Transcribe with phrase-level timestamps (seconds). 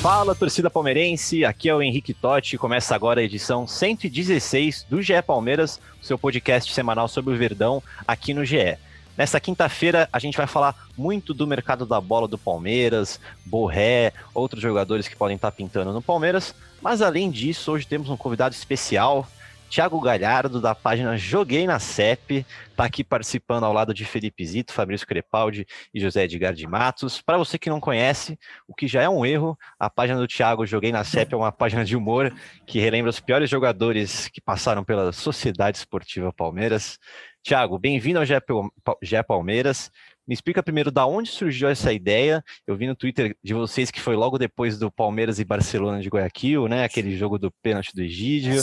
[0.00, 5.20] Fala, torcida palmeirense, aqui é o Henrique Totti, começa agora a edição 116 do GE
[5.20, 8.78] Palmeiras, seu podcast semanal sobre o Verdão aqui no GE.
[9.14, 14.62] Nessa quinta-feira a gente vai falar muito do mercado da bola do Palmeiras, Borré, outros
[14.62, 19.28] jogadores que podem estar pintando no Palmeiras, mas além disso, hoje temos um convidado especial,
[19.70, 24.72] Thiago Galhardo, da página Joguei na CEP, está aqui participando ao lado de Felipe Zito,
[24.72, 27.22] Fabrício Crepaldi e José Edgar de Matos.
[27.22, 30.66] Para você que não conhece, o que já é um erro, a página do Thiago
[30.66, 32.34] Joguei na CEP é uma página de humor
[32.66, 36.98] que relembra os piores jogadores que passaram pela Sociedade Esportiva Palmeiras.
[37.40, 39.92] Thiago, bem-vindo ao GE Palmeiras.
[40.30, 42.40] Me explica primeiro da onde surgiu essa ideia.
[42.64, 46.08] Eu vi no Twitter de vocês que foi logo depois do Palmeiras e Barcelona de
[46.08, 46.84] Guayaquil, né?
[46.84, 48.62] Aquele jogo do pênalti do Egídio.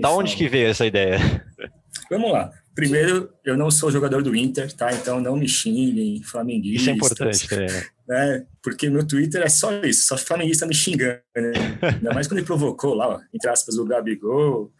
[0.00, 0.38] Da onde fala.
[0.38, 1.18] que veio essa ideia?
[2.08, 2.48] Vamos lá.
[2.76, 4.92] Primeiro, eu não sou jogador do Inter, tá?
[4.92, 6.82] Então não me xinguem, flamenguistas.
[6.82, 7.82] Isso é importante, né?
[8.06, 8.46] Né?
[8.62, 11.52] Porque meu Twitter é só isso, só flamenguista me xingando, né?
[11.90, 14.72] Ainda mais quando ele provocou lá, ó, entre aspas, o Gabigol.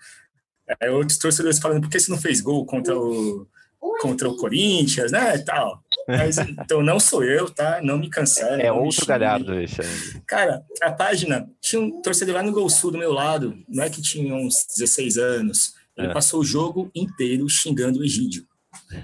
[0.81, 3.49] É, outros torcedores falando, por que você não fez gol contra o,
[4.01, 5.39] contra o Corinthians, né?
[5.39, 5.83] Tal.
[6.09, 7.81] Mas, então não sou eu, tá?
[7.83, 8.63] Não me cancele.
[8.63, 10.21] É outro galhardo esse aí.
[10.27, 13.91] Cara, a página tinha um torcedor lá no Gol Sul do meu lado, não é
[13.91, 15.75] que tinha uns 16 anos.
[15.97, 16.13] Ele É.
[16.13, 18.45] passou o jogo inteiro xingando o Egídio.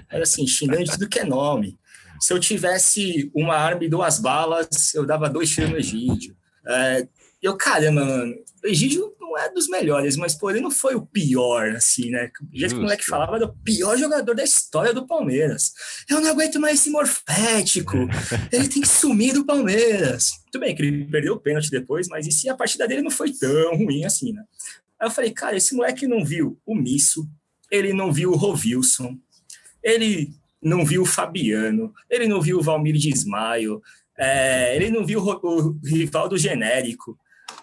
[0.09, 1.79] Era assim, xingando de tudo que é nome.
[2.19, 6.35] Se eu tivesse uma arma e duas balas, eu dava dois tiros no Egídio.
[6.67, 7.07] É,
[7.41, 11.05] eu, caramba, mano, o Egídio não é dos melhores, mas pô, ele não foi o
[11.05, 12.29] pior, assim, né?
[12.53, 15.71] O jeito que o moleque falava, era o pior jogador da história do Palmeiras.
[16.09, 17.97] Eu não aguento mais esse morfético.
[18.51, 20.31] Ele tem que sumir do Palmeiras.
[20.51, 23.09] Tudo bem que ele perdeu o pênalti depois, mas e se a partida dele não
[23.09, 24.43] foi tão ruim assim, né?
[24.99, 27.25] Aí eu falei, cara, esse moleque não viu o Misso,
[27.71, 29.17] ele não viu o Rovilson,
[29.81, 33.81] ele não viu o Fabiano, ele não viu o Valmir de Ismael,
[34.17, 37.17] é, ele não viu o, o Rivaldo genérico.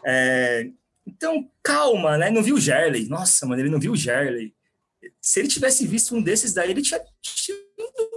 [0.05, 0.71] É,
[1.19, 2.31] então, calma, né?
[2.31, 3.09] Não viu o Gerley.
[3.09, 4.55] Nossa, mano, ele não viu o Gerley.
[5.21, 7.01] Se ele tivesse visto um desses daí, ele tinha,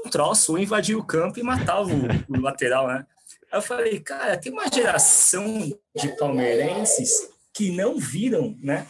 [0.06, 3.06] um troço, ou invadir o campo e matava o, o lateral, né?
[3.52, 8.88] Aí eu falei, cara, tem uma geração de palmeirenses que não viram, né,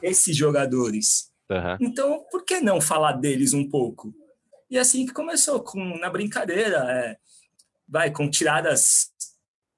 [0.00, 1.30] esses jogadores.
[1.50, 1.76] Aham.
[1.80, 4.14] Então, por que não falar deles um pouco?
[4.70, 7.16] E assim que começou, com, na brincadeira, é,
[7.86, 9.09] vai, com tiradas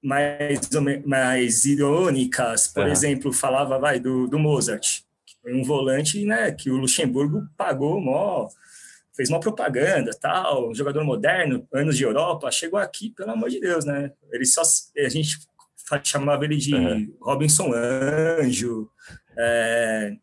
[0.03, 0.69] mais,
[1.05, 2.67] mais irônicas.
[2.67, 2.91] Por Aham.
[2.91, 7.99] exemplo, falava, vai, do, do Mozart, que foi um volante, né, que o Luxemburgo pagou
[8.01, 8.47] mó,
[9.15, 13.59] fez uma propaganda, tal, um jogador moderno, anos de Europa, chegou aqui, pelo amor de
[13.59, 14.11] Deus, né?
[14.31, 14.61] Ele só,
[14.97, 15.37] a gente
[16.03, 17.07] chamava ele de Aham.
[17.21, 18.89] Robinson Anjo,
[19.37, 20.13] é,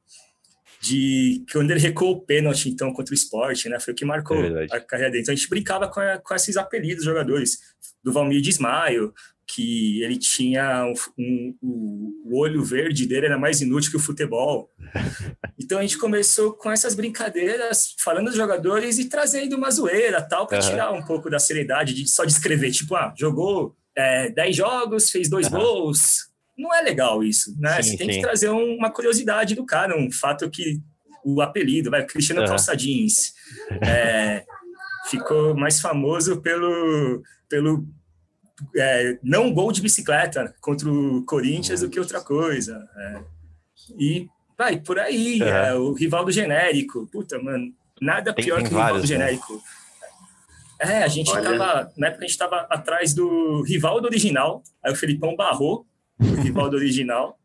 [0.83, 3.79] de quando ele recuou o pênalti, então, contra o esporte, né?
[3.79, 5.23] Foi o que marcou É a carreira dele.
[5.23, 7.59] Então, a gente brincava com, a- com esses apelidos dos jogadores.
[8.03, 8.49] Do Valmir de
[9.55, 14.01] que ele tinha um, um- o, o olho verde dele era mais inútil que o
[14.01, 14.71] futebol.
[15.63, 20.47] Então, a gente começou com essas brincadeiras, falando dos jogadores e trazendo uma zoeira, tal,
[20.47, 20.69] para Aham.
[20.69, 25.29] tirar um pouco da seriedade de só descrever, tipo, ah, jogou é, 10 jogos, fez
[25.29, 25.59] dois Aham.
[25.59, 26.31] gols.
[26.59, 27.81] Não é legal isso, né?
[27.83, 28.17] Sim, Você tem sim.
[28.17, 30.81] que trazer um- uma curiosidade do cara, um fato que
[31.25, 32.49] o apelido, vai, Cristiano Aham.
[32.49, 33.35] Calça Jeans,
[33.87, 34.43] é,
[35.11, 37.87] ficou mais famoso pelo, pelo
[38.77, 42.89] é, não gol de bicicleta contra o Corinthians do que outra coisa.
[42.97, 43.21] é.
[43.99, 47.07] E vai por aí, é, o rival do genérico.
[47.11, 49.19] Puta, mano, nada Tem- pior tem que o rival vários, do né?
[49.27, 49.63] genérico.
[50.79, 51.43] É, a gente Olha.
[51.59, 55.87] tava, na época a gente tava atrás do rival do original, aí o Felipão barrou
[56.19, 57.39] o rival do original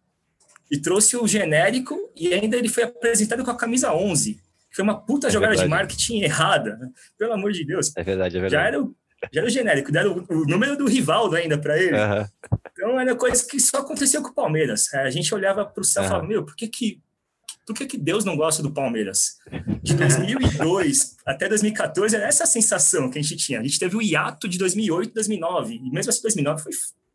[0.72, 4.40] e trouxe o genérico e ainda ele foi apresentado com a camisa 11.
[4.72, 5.82] Foi uma puta É jogada de verdade.
[5.82, 6.90] marketing errada, né?
[7.18, 7.92] pelo amor de Deus.
[7.96, 8.68] É verdade, é Já verdade.
[8.68, 8.96] era, o,
[9.32, 11.96] já era o genérico, deram o, o número do Rivaldo ainda para ele.
[11.96, 12.30] Aham.
[12.72, 14.92] Então era coisa que só aconteceu com o Palmeiras.
[14.94, 17.02] É, A gente olhava para o céu e falava, meu, por que que,
[17.66, 19.38] por que que Deus não gosta do Palmeiras?
[19.82, 23.60] De 2002 até 2014 era essa a sensação que a gente tinha.
[23.60, 26.72] A gente teve o hiato de 2008 2009, e mesmo assim 2009 foi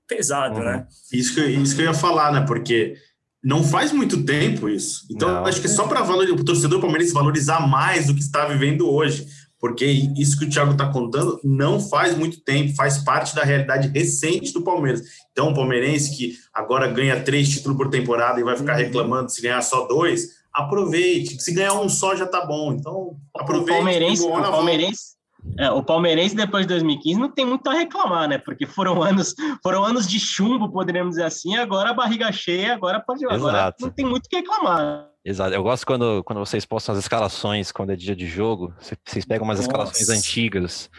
[0.09, 0.65] pesado, Uhum.
[0.65, 0.87] né?
[1.13, 2.45] Isso que, isso que eu ia falar, né?
[2.47, 2.97] Porque
[3.43, 5.07] não faz muito tempo isso.
[5.11, 5.47] Então, Não.
[5.47, 9.27] acho que só para o torcedor palmeirense valorizar mais o que está vivendo hoje.
[9.61, 13.89] Porque isso que o Thiago está contando não faz muito tempo, faz parte da realidade
[13.89, 15.03] recente do Palmeiras.
[15.31, 18.79] Então, o palmeirense que agora ganha três títulos por temporada e vai ficar uhum.
[18.79, 21.41] reclamando se ganhar só dois, aproveite.
[21.43, 22.73] Se ganhar um só já tá bom.
[22.73, 23.73] Então, aproveite.
[23.73, 25.20] O palmeirense, o palmeirense,
[25.59, 28.39] é, o palmeirense depois de 2015 não tem muito a reclamar, né?
[28.39, 31.57] Porque foram anos, foram anos de chumbo, poderíamos dizer assim.
[31.57, 35.09] Agora a barriga cheia, agora pode, agora não tem muito o que reclamar.
[35.25, 35.55] Exato.
[35.55, 39.45] Eu gosto quando, quando vocês postam as escalações, quando é dia de jogo, vocês pegam
[39.45, 39.69] umas Nossa.
[39.69, 40.91] escalações antigas.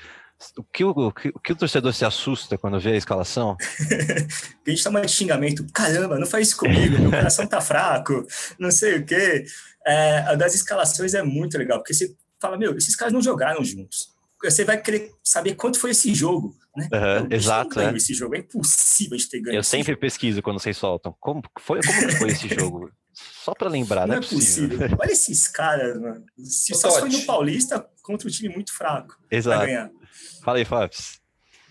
[0.57, 3.55] O que o, o, que, o que o torcedor se assusta quando vê a escalação?
[4.65, 5.65] a gente toma de xingamento.
[5.71, 8.25] Caramba, não faz isso comigo, meu coração tá fraco,
[8.59, 9.45] não sei o quê.
[9.85, 13.63] É, a das escalações é muito legal, porque você fala, meu, esses caras não jogaram
[13.63, 14.10] juntos.
[14.43, 16.89] Você vai querer saber quanto foi esse jogo, né?
[16.91, 17.79] Uhum, exato.
[17.79, 17.95] É.
[17.95, 19.55] Esse jogo é impossível de ter ganho.
[19.55, 20.01] Eu sempre jogo.
[20.01, 21.15] pesquiso quando vocês soltam.
[21.19, 22.91] Como foi, como foi esse jogo?
[23.13, 24.77] Só para lembrar, não, não é, é possível.
[24.77, 24.97] possível.
[24.99, 26.23] Olha esses caras, mano.
[26.43, 29.15] Se só foi no Paulista contra um time muito fraco.
[29.29, 29.67] Exato.
[30.43, 30.97] Fala aí, Fábio.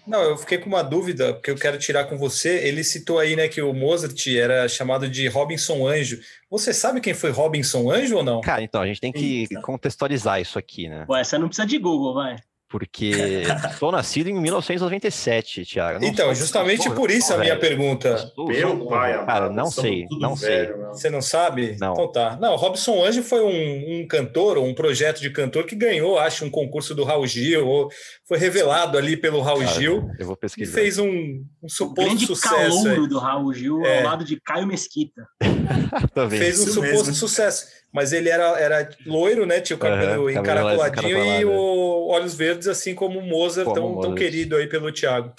[0.06, 2.58] Não, eu fiquei com uma dúvida que eu quero tirar com você.
[2.66, 6.18] Ele citou aí, né, que o Mozart era chamado de Robinson Anjo.
[6.50, 8.40] Você sabe quem foi Robinson Anjo ou não?
[8.40, 11.04] Cara, então a gente tem que contextualizar isso aqui, né?
[11.08, 12.36] Ué, você não precisa de Google, vai
[12.70, 13.42] porque
[13.80, 15.98] sou nascido em 1997, Thiago.
[15.98, 17.60] Não então, justamente por isso a minha velho.
[17.60, 18.32] pergunta.
[18.38, 20.68] Meu pai, cara, não sei, não sei.
[20.92, 21.76] Você não sabe?
[21.80, 21.92] Não.
[21.92, 22.38] Então tá.
[22.40, 26.44] Não, Robson Anjo foi um, um cantor, ou um projeto de cantor que ganhou, acho,
[26.44, 27.90] um concurso do Raul Gil, ou
[28.24, 30.08] foi revelado ali pelo Raul cara, Gil.
[30.16, 30.70] Eu vou pesquisar.
[30.70, 33.08] E fez um, um suposto grande sucesso.
[33.08, 33.98] do Raul Gil é.
[33.98, 35.26] ao lado de Caio Mesquita.
[36.30, 37.14] fez um isso suposto mesmo.
[37.14, 39.60] sucesso mas ele era, era loiro, né?
[39.60, 43.88] Tinha o cabelo uhum, encaracoladinho e o olhos verdes, assim como o Mozart, como tão,
[43.88, 44.06] Mozart.
[44.06, 45.32] tão querido aí pelo Thiago.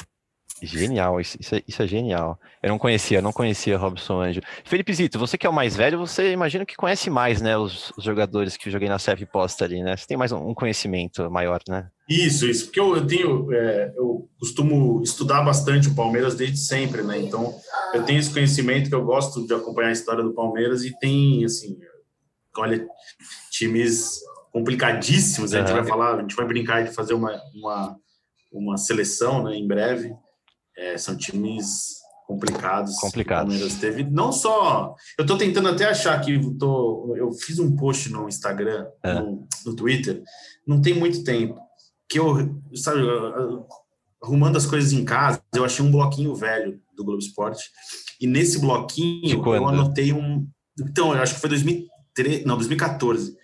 [0.64, 2.40] Genial, isso, isso, é, isso, é, genial.
[2.62, 4.42] Eu não conhecia, não conhecia Robson Anjo.
[4.64, 7.92] Felipe Zito, você que é o mais velho, você imagina que conhece mais, né, os,
[7.98, 9.98] os jogadores que eu joguei na CF Posta ali, né?
[9.98, 11.88] Você tem mais um, um conhecimento maior, né?
[12.08, 17.02] Isso, isso, porque eu, eu tenho, é, eu costumo estudar bastante o Palmeiras desde sempre,
[17.02, 17.18] né?
[17.20, 17.56] Então,
[17.96, 21.44] eu tenho esse conhecimento que eu gosto de acompanhar a história do Palmeiras e tem,
[21.44, 21.76] assim,
[22.58, 22.88] olha,
[23.50, 24.20] times
[24.52, 25.54] complicadíssimos.
[25.54, 27.98] A gente vai falar, a gente vai brincar de fazer uma, uma,
[28.52, 30.14] uma seleção né, em breve.
[30.78, 32.96] É, são times complicados.
[32.98, 33.54] Complicados.
[33.54, 34.04] Palmeiras teve.
[34.04, 34.96] Não só.
[35.18, 39.14] Eu estou tentando até achar que tô, eu fiz um post no Instagram, é.
[39.14, 40.24] no, no, Twitter,
[40.66, 41.60] não tem muito tempo,
[42.08, 43.02] que eu, sabe,
[44.24, 47.70] arrumando as coisas em casa, eu achei um bloquinho velho do Globo Esporte.
[48.20, 50.48] E nesse bloquinho eu anotei um.
[50.80, 51.88] Então, eu acho que foi 2000,
[52.46, 53.38] não, 2014.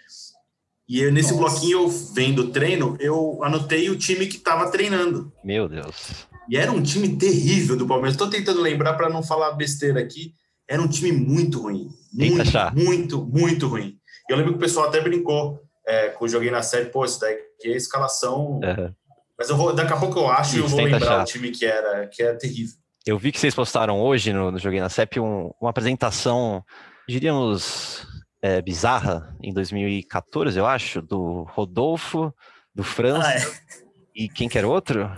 [0.89, 1.49] E eu, nesse Nossa.
[1.49, 5.33] bloquinho, eu vendo o treino, eu anotei o time que estava treinando.
[5.43, 6.27] Meu Deus.
[6.49, 8.13] E era um time terrível do Palmeiras.
[8.13, 10.33] Estou tentando lembrar para não falar besteira aqui.
[10.67, 11.89] Era um time muito ruim.
[12.13, 13.97] Muito, muito, muito ruim.
[14.29, 17.19] E eu lembro que o pessoal até brincou é, eu joguei na série, pô, isso
[17.21, 18.59] daí que é escalação.
[18.61, 18.93] Uhum.
[19.39, 21.21] Mas eu vou, daqui a pouco eu acho e eu vou lembrar achar.
[21.21, 22.75] o time que era, que era terrível.
[23.05, 26.61] Eu vi que vocês postaram hoje no, no Joguei na CEP um, uma apresentação,
[27.07, 28.05] diríamos,
[28.41, 32.33] é, bizarra em 2014, eu acho, do Rodolfo,
[32.73, 33.27] do França.
[33.27, 33.87] Ah, é.
[34.15, 35.09] E quem que era outro?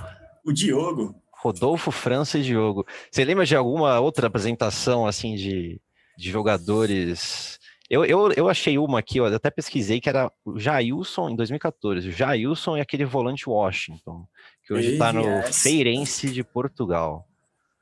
[0.46, 1.16] O Diogo.
[1.32, 2.86] Rodolfo, França e Diogo.
[3.10, 5.82] Você lembra de alguma outra apresentação assim de,
[6.18, 7.58] de jogadores?
[7.90, 12.10] Eu, eu, eu achei uma aqui, eu até pesquisei, que era o Jailson em 2014.
[12.10, 14.28] O Jailson e aquele volante Washington,
[14.64, 15.62] que hoje está no yes.
[15.62, 17.26] Feirense de Portugal.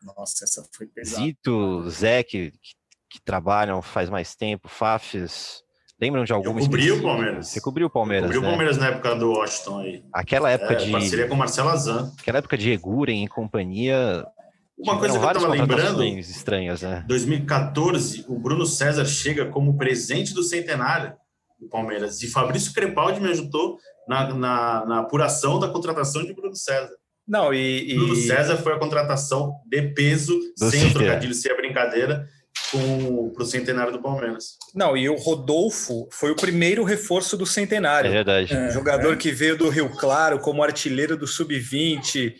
[0.01, 1.23] Nossa, essa foi pesada.
[1.23, 2.76] Zito, Zé, que, que
[3.09, 5.63] que trabalham faz mais tempo, Fafs,
[5.99, 6.57] lembram de algum?
[6.57, 7.47] Eu cobri o Palmeiras.
[7.47, 8.47] Você cobriu o Palmeiras, Cobriu né?
[8.47, 10.03] o Palmeiras na época do Washington aí.
[10.13, 10.91] Aquela época é, de...
[10.91, 12.11] Parceria com o Marcelo Azan.
[12.19, 14.25] Aquela época de Eguren em companhia...
[14.77, 17.03] Uma coisa que eu estava lembrando, estranhas, né?
[17.07, 21.15] 2014, o Bruno César chega como presente do centenário
[21.59, 22.21] do Palmeiras.
[22.21, 26.93] E Fabrício Crepaldi me ajudou na, na, na apuração da contratação de Bruno César.
[27.27, 27.95] Não, e, e...
[27.95, 32.25] Bruno César foi a contratação de peso, do sem o trocadilho, sem a brincadeira,
[33.33, 34.57] para o centenário do Palmeiras.
[34.73, 38.09] Não, e o Rodolfo foi o primeiro reforço do centenário.
[38.09, 38.53] É verdade.
[38.53, 39.15] É, jogador é.
[39.15, 42.35] que veio do Rio Claro como artilheiro do Sub-20.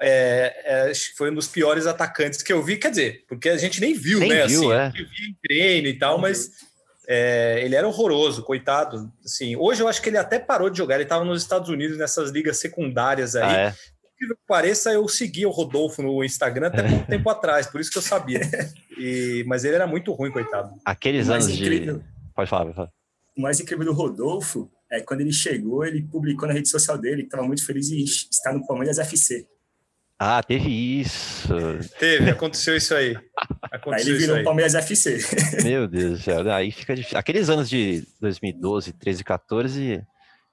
[0.00, 3.80] É, é, foi um dos piores atacantes que eu vi, quer dizer, porque a gente
[3.80, 4.46] nem viu, nem né?
[4.46, 4.92] Viu, assim, é.
[5.28, 6.50] em treino e tal, mas
[7.06, 9.10] é, ele era horroroso, coitado.
[9.24, 10.94] Assim, hoje eu acho que ele até parou de jogar.
[10.94, 13.66] Ele estava nos Estados Unidos nessas ligas secundárias aí.
[13.66, 13.74] Ah,
[14.24, 14.28] é?
[14.28, 17.98] que pareça, eu segui o Rodolfo no Instagram até pouco tempo atrás, por isso que
[17.98, 18.40] eu sabia.
[18.96, 20.74] E, mas ele era muito ruim, coitado.
[20.84, 22.04] Aqueles anos incrível, de.
[22.34, 22.90] Pode falar, pode falar.
[23.36, 27.22] O mais incrível do Rodolfo é quando ele chegou, ele publicou na rede social dele
[27.22, 29.46] que estava muito feliz em estar no Palmeiras FC.
[30.18, 31.48] Ah, teve isso.
[32.00, 33.16] Teve, aconteceu isso aí.
[33.70, 34.42] Aconteceu aí ele virou aí.
[34.42, 35.18] Palmeiras FC.
[35.62, 36.52] Meu Deus do céu.
[36.52, 37.16] Aí fica difícil.
[37.16, 40.04] Aqueles anos de 2012, 13, 14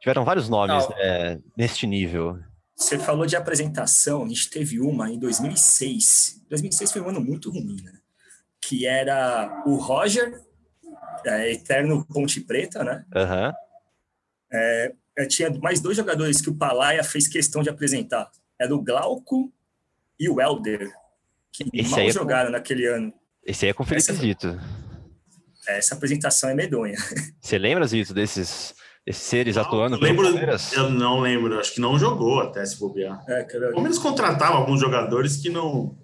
[0.06, 2.38] Tiveram vários nomes é, neste nível.
[2.76, 6.44] Você falou de apresentação, a gente teve uma em 2006.
[6.50, 8.00] 2006 foi um ano muito ruim, né?
[8.60, 10.42] Que era o Roger,
[11.26, 13.06] é, eterno Ponte Preta, né?
[13.16, 13.54] Uhum.
[14.52, 14.94] É,
[15.30, 18.30] tinha mais dois jogadores que o Palaia fez questão de apresentar.
[18.60, 19.52] Era o Glauco
[20.20, 20.92] e o Helder,
[21.52, 22.52] que Esse mal é jogaram com...
[22.54, 23.14] naquele ano.
[23.46, 24.60] Esse aí é com o Felipe essa, Zito.
[25.68, 26.98] Essa apresentação é medonha.
[27.40, 28.74] Você lembra, Zito, desses,
[29.06, 29.96] desses seres não, atuando?
[29.96, 33.24] Eu, lembro, eu não lembro, acho que não jogou até se bobear.
[33.28, 33.70] É, cara...
[33.70, 35.96] O Palmeiras contratava alguns jogadores que não.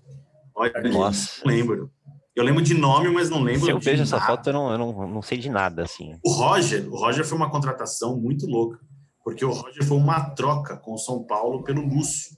[0.56, 1.42] Olha, Nossa.
[1.44, 1.92] não lembro.
[2.36, 3.66] Eu lembro de nome, mas não lembro.
[3.66, 6.18] Se eu vejo essa foto, eu, não, eu não, não sei de nada, assim.
[6.24, 8.80] O Roger, o Roger foi uma contratação muito louca,
[9.24, 12.38] porque o Roger foi uma troca com o São Paulo pelo Lúcio.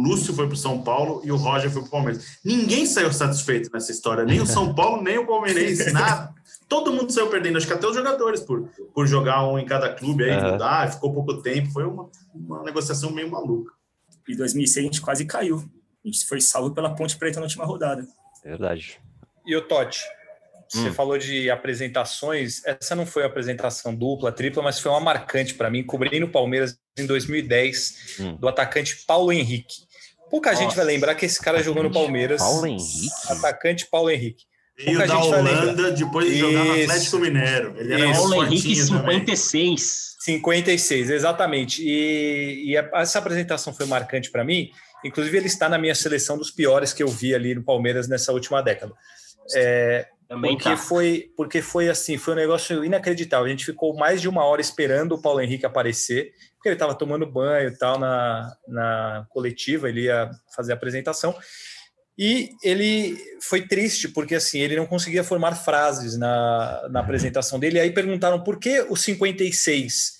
[0.00, 2.38] O Lúcio foi para o São Paulo e o Roger foi para o Palmeiras.
[2.42, 6.34] Ninguém saiu satisfeito nessa história, nem o São Paulo, nem o Palmeirense, nada.
[6.66, 9.92] Todo mundo saiu perdendo, acho que até os jogadores, por, por jogar um em cada
[9.92, 10.52] clube aí, uhum.
[10.52, 11.70] mudar, ficou pouco tempo.
[11.70, 13.74] Foi uma, uma negociação meio maluca.
[14.26, 15.62] Em 2006 a gente quase caiu.
[16.02, 18.06] A gente foi salvo pela Ponte Preta na última rodada.
[18.42, 18.98] Verdade.
[19.44, 20.00] E o Totti?
[20.66, 20.94] Você hum.
[20.94, 22.64] falou de apresentações.
[22.64, 26.30] Essa não foi uma apresentação dupla, tripla, mas foi uma marcante para mim, cobrindo o
[26.30, 28.36] Palmeiras em 2010, hum.
[28.36, 29.89] do atacante Paulo Henrique.
[30.30, 30.62] Pouca Nossa.
[30.62, 32.40] gente vai lembrar que esse cara jogou no Palmeiras.
[32.40, 33.08] Paulo Henrique?
[33.28, 34.44] Atacante Paulo Henrique.
[34.78, 37.74] Veio da Holanda depois de jogar no Atlético Mineiro.
[37.76, 38.88] Ele era Paulo Henrique 56.
[38.88, 40.36] Também.
[40.38, 41.82] 56, exatamente.
[41.82, 44.70] E, e essa apresentação foi marcante para mim.
[45.04, 48.32] Inclusive, ele está na minha seleção dos piores que eu vi ali no Palmeiras nessa
[48.32, 48.92] última década.
[49.54, 50.76] É, Também porque tá.
[50.76, 53.46] foi porque foi assim, foi um negócio inacreditável.
[53.46, 56.94] A gente ficou mais de uma hora esperando o Paulo Henrique aparecer, porque ele estava
[56.94, 61.36] tomando banho e tal na, na coletiva, ele ia fazer a apresentação.
[62.16, 67.78] E ele foi triste, porque assim, ele não conseguia formar frases na, na apresentação dele.
[67.78, 70.12] E aí perguntaram por que o 56?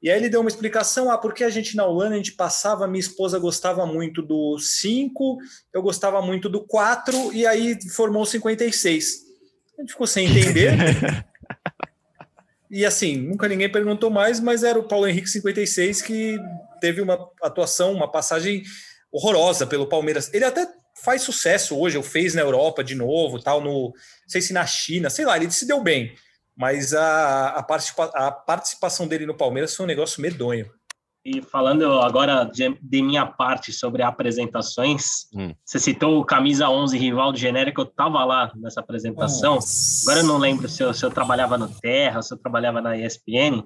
[0.00, 2.86] E aí ele deu uma explicação, ah, porque a gente na Holanda, a gente passava,
[2.86, 5.38] minha esposa gostava muito do 5,
[5.74, 9.27] eu gostava muito do 4, e aí formou o 56.
[9.78, 10.72] A gente ficou sem entender.
[12.70, 16.38] e assim, nunca ninguém perguntou mais, mas era o Paulo Henrique 56 que
[16.80, 18.62] teve uma atuação, uma passagem
[19.10, 20.32] horrorosa pelo Palmeiras.
[20.34, 20.66] Ele até
[21.02, 23.92] faz sucesso hoje, ou fez na Europa de novo, tal, no, não
[24.26, 26.14] sei se na China, sei lá, ele se deu bem
[26.58, 30.68] mas a, a, participa, a participação dele no Palmeiras foi um negócio medonho.
[31.30, 35.54] E falando agora de, de minha parte sobre apresentações, hum.
[35.62, 39.56] você citou o camisa 11 rival do genérico, eu estava lá nessa apresentação.
[39.56, 40.10] Nossa.
[40.10, 42.96] Agora eu não lembro se eu, se eu trabalhava no Terra, se eu trabalhava na
[42.96, 43.62] ESPN,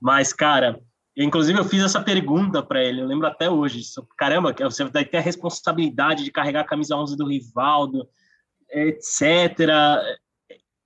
[0.00, 0.80] mas cara,
[1.14, 3.82] inclusive eu fiz essa pergunta para ele, eu lembro até hoje.
[4.16, 8.08] Caramba, você vai ter a responsabilidade de carregar a camisa 11 do Rivaldo,
[8.70, 9.58] etc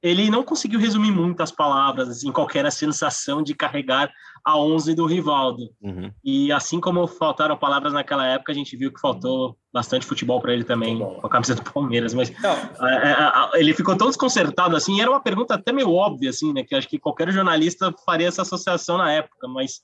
[0.03, 4.11] ele não conseguiu resumir muitas palavras, assim, qualquer sensação de carregar
[4.45, 5.71] a 11 do Rivaldo.
[5.81, 6.11] Uhum.
[6.25, 10.53] E assim como faltaram palavras naquela época, a gente viu que faltou bastante futebol para
[10.53, 12.15] ele também, com a camisa do Palmeiras.
[12.15, 15.93] Mas é, é, é, ele ficou tão desconcertado assim, e era uma pergunta até meio
[15.93, 16.63] óbvia, assim, né?
[16.65, 19.81] Que acho que qualquer jornalista faria essa associação na época, mas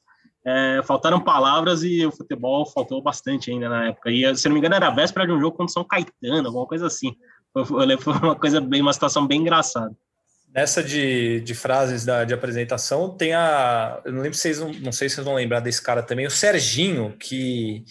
[0.47, 4.11] é, faltaram palavras e o futebol faltou bastante ainda na época.
[4.11, 6.67] E se não me engano, era a véspera de um jogo contra São Caetano, alguma
[6.67, 7.15] coisa assim.
[7.53, 7.65] Foi,
[7.99, 9.95] foi uma coisa bem, uma situação bem engraçada.
[10.55, 14.01] Nessa de, de frases da, de apresentação, tem a.
[14.05, 16.31] Eu não lembro se vocês não sei se vocês vão lembrar desse cara também, o
[16.31, 17.85] Serginho, que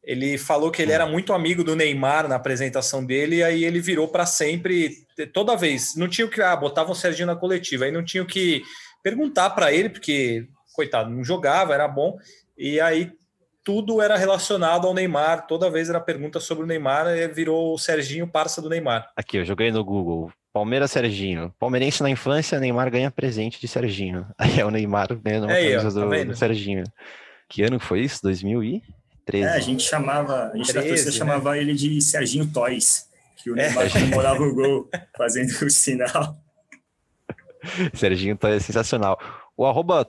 [0.00, 3.80] ele falou que ele era muito amigo do Neymar na apresentação dele, e aí ele
[3.80, 5.96] virou para sempre, toda vez.
[5.96, 6.40] Não tinha o que.
[6.40, 8.62] Ah, botavam o Serginho na coletiva, aí não tinha o que
[9.02, 12.16] perguntar para ele, porque, coitado, não jogava, era bom,
[12.56, 13.10] e aí
[13.64, 17.78] tudo era relacionado ao Neymar, toda vez era pergunta sobre o Neymar, e virou o
[17.78, 19.10] Serginho parça do Neymar.
[19.16, 20.30] Aqui, eu joguei no Google.
[20.54, 21.52] Palmeiras Serginho.
[21.58, 24.24] Palmeirense na infância, Neymar ganha presente de Serginho.
[24.38, 26.84] Aí é o Neymar ganhando uma é, camisa tá do, Serginho.
[27.48, 28.22] Que ano foi isso?
[28.22, 29.44] 2013.
[29.44, 31.16] É, a gente chamava, a gente 13, da torcida né?
[31.16, 33.66] chamava ele de Serginho Toys, que o é.
[33.66, 33.90] Neymar é.
[33.90, 36.38] comemorava o gol fazendo o sinal.
[37.92, 39.18] Serginho Toys é sensacional.
[39.56, 40.08] O arroba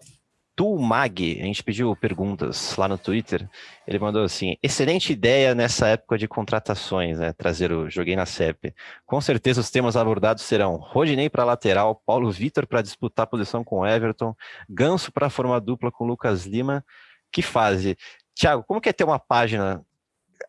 [0.55, 3.47] Tulmag, a gente pediu perguntas lá no Twitter.
[3.85, 7.33] Ele mandou assim: excelente ideia nessa época de contratações, né?
[7.33, 8.73] Trazer o Joguei na CEP.
[9.05, 13.63] Com certeza os temas abordados serão Rodinei para lateral, Paulo Vitor para disputar a posição
[13.63, 14.33] com Everton,
[14.69, 16.85] Ganso para formar dupla com Lucas Lima.
[17.29, 17.97] Que fase.
[18.33, 19.85] Tiago, como que é ter uma página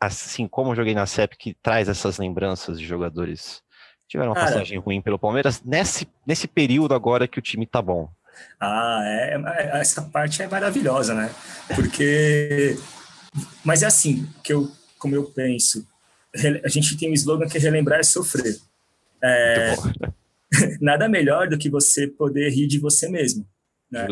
[0.01, 3.61] assim como Joguei na CEP que traz essas lembranças de jogadores?
[4.07, 7.83] Tiveram uma Cara, passagem ruim pelo Palmeiras nesse, nesse período agora que o time tá
[7.83, 8.09] bom.
[8.61, 11.31] Ah, é, é, essa parte é maravilhosa, né?
[11.75, 12.77] Porque,
[13.65, 15.87] mas é assim, que eu, como eu penso,
[16.65, 18.59] a gente tem um slogan que é relembrar é sofrer.
[19.23, 19.75] É,
[20.81, 23.47] nada melhor do que você poder rir de você mesmo.
[23.91, 24.07] Né?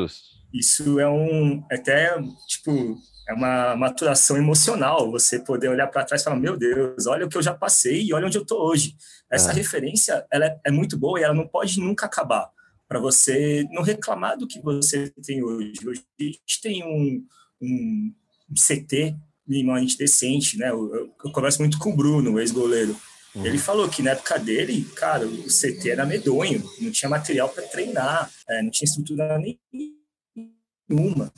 [0.52, 2.16] isso é um até
[2.46, 2.96] tipo
[3.28, 7.28] é uma maturação emocional você poder olhar para trás e falar meu Deus olha o
[7.28, 8.94] que eu já passei e olha onde eu estou hoje
[9.28, 9.54] essa é.
[9.54, 12.48] referência ela é, é, muito boa e ela não pode nunca acabar
[12.88, 17.24] para você não reclamar do que você tem hoje hoje a gente tem um,
[17.60, 18.14] um,
[18.54, 22.96] CT minimamente decente né eu, eu, eu converso muito com o Bruno ex-goleiro
[23.34, 23.44] Uhum.
[23.44, 27.64] Ele falou que na época dele, cara, o CT era medonho, não tinha material para
[27.64, 29.36] treinar, é, não tinha estrutura
[30.88, 31.32] nenhuma.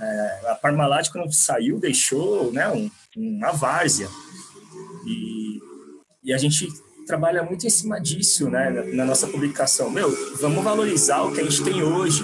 [0.00, 4.08] É, a Parmalat, quando saiu, deixou né, um, uma várzea.
[5.06, 5.58] E,
[6.22, 6.68] e a gente
[7.06, 9.90] trabalha muito em cima disso né, na, na nossa publicação.
[9.90, 12.22] Meu, vamos valorizar o que a gente tem hoje,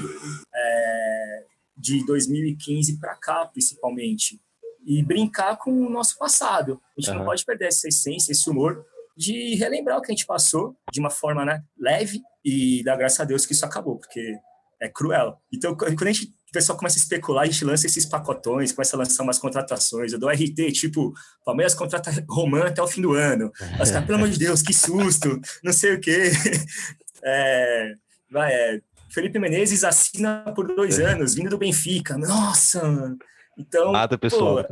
[0.55, 1.45] é,
[1.77, 4.41] de 2015 para cá, principalmente
[4.87, 6.81] e brincar com o nosso passado.
[6.97, 7.19] A gente uhum.
[7.19, 8.85] não pode perder essa essência, esse humor,
[9.17, 13.21] de relembrar o que a gente passou de uma forma né, leve e dar graças
[13.21, 14.39] a Deus que isso acabou, porque
[14.81, 15.39] é cruel.
[15.53, 18.97] Então, quando a gente, o pessoal começa a especular, a gente lança esses pacotões, começa
[18.97, 20.13] a lançar umas contratações.
[20.13, 21.13] Eu dou RT, tipo,
[21.45, 23.53] Palmeiras contrata Roman até o fim do ano.
[23.79, 26.31] Mas, cara, pelo amor de Deus, que susto, não sei o quê.
[27.21, 27.95] É,
[28.31, 32.17] vai, é, Felipe Menezes assina por dois anos, vindo do Benfica.
[32.17, 33.19] Nossa, mano.
[33.59, 33.91] Então.
[33.91, 34.65] Mata o pessoal,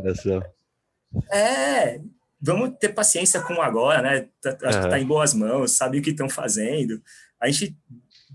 [1.32, 2.00] É,
[2.40, 4.28] vamos ter paciência com agora, né?
[4.40, 4.84] Tá, acho uhum.
[4.84, 7.02] que tá em boas mãos, sabe o que estão fazendo.
[7.40, 7.76] A gente,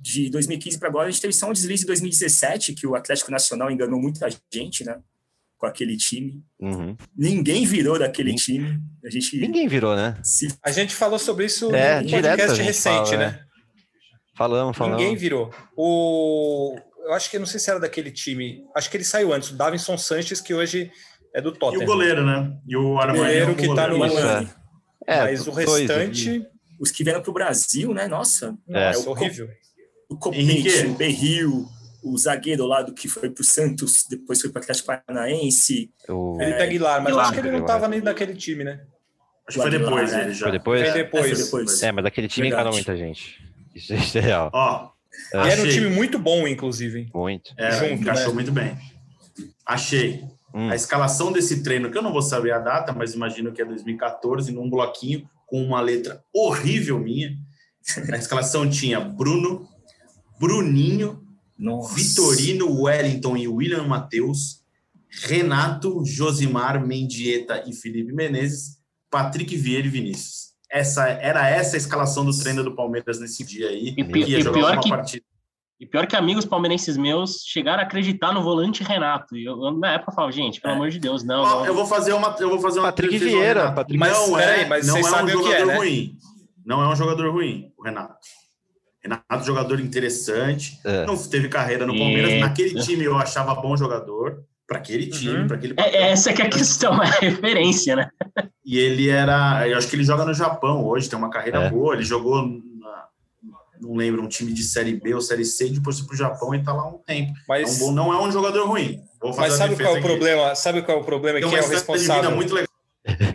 [0.01, 3.29] de 2015 para agora, a gente teve só um deslize em 2017, que o Atlético
[3.29, 4.99] Nacional enganou muita gente, né?
[5.57, 6.43] Com aquele time.
[6.59, 6.97] Uhum.
[7.15, 8.79] Ninguém virou daquele time.
[9.05, 10.17] A gente, Ninguém virou, né?
[10.23, 10.47] Se...
[10.65, 13.45] A gente falou sobre isso é, no podcast recente, fala, né?
[13.47, 13.51] É.
[14.35, 14.99] Falamos, falamos.
[14.99, 15.53] Ninguém virou.
[15.77, 16.75] O...
[17.05, 18.63] Eu acho que não sei se era daquele time.
[18.75, 19.51] Acho que ele saiu antes.
[19.51, 20.91] O Davinson Sanches, que hoje
[21.35, 21.81] é do Tottenham.
[21.81, 22.57] E o goleiro, né?
[22.67, 23.19] E o Armani.
[23.19, 24.49] O goleiro que está no Milan.
[25.05, 26.45] É, Mas o restante.
[26.79, 28.07] Os que vieram para o Brasil, né?
[28.07, 29.47] Nossa, é, é o horrível.
[30.11, 31.69] O Copete, o Berril,
[32.03, 35.89] o zagueiro lá do que foi para o Santos, depois foi para o Atlético Paranaense.
[36.09, 38.81] O Felipe Aguilar, mas Aguilar, acho que ele não estava nem daquele time, né?
[39.47, 40.45] Acho que foi depois ele já.
[40.47, 40.81] Foi depois?
[40.81, 41.25] Foi depois.
[41.25, 41.83] É, foi depois.
[41.83, 43.41] é mas daquele time enganou muita gente.
[43.73, 44.51] Isso é real.
[44.53, 44.89] Ó,
[45.33, 46.99] e era um time muito bom, inclusive.
[46.99, 47.09] Hein?
[47.13, 47.53] Muito.
[47.57, 48.33] É, Junto, encaixou né?
[48.33, 48.77] muito bem.
[49.65, 50.25] Achei.
[50.53, 50.69] Hum.
[50.69, 53.65] A escalação desse treino, que eu não vou saber a data, mas imagino que é
[53.65, 57.33] 2014, num bloquinho com uma letra horrível minha.
[58.11, 59.70] A escalação tinha Bruno,
[60.41, 61.21] Bruninho,
[61.57, 61.93] Nossa.
[61.93, 64.61] Vitorino, Wellington e William Matheus,
[65.07, 70.51] Renato, Josimar, Mendieta e Felipe Menezes, Patrick Vieira e Vinícius.
[70.71, 73.93] Essa, era essa a escalação do treino do Palmeiras nesse dia aí.
[73.95, 75.25] E, e, e pior que, partida.
[75.79, 79.35] E pior que amigos palmeirenses meus chegaram a acreditar no volante Renato.
[79.35, 80.75] E eu, na época, eu falava, gente, pelo é.
[80.77, 82.35] amor de Deus, não, não, Eu vou fazer uma.
[82.39, 83.73] Eu vou fazer uma Patrick Vieira.
[83.73, 83.99] Patrick...
[83.99, 85.77] Mas, não é, mas não é um jogador é, né?
[85.77, 86.17] ruim.
[86.65, 88.15] Não é um jogador ruim, o Renato.
[89.03, 90.79] Renato, jogador interessante.
[90.85, 91.05] É.
[91.05, 92.39] Não teve carreira no Palmeiras.
[92.39, 94.43] Naquele time eu achava bom jogador.
[94.67, 95.47] Para aquele time, uhum.
[95.47, 95.73] para aquele.
[95.75, 98.09] É, essa que é a questão, é a referência, né?
[98.65, 99.67] E ele era.
[99.67, 101.69] Eu acho que ele joga no Japão hoje, tem uma carreira é.
[101.69, 101.93] boa.
[101.93, 102.47] Ele jogou
[103.81, 106.53] não lembro, um time de Série B ou Série C, depois foi para o Japão
[106.53, 107.33] e está lá um tempo.
[107.47, 109.01] Mas, é um bom, não é um jogador ruim.
[109.35, 110.55] mas sabe qual é o problema?
[110.55, 111.39] Sabe qual é o problema?
[111.39, 112.31] Quem é o responsável?
[112.31, 112.69] Muito legal.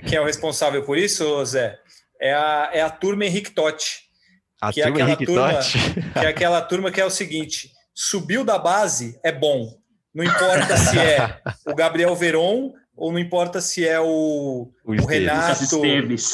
[0.06, 1.76] Quem é o responsável por isso, Zé?
[2.20, 4.05] É a, é a turma Henrique Totti.
[4.60, 5.78] A que é turma é aquela turma, Totti?
[6.12, 9.76] que é aquela turma que é o seguinte: subiu da base é bom.
[10.14, 15.04] Não importa se é o Gabriel Veron ou não importa se é o, o, o
[15.04, 15.62] Renato,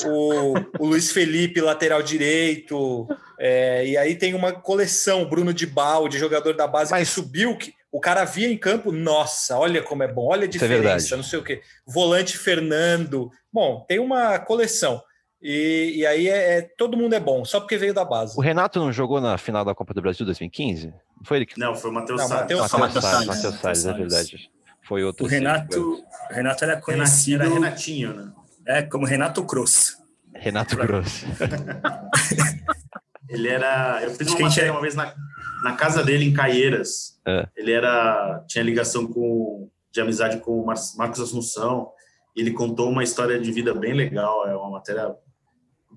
[0.06, 3.08] o, o, Luiz Felipe, lateral direito.
[3.40, 7.08] É, e aí tem uma coleção, Bruno de Balde, jogador da base Mas...
[7.08, 10.44] que subiu, que o cara via em campo, nossa, olha como é bom, olha a
[10.44, 11.60] é diferença, é não sei o quê.
[11.84, 13.28] Volante Fernando.
[13.52, 15.02] Bom, tem uma coleção.
[15.42, 18.38] E, e aí é, é, todo mundo é bom, só porque veio da base.
[18.38, 20.86] O Renato não jogou na final da Copa do Brasil 2015?
[20.86, 21.58] Não foi ele que...
[21.58, 22.40] Não, foi o Matheus Salles.
[22.42, 24.50] Matheus Salles, Matheus Salles, é verdade.
[24.82, 25.24] Foi outro.
[25.24, 27.42] O Renato, Renato era conhecido.
[27.42, 28.32] Era Renatinho, né?
[28.66, 29.98] É, como Renato Cross.
[30.34, 31.24] Renato Cross.
[33.28, 34.00] ele era.
[34.02, 34.70] Eu fiz uma matéria é...
[34.70, 35.14] uma vez na,
[35.62, 37.18] na casa dele, em Caieiras.
[37.26, 37.48] É.
[37.56, 38.44] Ele era.
[38.46, 41.90] Tinha ligação com, de amizade com o Marcos Assunção.
[42.36, 44.46] Ele contou uma história de vida bem legal.
[44.46, 45.14] É uma matéria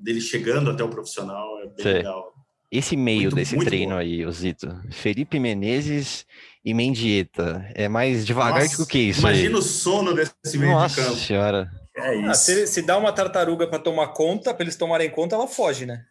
[0.01, 1.59] dele chegando até o profissional.
[1.59, 1.93] É bem Sei.
[1.93, 2.33] legal.
[2.71, 3.97] Esse meio muito, desse muito treino bom.
[3.97, 4.67] aí, Osito.
[4.91, 6.25] Felipe Menezes
[6.63, 7.65] e Mendieta.
[7.73, 9.19] É mais devagar Nossa, que o que isso?
[9.21, 9.59] Imagina aí.
[9.59, 11.19] o sono desse meio Nossa de campo.
[11.19, 11.71] senhora.
[11.95, 12.29] É ah, isso.
[12.29, 15.85] Ah, se, se, dá uma tartaruga para tomar conta, para eles tomarem conta, ela foge,
[15.85, 16.03] né?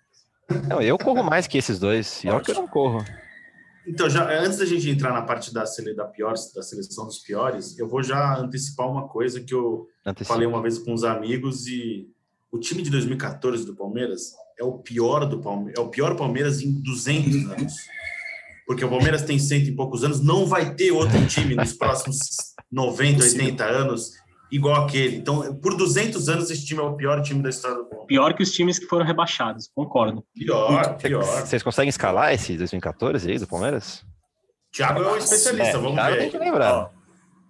[0.68, 2.22] Não, eu corro mais que esses dois.
[2.24, 3.04] E olha que eu não corro.
[3.86, 7.78] Então, já, antes da gente entrar na parte da, da, pior, da seleção dos piores,
[7.78, 10.32] eu vou já antecipar uma coisa que eu Antecipa.
[10.32, 12.08] falei uma vez com uns amigos e
[12.54, 16.62] o time de 2014 do Palmeiras é o pior do Palmeiras, é o pior Palmeiras
[16.62, 17.74] em 200 anos.
[18.64, 22.16] porque o Palmeiras tem cento e poucos anos, não vai ter outro time nos próximos
[22.70, 24.12] 90, 80 anos
[24.52, 25.16] igual aquele.
[25.16, 28.06] Então, por 200 anos, esse time é o pior time da história do Palmeiras.
[28.06, 30.24] Pior que os times que foram rebaixados, concordo.
[30.32, 31.24] Pior, pior.
[31.24, 34.04] Vocês conseguem escalar esse 2014 aí do Palmeiras?
[34.72, 36.20] Thiago é o especialista, é, vamos Thiago ver.
[36.20, 36.72] Tem que lembrar.
[36.72, 36.90] Ó,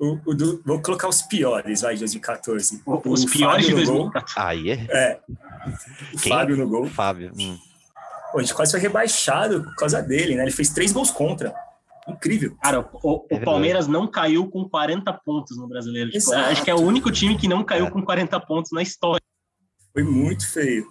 [0.05, 2.83] o, o do, vou colocar os piores, vai, de 2014.
[2.85, 4.35] O, os piores de 2014.
[4.37, 4.87] Aí é.
[4.91, 5.21] é.
[6.13, 6.33] O Quem?
[6.33, 6.87] Fábio no gol.
[6.87, 7.33] Fábio.
[7.39, 7.59] Hum.
[8.33, 10.43] Pô, a gente quase foi rebaixado por causa dele, né?
[10.43, 11.55] Ele fez três gols contra.
[12.07, 12.57] Incrível.
[12.63, 16.11] Cara, o, o É Palmeiras não caiu com 40 pontos no brasileiro.
[16.11, 17.91] Tipo, acho que é o único time que não caiu É.
[17.91, 19.23] com 40 pontos na história.
[19.93, 20.87] Foi muito feio.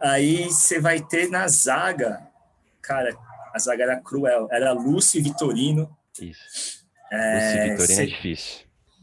[0.00, 2.26] Aí você vai ter na zaga,
[2.82, 3.16] cara,
[3.54, 4.48] a zaga era cruel.
[4.50, 5.88] Era Lúcio e Vitorino.
[6.20, 6.79] Isso.
[7.12, 8.60] É, Esse Vitorino é cê- difícil.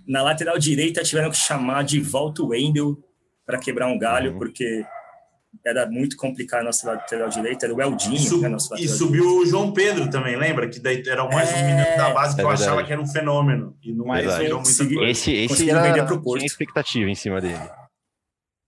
[0.08, 2.98] na lateral direita tiveram que chamar de volta o Wendel
[3.46, 4.38] para quebrar um galho, Uhum.
[4.40, 4.86] porque
[5.66, 7.66] era muito complicado a nossa lateral direita.
[7.66, 10.70] Era o Eldinho, E, sub- né, nosso e subiu o João Pedro também, lembra?
[10.70, 12.92] Que daí era o mais um É, menino da base que é eu achava que
[12.94, 13.78] era um fenômeno.
[13.84, 15.06] E não Mas virou muita coisa.
[15.06, 16.40] Esse, esse era, vender pro Porto.
[16.40, 17.60] tinha expectativa em cima dele.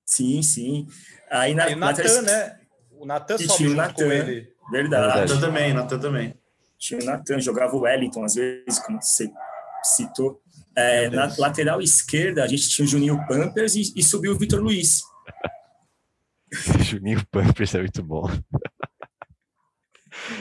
[0.06, 0.88] Sim, sim.
[1.30, 2.60] Aí na E o Natan, lateral- né?
[2.92, 4.10] O Natan sobe tinha o Natan.
[4.72, 5.20] Verdade.
[5.34, 6.34] Natan também, Natan também.
[6.80, 9.30] Tinha o Natan, jogava o Wellington, às vezes, como você
[9.84, 10.42] citou.
[10.76, 14.62] É, na lateral esquerda, a gente tinha o Juninho Pampers e, e subiu o Vitor
[14.62, 15.02] Luiz.
[16.82, 18.30] Juninho Pampers é muito bom.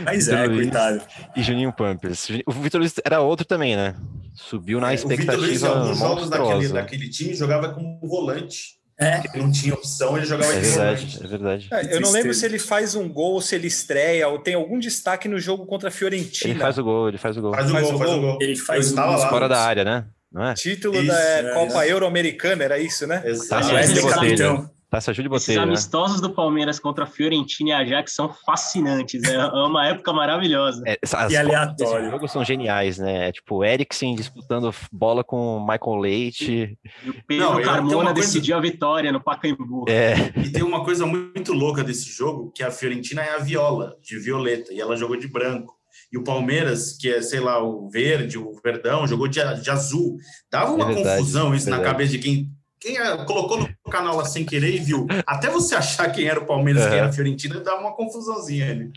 [0.05, 0.61] Mas Vitor é, Luiz.
[0.63, 1.03] coitado.
[1.35, 2.29] E Juninho Pampers.
[2.47, 3.97] O Vitor Luiz era outro também, né?
[4.35, 7.99] Subiu na É, o Vitor Luiz, em expectativa alguns jogos daquele, daquele time, jogava como
[8.01, 8.78] volante.
[9.01, 11.69] É, Ele não tinha opção, ele jogava É de verdade, é verdade.
[11.71, 14.55] É, eu não lembro se ele faz um gol, ou se ele estreia, ou tem
[14.55, 16.53] algum destaque no jogo contra a Fiorentina.
[16.53, 17.55] Ele faz o gol, ele faz o gol.
[17.55, 18.31] Faz o Faz gol, o faz o gol.
[18.33, 18.39] gol.
[18.41, 19.29] Ele faz Eu o gol lá.
[19.29, 20.05] Fora da área, né?
[20.33, 20.55] Não é?
[20.55, 21.93] Título Isso, da é, Copa é.
[21.93, 23.19] Euro-Americana, era isso, né?
[23.19, 23.67] Tá Exato.
[23.67, 23.75] certo.
[23.77, 24.19] Wesley Botelho.
[24.49, 24.71] Capitão.
[24.91, 25.73] Taça Júlio Esses Botelho, né?
[25.73, 29.23] amistosos do Palmeiras contra a Fiorentina e a Ajax são fascinantes.
[29.23, 30.83] É uma época maravilhosa.
[30.87, 31.77] É, as E aleatório.
[31.77, 33.29] desse jogo são geniais, né?
[33.29, 36.79] É tipo o Eriksen disputando bola com o Michael Leite.
[37.05, 39.85] E o Pedro Não, Carmona coisa- decidiu a vitória no Pacaembu.
[39.89, 43.95] É, E tem uma coisa muito louca desse jogo, que a Fiorentina é a viola,
[44.03, 45.77] de violeta, e ela jogou de branco.
[46.11, 50.17] E o Palmeiras, que é, sei lá, o verde, o verdão, jogou de, de azul.
[50.51, 51.93] Dava uma É verdade, confusão isso na verdade.
[51.95, 55.07] cabeça de quem, quem ah, colocou no canal lá sem querer e viu.
[55.27, 58.71] Até você achar quem era o Palmeiras e quem era a Fiorentina, dava uma confusãozinha
[58.71, 58.93] ali.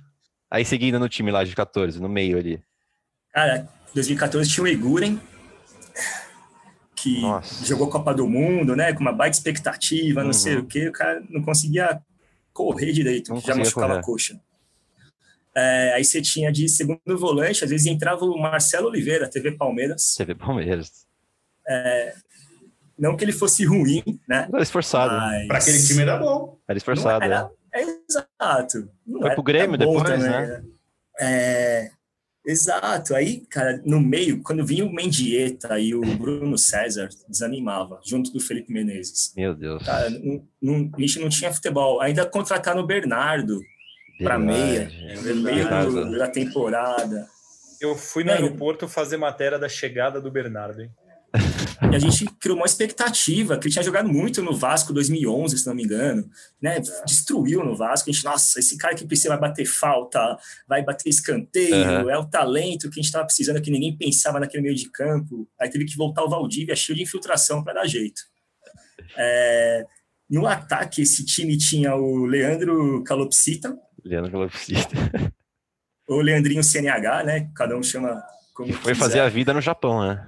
[0.50, 2.62] aí seguindo no time lá de 14, no meio ali.
[3.34, 5.20] Cara, 2014 tinha o Eguren,
[6.96, 7.66] que Nossa.
[7.66, 8.94] jogou Copa do Mundo, né?
[8.94, 10.34] Com uma baita expectativa, não Uhum.
[10.34, 10.88] sei o quê.
[10.90, 12.00] O cara não conseguia
[12.54, 14.00] correr direito, Não já machucava correr.
[14.00, 14.42] a coxa.
[15.56, 20.16] É, aí você tinha de segundo volante, às vezes entrava o Marcelo Oliveira, TV Palmeiras.
[20.20, 21.06] Vê Palmeiras.
[23.02, 24.48] Não que ele fosse ruim, né?
[24.54, 25.12] Era esforçado.
[25.16, 25.48] Mas...
[25.48, 26.60] Para aquele time era bom.
[26.68, 27.50] Era esforçado, era- né?
[27.74, 28.90] é exato.
[29.08, 30.64] Não Foi pro Grêmio depois, também, né?
[31.20, 31.90] É,
[32.46, 33.16] exato.
[33.16, 38.40] Aí, cara, no meio, quando vinha o Mendieta e o Bruno César, desanimava, junto do
[38.40, 39.34] Felipe Menezes.
[39.36, 39.84] Meu Deus.
[39.84, 42.02] Cara, não, não- a gente não tinha futebol.
[42.02, 43.60] Ainda contrataram o Bernardo
[44.20, 44.92] pra meia.
[45.24, 47.28] No meio do- da temporada.
[47.80, 50.92] Eu fui no É, aeroporto fazer matéria da chegada do Bernardo, hein?
[51.92, 55.66] E a gente criou uma expectativa, que ele tinha jogado muito no Vasco 2011, se
[55.68, 56.30] não me engano,
[56.62, 56.80] né?
[57.06, 58.10] Destruiu no Vasco.
[58.10, 62.10] A gente, nossa, esse cara que precisa vai bater falta, vai bater escanteio, Uhum.
[62.10, 65.48] é o talento que a gente estava precisando, que ninguém pensava naquele meio de campo.
[65.60, 68.22] Aí teve que voltar o Valdívia, cheio de infiltração para dar jeito.
[69.18, 69.86] É,
[70.30, 74.96] no ataque, esse time tinha o Leandro Calopsita, Leandro Galopsista.
[76.08, 77.50] ou Leandrinho CNH, né?
[77.56, 78.22] Cada um chama
[78.54, 78.96] como Que foi quiser.
[79.06, 80.28] fazer a vida no Japão, né?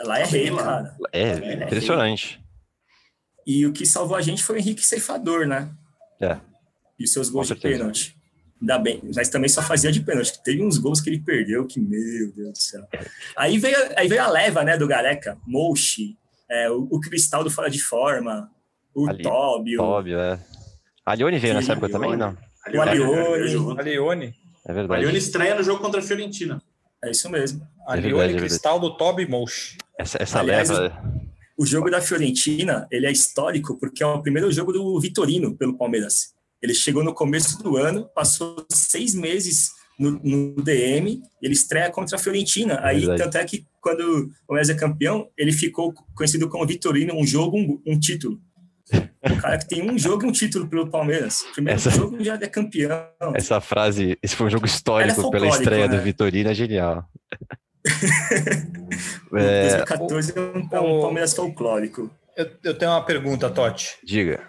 [0.00, 0.96] Lá é rei, cara.
[1.12, 1.64] É, né?
[1.66, 2.40] impressionante.
[3.46, 5.70] E o que salvou a gente foi o Henrique Ceifador, né?
[6.20, 6.38] É.
[6.98, 8.16] E os seus gols de pênalti.
[8.60, 10.42] Ainda bem, mas também só fazia de pênalti.
[10.42, 12.82] Teve uns gols que ele perdeu que, meu Deus do céu.
[13.36, 15.36] Aí veio, aí veio a leva, né, do Gareca.
[15.46, 16.16] Mochi,
[16.50, 18.50] é, o, o Cristal do Fora de Forma,
[18.94, 19.82] o Ali, Tóbio.
[19.82, 20.40] Óbvio, é.
[21.04, 22.32] A Lione veio nessa época também, não?
[22.72, 23.82] O Alione.
[23.82, 24.34] Leone.
[24.66, 25.00] É O verdade.
[25.00, 26.62] Alione estreia no jogo contra a Fiorentina.
[27.04, 27.66] É isso mesmo.
[27.86, 29.76] A É Leone verdade, é Cristal do Toby Mosh.
[29.98, 31.02] Essa, essa Aliás, leva.
[31.56, 35.76] O jogo da Fiorentina, ele é histórico porque é o primeiro jogo do Vitorino pelo
[35.76, 36.34] Palmeiras.
[36.60, 42.16] Ele chegou no começo do ano, passou seis meses no, no DM, ele estreia contra
[42.16, 42.80] a Fiorentina.
[42.82, 43.22] Aí, Verdade.
[43.22, 47.56] tanto é que quando o Palmeiras é campeão, ele ficou conhecido como Vitorino, um jogo,
[47.56, 48.40] um, um título.
[49.22, 51.44] O cara que tem um jogo e um título pelo Palmeiras.
[51.54, 53.06] Primeiro Essa- jogo já é campeão.
[53.34, 55.96] Essa frase, esse foi um jogo histórico é pela folclórico, estreia né?
[55.96, 57.08] do Vitorino, é genial.
[59.30, 62.10] O É, 2014 é um, é um o- Palmeiras folclórico.
[62.36, 63.96] Eu, eu tenho uma pergunta, Totti.
[64.02, 64.40] diga.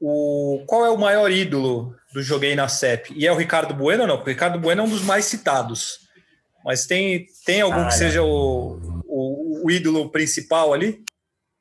[0.00, 3.14] O, qual é o maior ídolo do Joguei na CEP?
[3.16, 4.16] E é o Ricardo Bueno ou não?
[4.16, 6.00] Porque o Ricardo Bueno é um dos mais citados.
[6.64, 11.02] Mas tem, tem algum ah, que seja o, o, o, ídolo principal ali?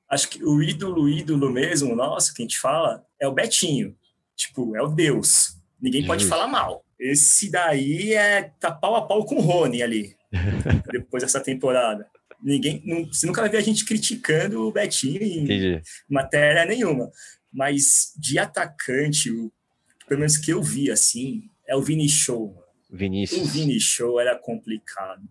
[0.09, 3.95] Acho que o ídolo, ídolo mesmo, nosso, que a gente fala, é o Betinho.
[4.35, 5.55] Tipo, é o Deus.
[5.79, 6.83] Ninguém pode falar mal.
[6.99, 10.15] Esse daí é tá pau a pau com o Rony ali,
[10.91, 12.07] depois dessa temporada.
[12.41, 15.81] Ninguém, não, você nunca vai ver a gente criticando o Betinho em Entendi.
[16.09, 17.09] matéria nenhuma.
[17.51, 19.51] Mas de atacante, o,
[20.07, 22.55] pelo menos que eu vi assim, é o Vini Show.
[22.91, 23.41] Vinícius.
[23.41, 25.23] O Vini Show era complicado.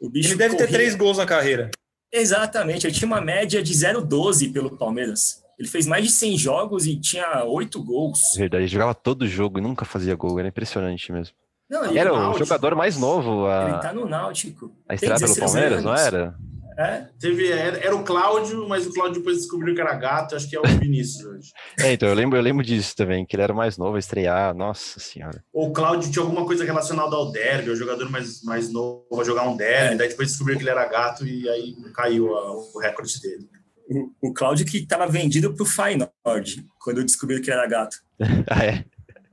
[0.00, 0.66] ele deve corria...
[0.66, 1.70] ter três gols na carreira.
[2.12, 5.42] Exatamente, ele tinha uma média de 0,12 pelo Palmeiras.
[5.58, 8.18] Ele fez mais de 100 jogos e tinha oito gols.
[8.34, 11.34] Verdade, ele jogava todo jogo e nunca fazia gol, era impressionante mesmo.
[11.70, 13.46] Não, ele era o jogador mais novo.
[13.46, 13.68] A...
[13.68, 14.72] Ele tá no Náutico.
[14.88, 15.84] A estreia pelo Palmeiras, anos.
[15.84, 16.34] não era?
[16.76, 17.06] É?
[17.20, 20.56] Teve, era, era, o Cláudio, mas o Cláudio depois descobriu que era gato, acho que
[20.56, 21.52] é o Vinícius hoje.
[21.78, 24.54] É, então eu lembro, eu lembro disso também, que ele era mais novo a estrear,
[24.54, 25.44] nossa senhora.
[25.52, 29.24] Ou o Cláudio tinha alguma coisa relacionada ao derby, o jogador mais, mais novo a
[29.24, 29.96] jogar um derby, é.
[29.96, 33.46] daí depois descobriu que ele era gato e aí caiu a, o recorde dele.
[33.88, 37.96] O, o Cláudio que estava vendido para o Feyenoord, quando descobriu que era gato.
[38.48, 38.84] ah, é?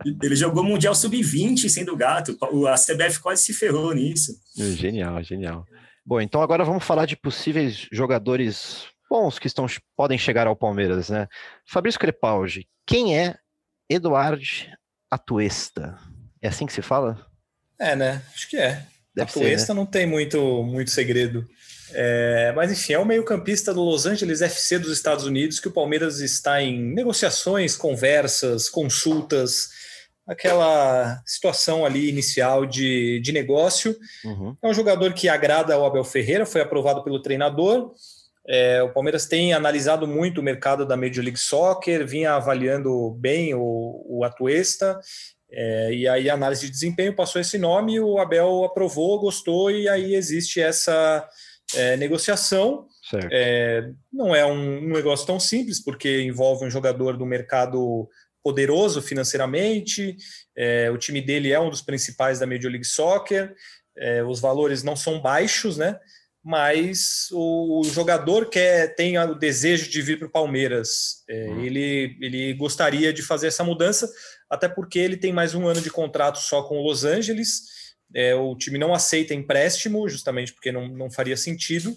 [0.06, 2.38] Ele jogou Mundial Sub-20 sendo gato.
[2.68, 4.34] A CBF quase se ferrou nisso.
[4.56, 5.66] Genial, genial.
[6.06, 11.10] Bom, então agora vamos falar de possíveis jogadores bons que estão, podem chegar ao Palmeiras,
[11.10, 11.28] né?
[11.66, 13.36] Fabrício Crepaldi, quem é
[13.90, 14.44] Eduardo
[15.10, 15.98] Atuesta?
[16.42, 17.26] É assim que se fala?
[17.80, 18.22] É, né?
[18.34, 18.86] Acho que é.
[19.16, 19.80] Deve Atuesta ser, né?
[19.80, 21.46] não tem muito, muito segredo.
[21.92, 25.72] É, mas enfim, é o meio-campista do Los Angeles FC dos Estados Unidos que o
[25.72, 29.70] Palmeiras está em negociações, conversas, consultas
[30.28, 33.96] aquela situação ali inicial de, de negócio.
[34.26, 34.56] Uhum.
[34.62, 37.94] É um jogador que agrada ao Abel Ferreira, foi aprovado pelo treinador.
[38.48, 43.54] É, o Palmeiras tem analisado muito o mercado da Major League Soccer, vinha avaliando bem
[43.54, 45.00] o, o Atuesta,
[45.50, 49.88] é, e aí a análise de desempenho passou esse nome, o Abel aprovou, gostou, e
[49.88, 51.28] aí existe essa
[51.76, 52.86] é, negociação.
[53.32, 58.10] É, não é um, um negócio tão simples, porque envolve um jogador do mercado
[58.48, 60.16] poderoso financeiramente,
[60.56, 63.54] é, o time dele é um dos principais da Major League Soccer,
[63.98, 66.00] é, os valores não são baixos, né?
[66.42, 71.26] Mas o, o jogador quer tem o desejo de vir para o Palmeiras.
[71.30, 71.66] É, uhum.
[71.66, 74.10] ele, ele gostaria de fazer essa mudança,
[74.50, 77.64] até porque ele tem mais um ano de contrato só com o Los Angeles.
[78.16, 81.94] É, o time não aceita empréstimo, justamente porque não, não faria sentido.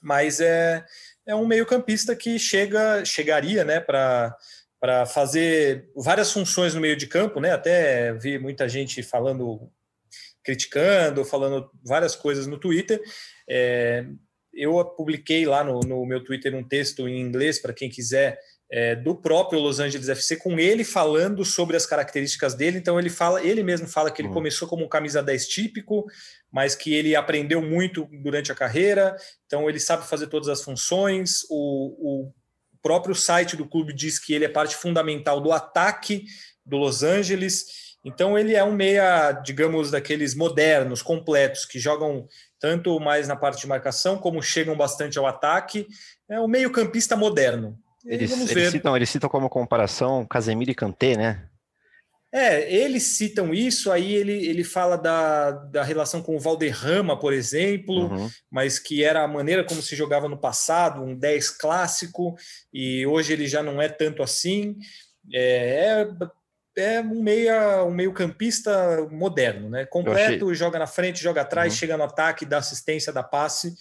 [0.00, 0.84] Mas é,
[1.26, 4.36] é um meio-campista que chega, chegaria né, para
[4.84, 7.52] para fazer várias funções no meio de campo, né?
[7.52, 9.72] Até vi muita gente falando,
[10.44, 13.00] criticando, falando várias coisas no Twitter.
[13.48, 14.04] É,
[14.52, 18.38] eu publiquei lá no, no, meu Twitter um texto em inglês para quem quiser
[18.70, 22.76] é, do próprio Los Angeles FC com ele falando sobre as características dele.
[22.76, 24.34] Então ele fala, ele mesmo fala que ele uhum.
[24.34, 26.04] começou como um camisa 10 típico,
[26.52, 29.16] mas que ele aprendeu muito durante a carreira.
[29.46, 31.40] Então ele sabe fazer todas as funções.
[31.48, 32.34] O, o
[32.84, 36.26] próprio site do clube diz que ele é parte fundamental do ataque
[36.64, 37.96] do Los Angeles.
[38.04, 42.28] Então ele é um meia, digamos, daqueles modernos, completos, que jogam
[42.60, 45.86] tanto mais na parte de marcação, como chegam bastante ao ataque.
[46.28, 47.78] É um meio-campista moderno.
[48.04, 51.48] Eles, eles, citam, eles citam como comparação Casemiro e Kanté, né?
[52.34, 57.32] É, eles citam isso, aí ele, ele fala da, da relação com o Valderrama, por
[57.32, 58.28] exemplo, uhum.
[58.50, 62.34] mas que era a maneira como se jogava no passado, um 10 clássico,
[62.72, 64.76] e hoje ele já não é tanto assim.
[65.32, 66.08] É,
[66.76, 69.86] é, é um, meia, um meio campista moderno, né?
[69.86, 71.78] Completo, joga na frente, joga atrás, uhum.
[71.78, 73.72] chega no ataque, dá assistência, dá passe.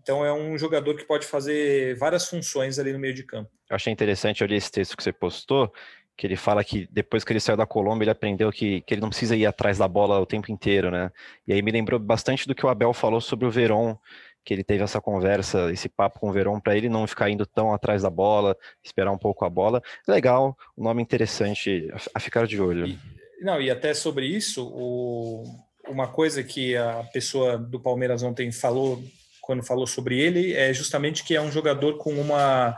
[0.00, 3.50] Então é um jogador que pode fazer várias funções ali no meio de campo.
[3.68, 5.72] Eu achei interessante, eu li esse texto que você postou,
[6.18, 9.00] que ele fala que depois que ele saiu da Colômbia, ele aprendeu que, que ele
[9.00, 11.12] não precisa ir atrás da bola o tempo inteiro, né?
[11.46, 13.96] E aí me lembrou bastante do que o Abel falou sobre o Verón,
[14.44, 17.46] que ele teve essa conversa, esse papo com o Verón, para ele não ficar indo
[17.46, 19.80] tão atrás da bola, esperar um pouco a bola.
[20.08, 22.88] Legal, um nome interessante a, ficar de olho.
[22.88, 22.98] E,
[23.40, 25.44] não, e até sobre isso, o,
[25.86, 29.00] uma coisa que a pessoa do Palmeiras ontem falou,
[29.40, 32.76] quando falou sobre ele, é justamente que é um jogador com uma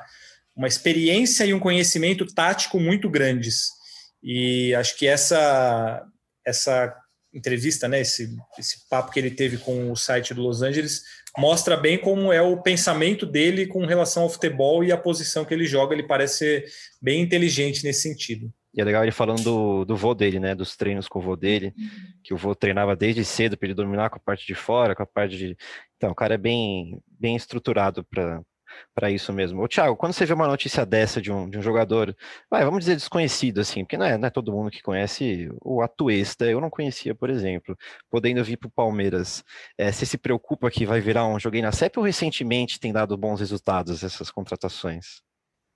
[0.57, 3.69] uma experiência e um conhecimento tático muito grandes.
[4.23, 6.07] E acho que essa
[6.47, 6.95] essa
[7.33, 11.03] entrevista, né, esse, esse papo que ele teve com o site do Los Angeles
[11.39, 15.55] mostra bem como é o pensamento dele com relação ao futebol e a posição que
[15.55, 15.95] ele joga.
[15.95, 16.65] Ele parece ser
[17.01, 18.53] bem inteligente nesse sentido.
[18.75, 20.55] E é legal ele falando do, do vô dele, né?
[20.55, 21.73] Dos treinos com o vô dele,
[22.23, 25.03] que o vô treinava desde cedo para ele dominar com a parte de fora, com
[25.03, 25.57] a parte de.
[25.97, 28.41] Então, o cara é bem, bem estruturado para
[28.95, 29.63] para isso mesmo.
[29.63, 32.17] Ô, Thiago, quando você vê uma notícia dessa de um, de um jogador,
[32.51, 35.83] vai, vamos dizer desconhecido, assim, porque não é, não é todo mundo que conhece o
[35.83, 37.77] Atuesta, eu não conhecia, por exemplo,
[38.11, 39.45] podendo vir para o Palmeiras,
[39.79, 43.17] é, você se preocupa que vai virar um joguei na CEP ou recentemente tem dado
[43.17, 45.23] bons resultados essas contratações?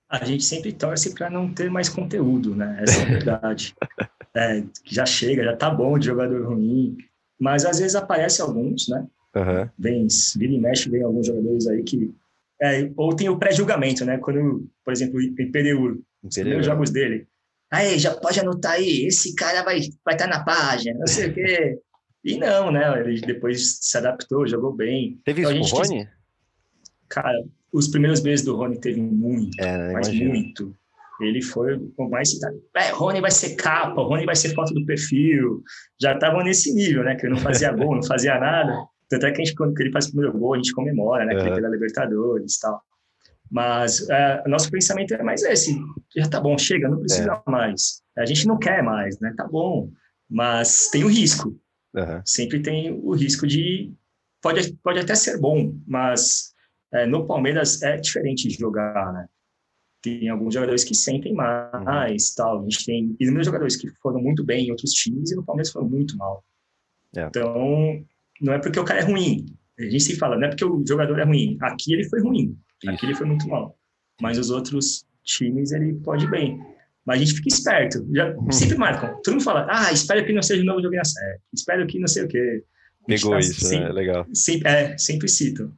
[0.09, 2.77] A gente sempre torce para não ter mais conteúdo, né?
[2.81, 3.75] Essa é a verdade.
[4.35, 6.95] é, já chega, já tá bom de jogador ruim,
[7.39, 9.05] mas às vezes aparece alguns, né?
[9.35, 9.69] Uhum.
[9.77, 12.13] Vem, vira e mexe, vem alguns jogadores aí que.
[12.61, 14.17] É, ou tem o pré-julgamento, né?
[14.17, 17.27] Quando, por exemplo, o Imperiur, os primeiros jogos dele.
[17.71, 21.29] Aí, já pode anotar aí, esse cara vai estar vai tá na página, não sei
[21.29, 21.79] o quê.
[22.23, 22.99] E não, né?
[23.01, 25.19] Ele depois se adaptou, jogou bem.
[25.23, 26.09] Teve então, isso com o Rony?
[27.09, 30.29] Cara, os primeiros meses do Rony teve muito, é, mas imagino.
[30.29, 30.75] muito.
[31.21, 32.61] Ele foi o mais citado.
[32.75, 35.63] É, Rony vai ser capa, Rony vai ser foto do perfil.
[36.01, 37.15] Já estavam nesse nível, né?
[37.15, 38.85] Que ele não fazia gol, não fazia nada.
[39.09, 41.33] Tanto é que a gente, quando ele faz o primeiro gol, a gente comemora, né?
[41.33, 41.37] É.
[41.37, 42.81] Que ele pela Libertadores e tal.
[43.51, 45.79] Mas é, o nosso pensamento é mais esse.
[46.15, 47.51] Já tá bom, chega, não precisa é.
[47.51, 48.01] mais.
[48.17, 49.33] A gente não quer mais, né?
[49.37, 49.91] Tá bom.
[50.29, 51.49] Mas tem o risco.
[51.93, 52.21] Uhum.
[52.25, 53.93] Sempre tem o risco de...
[54.41, 56.53] Pode, pode até ser bom, mas
[56.93, 59.27] é, no Palmeiras é diferente de jogar, né?
[60.01, 62.35] Tem alguns jogadores que sentem mais, uhum.
[62.35, 62.59] tal.
[62.59, 65.71] A gente tem inúmeros jogadores que foram muito bem em outros times e no Palmeiras
[65.71, 66.43] foram muito mal.
[67.15, 67.23] É.
[67.23, 68.03] Então,
[68.41, 69.45] não é porque o cara é ruim.
[69.77, 71.57] A gente se fala, não é porque o jogador é ruim.
[71.61, 73.77] Aqui ele foi ruim, aqui ele foi muito mal.
[74.21, 76.59] Mas os outros times ele pode bem.
[77.05, 78.07] Mas a gente fica esperto.
[78.13, 78.51] Já, uhum.
[78.51, 79.21] Sempre marcam.
[79.23, 81.39] Todo mundo fala, ah, espero que não seja um novo jogo na série.
[81.53, 82.63] Espero que não sei o quê.
[83.05, 83.91] Pegou tá isso, sempre, né?
[83.91, 84.25] Legal.
[84.33, 85.71] Sempre, é, sempre cito.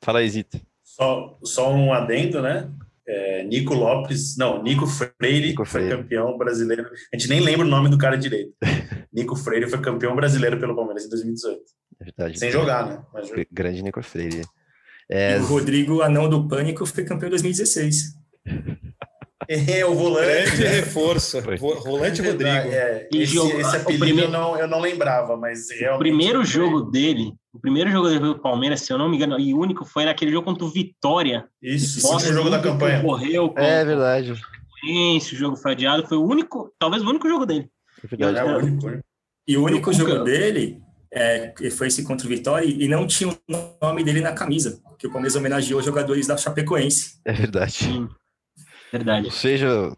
[0.00, 0.60] Fala aí, Zito.
[0.84, 2.70] Só, só um adendo, né?
[3.06, 6.90] É, Nico Lopes, não, Nico Freire, Nico Freire, foi campeão brasileiro.
[7.12, 8.52] A gente nem lembra o nome do cara direito.
[9.12, 11.62] Nico Freire foi campeão brasileiro pelo Palmeiras em 2018.
[12.00, 12.38] É verdade.
[12.38, 13.02] Sem jogar, né?
[13.12, 13.30] Mas...
[13.50, 14.42] Grande Nico Freire.
[15.10, 15.38] É...
[15.38, 18.16] o Rodrigo Anão do Pânico foi campeão em 2016.
[19.48, 20.56] É, o volante.
[20.56, 21.40] Grande reforço.
[21.58, 22.50] Volante Rodrigo.
[22.50, 25.96] É, esse, esse apelido primeiro, eu, não, eu não lembrava, mas realmente.
[25.96, 29.40] O primeiro jogo dele, o primeiro jogo dele pelo Palmeiras, se eu não me engano,
[29.40, 31.48] e único foi naquele jogo contra o Vitória.
[31.62, 33.00] Isso, o jogo da campanha.
[33.00, 34.32] Correu é verdade.
[34.32, 36.06] o jogo foi adiado.
[36.06, 37.70] Foi o único, talvez o único jogo dele.
[38.04, 38.38] É verdade.
[38.38, 39.00] É, o único, né?
[39.46, 43.38] E o único jogo dele é, foi esse contra o Vitória e não tinha o
[43.82, 47.20] nome dele na camisa, que o Palmeiras homenageou os jogadores da Chapecoense.
[47.24, 47.72] É verdade.
[47.72, 48.08] Sim.
[48.92, 49.26] Verdade.
[49.26, 49.92] Ou seja,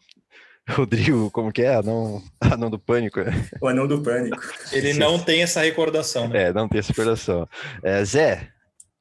[0.69, 1.75] Rodrigo, como que é?
[1.75, 3.21] Anão, anão do pânico.
[3.61, 4.41] O anão do pânico.
[4.73, 6.45] Ele não tem essa recordação, né?
[6.45, 7.49] É, não tem essa recordação.
[7.83, 8.49] É, Zé,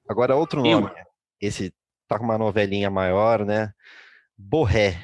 [0.07, 0.87] agora outro nome.
[0.87, 0.91] Eu.
[1.41, 1.73] Esse
[2.07, 3.71] tá com uma novelinha maior, né?
[4.37, 4.97] Borré.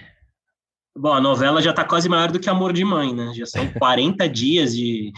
[0.97, 3.33] Bom, a novela já tá quase maior do que Amor de Mãe, né?
[3.35, 5.11] Já são 40 dias de,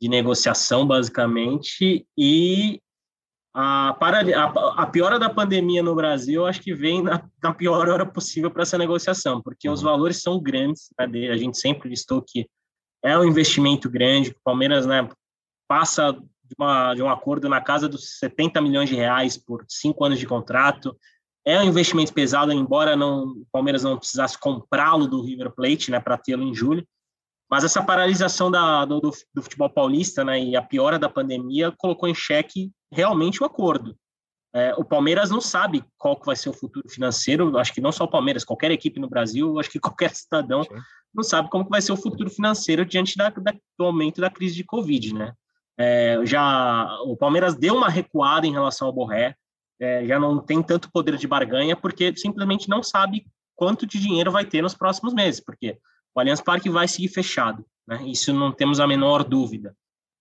[0.00, 2.80] de negociação, basicamente, e
[3.52, 7.88] a, para, a, a, piora da pandemia no Brasil, acho que vem na, na pior
[7.88, 9.90] hora possível para essa negociação, porque os uhum.
[9.90, 10.88] valores são grandes.
[10.98, 11.28] Né?
[11.30, 12.48] A gente sempre listou que
[13.02, 14.30] é um investimento grande.
[14.30, 15.08] O Palmeiras né,
[15.68, 20.04] passa de, uma, de um acordo na casa dos 70 milhões de reais por cinco
[20.04, 20.96] anos de contrato.
[21.44, 25.98] É um investimento pesado, embora não, o Palmeiras não precisasse comprá-lo do River Plate né,
[25.98, 26.86] para tê-lo em julho.
[27.50, 32.08] Mas essa paralisação da, do, do, futebol paulista né, e a piora da pandemia colocou
[32.08, 33.96] em xeque realmente o acordo.
[34.54, 37.92] É, o Palmeiras não sabe qual que vai ser o futuro financeiro, acho que não
[37.92, 40.70] só o Palmeiras, qualquer equipe no Brasil, acho que qualquer cidadão Sim.
[41.12, 44.30] não sabe como que vai ser o futuro financeiro diante da, da, do aumento da
[44.30, 45.32] crise de Covid, né?
[45.78, 49.34] É, já o Palmeiras deu uma recuada em relação ao Borré,
[49.80, 53.24] é, já não tem tanto poder de barganha porque simplesmente não sabe
[53.56, 55.78] quanto de dinheiro vai ter nos próximos meses, porque
[56.14, 58.02] o Allianz Parque vai seguir fechado, né?
[58.06, 59.74] Isso não temos a menor dúvida.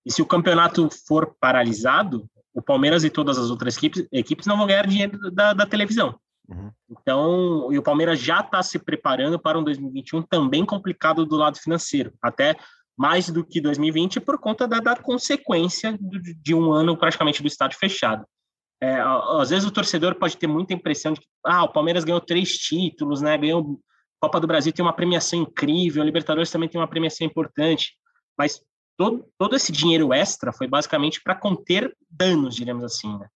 [0.06, 4.58] E se o campeonato for paralisado, o Palmeiras e todas as outras equipes, equipes não
[4.58, 6.20] vão ganhar dinheiro da, da televisão.
[6.48, 6.72] Uhum.
[6.90, 11.60] Então, e o Palmeiras já está se preparando para um 2021 também complicado do lado
[11.60, 12.56] financeiro, até
[12.98, 17.48] mais do que 2020 por conta da, da consequência de, de um ano praticamente do
[17.48, 18.26] estádio fechado.
[18.82, 19.00] É,
[19.40, 22.58] às vezes o torcedor pode ter muita impressão de que ah, o Palmeiras ganhou três
[22.58, 23.38] títulos, né?
[23.38, 23.80] Ganhou
[24.20, 27.94] Copa do Brasil tem uma premiação incrível, a Libertadores também tem uma premiação importante,
[28.38, 28.62] mas
[28.98, 33.18] todo, todo esse dinheiro extra foi basicamente para conter danos, diremos assim.
[33.18, 33.28] Né?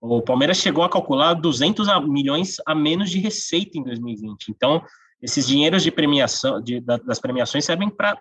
[0.00, 4.48] O Palmeiras chegou a calcular 200 milhões a menos de receita em 2020.
[4.48, 4.82] Então,
[5.20, 8.18] esses dinheiros de premiação, de, das premiações servem para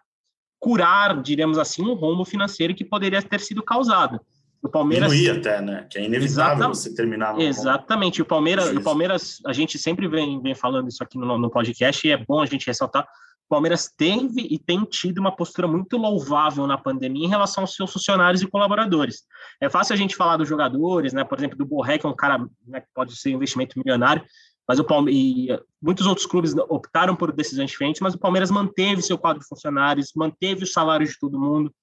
[0.59, 4.19] curar, diremos assim, um rombo financeiro que poderia ter sido causado.
[4.61, 5.87] O Palmeiras diminuir até, né?
[5.89, 6.67] Que é inevitável Exata...
[6.67, 7.33] você terminar.
[7.33, 8.21] No Exatamente.
[8.21, 12.05] O Palmeiras, o Palmeiras, a gente sempre vem, vem falando isso aqui no, no podcast
[12.05, 13.07] e é bom a gente ressaltar.
[13.49, 17.91] Palmeiras teve e tem tido uma postura muito louvável na pandemia em relação aos seus
[17.91, 19.23] funcionários e colaboradores.
[19.59, 21.23] É fácil a gente falar dos jogadores, né?
[21.23, 24.23] Por exemplo, do Borré, que é um cara né, que pode ser um investimento milionário,
[24.67, 29.17] mas o Palmeiras, muitos outros clubes optaram por decisões diferentes, mas o Palmeiras manteve seu
[29.17, 31.73] quadro de funcionários, manteve o salário de todo mundo,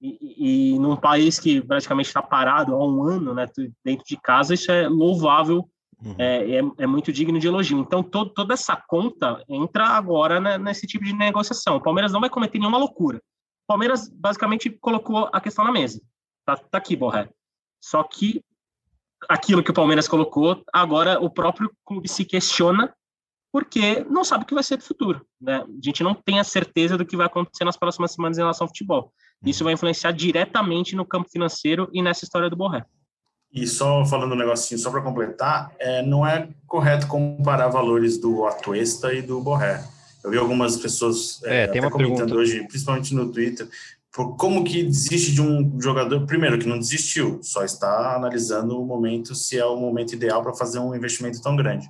[0.00, 3.46] e, e num país que praticamente está parado há um ano, né,
[3.84, 5.68] dentro de casa, isso é louvável
[6.04, 6.14] Uhum.
[6.18, 7.78] É, é, é, muito digno de elogio.
[7.78, 11.76] Então, todo, toda essa conta entra agora né, nesse tipo de negociação.
[11.76, 13.18] O Palmeiras não vai cometer nenhuma loucura.
[13.18, 16.02] O Palmeiras basicamente colocou a questão na mesa.
[16.44, 17.30] Tá, tá aqui, Borré.
[17.82, 18.42] Só que
[19.28, 22.94] aquilo que o Palmeiras colocou, agora o próprio clube se questiona
[23.50, 25.24] porque não sabe o que vai ser do futuro.
[25.40, 25.58] Né?
[25.58, 28.64] A gente não tem a certeza do que vai acontecer nas próximas semanas em relação
[28.64, 29.12] ao futebol.
[29.44, 32.84] Isso vai influenciar diretamente no campo financeiro e nessa história do Borré.
[33.52, 38.44] E só falando um negocinho, só para completar, é, não é correto comparar valores do
[38.46, 39.84] Atuesta e do Borré.
[40.24, 42.34] Eu vi algumas pessoas é, é, comentando pergunta.
[42.34, 43.68] hoje, principalmente no Twitter,
[44.10, 48.86] por como que desiste de um jogador, primeiro, que não desistiu, só está analisando o
[48.86, 51.88] momento, se é o momento ideal para fazer um investimento tão grande.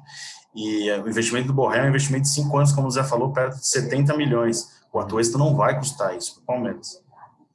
[0.54, 3.04] E é, o investimento do Borré é um investimento de cinco anos, como o Zé
[3.04, 4.68] falou, perto de 70 milhões.
[4.92, 7.03] O Atuesta não vai custar isso para o Palmeiras.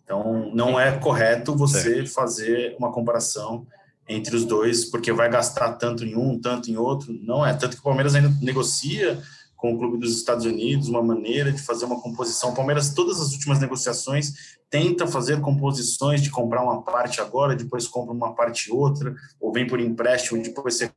[0.09, 3.67] Então, não é correto você fazer uma comparação
[4.07, 7.13] entre os dois, porque vai gastar tanto em um, tanto em outro.
[7.21, 7.53] Não é.
[7.53, 9.21] Tanto que o Palmeiras ainda negocia
[9.55, 12.49] com o clube dos Estados Unidos uma maneira de fazer uma composição.
[12.49, 17.87] O Palmeiras, todas as últimas negociações, tenta fazer composições de comprar uma parte agora, depois
[17.87, 20.91] compra uma parte outra, ou vem por empréstimo, depois você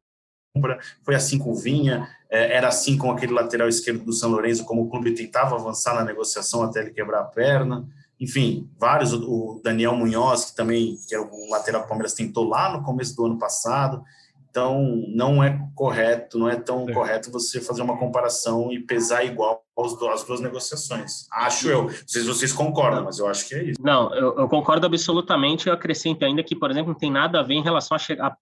[0.54, 0.78] compra.
[1.04, 4.64] Foi assim com o Vinha, é, era assim com aquele lateral esquerdo do São Lourenço,
[4.64, 7.86] como o clube tentava avançar na negociação até ele quebrar a perna
[8.22, 12.48] enfim, vários, o Daniel Munhoz, que também que é o lateral que o Palmeiras tentou
[12.48, 14.00] lá no começo do ano passado.
[14.48, 16.92] Então, não é correto, não é tão é.
[16.92, 21.26] correto você fazer uma comparação e pesar igual as duas negociações.
[21.32, 21.82] Acho eu.
[21.84, 23.82] Não sei se vocês concordam, mas eu acho que é isso.
[23.82, 25.66] Não, eu, eu concordo absolutamente.
[25.66, 28.36] Eu acrescento ainda que, por exemplo, não tem nada a ver em relação a, a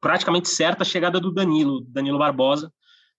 [0.00, 2.70] praticamente certa chegada do Danilo, Danilo Barbosa,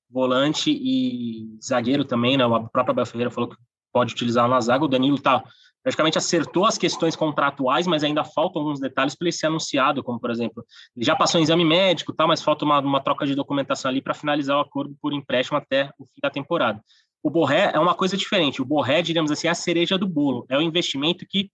[0.09, 2.45] volante e zagueiro também, né?
[2.45, 3.57] A própria Bel Ferreira falou que
[3.91, 4.85] pode utilizar na zaga.
[4.85, 5.43] O Danilo tá
[5.85, 10.19] praticamente acertou as questões contratuais, mas ainda faltam alguns detalhes para ele ser anunciado, como,
[10.19, 10.65] por exemplo,
[10.97, 14.01] ele já passou em exame médico, tá, mas falta uma, uma troca de documentação ali
[14.01, 16.81] para finalizar o acordo por empréstimo até o fim da temporada.
[17.21, 18.63] O Borré é uma coisa diferente.
[18.63, 20.43] O Borré, digamos assim, é a cereja do bolo.
[20.49, 21.51] É o investimento que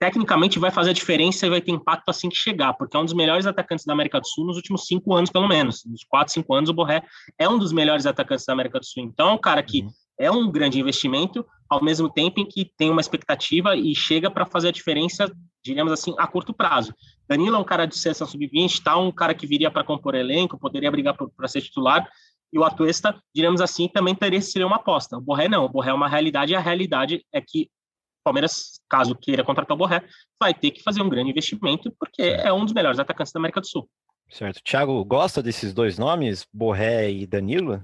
[0.00, 3.04] tecnicamente vai fazer a diferença e vai ter impacto assim que chegar, porque é um
[3.04, 5.84] dos melhores atacantes da América do Sul nos últimos cinco anos, pelo menos.
[5.84, 7.04] Nos quatro, cinco anos, o Borré
[7.38, 9.04] é um dos melhores atacantes da América do Sul.
[9.04, 12.64] Então, é um cara que uhum é um grande investimento, ao mesmo tempo em que
[12.76, 15.30] tem uma expectativa e chega para fazer a diferença,
[15.64, 16.94] digamos assim, a curto prazo.
[17.28, 20.58] Danilo é um cara de seleção sub-20, tá um cara que viria para compor elenco,
[20.58, 22.08] poderia brigar para ser titular,
[22.52, 25.16] e o Atuesta, digamos assim, também teria ser uma aposta.
[25.16, 28.80] O Borré não, o Borré é uma realidade, e a realidade é que o Palmeiras,
[28.88, 30.04] caso queira contratar o Borré,
[30.38, 33.60] vai ter que fazer um grande investimento, porque é um dos melhores atacantes da América
[33.60, 33.88] do Sul.
[34.28, 34.62] Certo.
[34.62, 37.82] Thiago, gosta desses dois nomes, Borré e Danilo?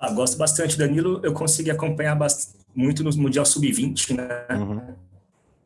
[0.00, 0.78] Ah, gosto bastante.
[0.78, 2.18] Danilo, eu consegui acompanhar
[2.74, 4.46] muito no Mundial Sub-20, né?
[4.56, 4.94] Uhum.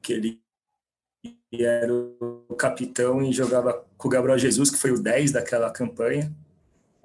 [0.02, 0.40] Que ele
[1.52, 6.34] era o capitão e jogava com o Gabriel Jesus, que foi o 10 daquela campanha.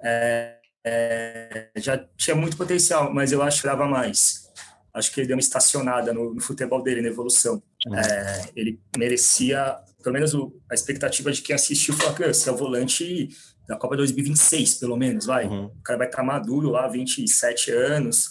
[0.02, 4.50] É, é, já tinha muito potencial, mas eu acho que dava mais.
[4.92, 7.62] Acho que ele deu uma estacionada no, no futebol dele, na evolução.
[7.86, 7.94] Uhum.
[7.94, 12.52] É, ele merecia, pelo menos o, a expectativa de quem assistiu, falar que esse é
[12.52, 13.28] o volante
[13.66, 15.46] da Copa 2026, pelo menos, vai.
[15.46, 15.66] Uhum.
[15.66, 18.30] O cara vai estar tá maduro lá, 27 anos,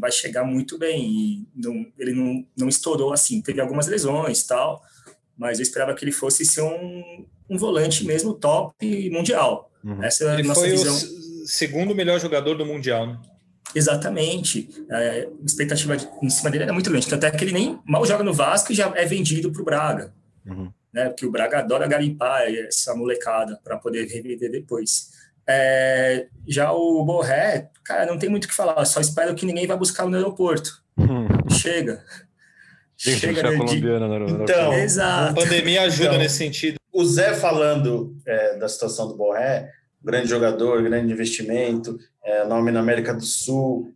[0.00, 1.08] vai chegar muito bem.
[1.08, 4.82] E não, ele não, não estourou assim, teve algumas lesões tal,
[5.36, 9.70] mas eu esperava que ele fosse ser um, um volante mesmo top mundial.
[9.84, 10.02] Uhum.
[10.02, 10.94] Essa é a ele nossa foi visão.
[10.94, 13.18] o segundo melhor jogador do Mundial, né?
[13.74, 14.68] Exatamente.
[14.90, 17.12] É, a expectativa em cima dele era muito grande.
[17.12, 20.12] Até que ele nem mal joga no Vasco e já é vendido para o Braga.
[20.46, 21.08] Uhum né?
[21.08, 25.10] Porque o Braga adora garimpar essa molecada para poder revender depois.
[25.46, 29.66] É, já o Borré, cara, não tem muito o que falar, só espero que ninguém
[29.66, 30.82] vá buscar no aeroporto.
[30.96, 31.26] Hum.
[31.50, 32.04] Chega.
[32.96, 33.56] Chega de...
[33.56, 34.42] colombiana no aeroporto.
[34.42, 35.40] Então, Exato.
[35.40, 36.76] a pandemia ajuda então, nesse sentido.
[36.92, 39.68] O Zé falando é, da situação do Borré,
[40.02, 43.92] grande jogador, grande investimento, é, nome na América do Sul,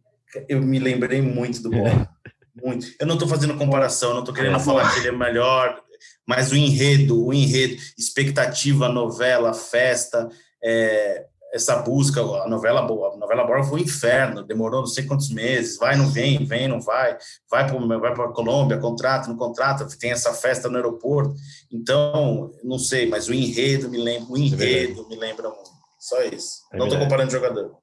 [0.48, 2.08] eu me lembrei muito do Borré.
[2.58, 2.86] Muito.
[2.98, 5.78] Eu não estou fazendo comparação, não estou querendo falar que ele é melhor,
[6.26, 10.28] mas o enredo, o enredo, expectativa, novela, festa,
[10.62, 15.30] é, essa busca, a novela a novela Borba foi um inferno, demorou não sei quantos
[15.30, 17.16] meses, vai, não vem, vem, não vai,
[17.50, 21.34] vai para vai a Colômbia, contrata, não contrata, tem essa festa no aeroporto,
[21.72, 25.70] então, não sei, mas o enredo me lembra, o é enredo é me lembra muito,
[25.98, 27.76] só isso, é não estou comparando jogador.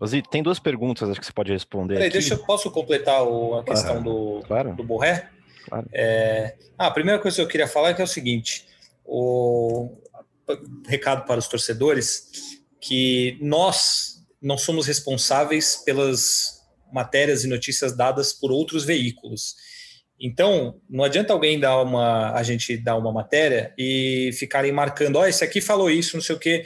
[0.00, 1.94] Ozzy, tem duas perguntas, acho que você pode responder.
[1.94, 4.74] Peraí, deixa eu posso completar o, a questão do, claro.
[4.74, 5.28] do Borré?
[5.70, 5.88] Claro.
[5.92, 8.66] É, ah, a primeira coisa que eu queria falar é que é o seguinte:
[9.04, 9.96] o
[10.86, 12.28] recado para os torcedores
[12.80, 16.60] que nós não somos responsáveis pelas
[16.92, 19.54] matérias e notícias dadas por outros veículos.
[20.18, 25.22] Então, não adianta alguém dar uma, a gente dar uma matéria e ficarem marcando, ó,
[25.22, 26.64] oh, esse aqui falou isso, não sei o quê.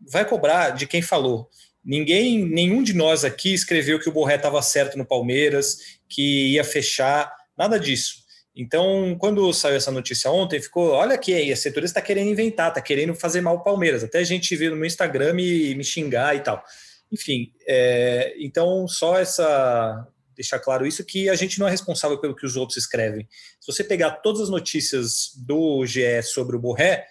[0.00, 1.48] Vai cobrar de quem falou.
[1.84, 5.78] Ninguém, nenhum de nós aqui escreveu que o Borré estava certo no Palmeiras,
[6.08, 8.21] que ia fechar, nada disso.
[8.54, 12.82] Então, quando saiu essa notícia ontem, ficou, olha aqui, a setorista está querendo inventar, está
[12.82, 14.04] querendo fazer mal o Palmeiras.
[14.04, 16.62] Até a gente viu no meu Instagram me, me xingar e tal.
[17.10, 22.34] Enfim, é, então só essa deixar claro isso, que a gente não é responsável pelo
[22.34, 23.28] que os outros escrevem.
[23.60, 27.06] Se você pegar todas as notícias do GE sobre o Borré,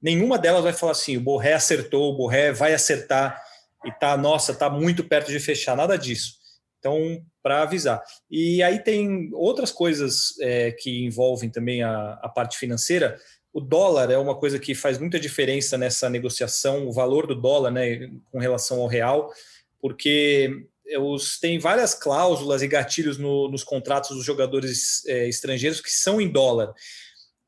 [0.00, 3.42] nenhuma delas vai falar assim, o Borré acertou, o Borré vai acertar,
[3.84, 6.34] e tá, nossa, tá muito perto de fechar, nada disso.
[6.78, 8.02] Então, para avisar.
[8.30, 13.18] E aí tem outras coisas é, que envolvem também a, a parte financeira.
[13.52, 17.70] O dólar é uma coisa que faz muita diferença nessa negociação, o valor do dólar
[17.70, 19.32] né, com relação ao real,
[19.80, 20.66] porque
[20.98, 26.20] os, tem várias cláusulas e gatilhos no, nos contratos dos jogadores é, estrangeiros que são
[26.20, 26.72] em dólar.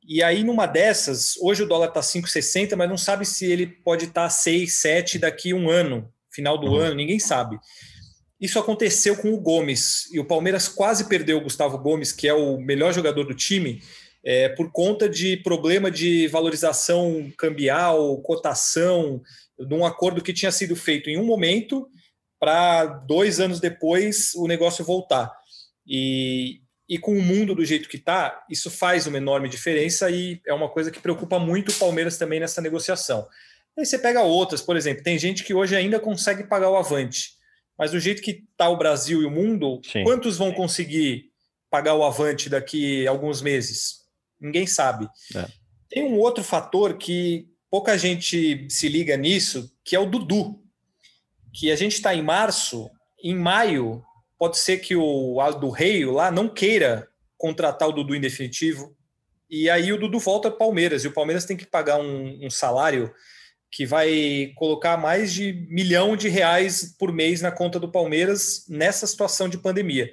[0.04, 4.06] E aí, numa dessas, hoje o dólar está 5,60, mas não sabe se ele pode
[4.06, 6.76] estar tá 6, 7 daqui a um ano, final do uhum.
[6.76, 7.56] ano, ninguém sabe.
[8.42, 12.34] Isso aconteceu com o Gomes, e o Palmeiras quase perdeu o Gustavo Gomes, que é
[12.34, 13.80] o melhor jogador do time,
[14.24, 19.22] é, por conta de problema de valorização cambial, cotação,
[19.56, 21.88] de um acordo que tinha sido feito em um momento
[22.40, 25.32] para dois anos depois o negócio voltar.
[25.86, 30.40] E, e com o mundo do jeito que está, isso faz uma enorme diferença e
[30.44, 33.28] é uma coisa que preocupa muito o Palmeiras também nessa negociação.
[33.78, 37.40] Aí você pega outras, por exemplo, tem gente que hoje ainda consegue pagar o Avante,
[37.82, 40.04] mas do jeito que está o Brasil e o mundo, Sim.
[40.04, 41.32] quantos vão conseguir
[41.68, 44.02] pagar o Avante daqui a alguns meses?
[44.40, 45.08] Ninguém sabe.
[45.34, 45.48] É.
[45.88, 50.62] Tem um outro fator que pouca gente se liga nisso, que é o Dudu
[51.52, 52.88] que a gente está em março,
[53.20, 54.00] em maio,
[54.38, 58.96] pode ser que o Aldo Rei lá não queira contratar o Dudu em definitivo,
[59.50, 62.46] e aí o Dudu volta para o Palmeiras, e o Palmeiras tem que pagar um,
[62.46, 63.12] um salário
[63.72, 69.06] que vai colocar mais de milhão de reais por mês na conta do Palmeiras nessa
[69.06, 70.12] situação de pandemia.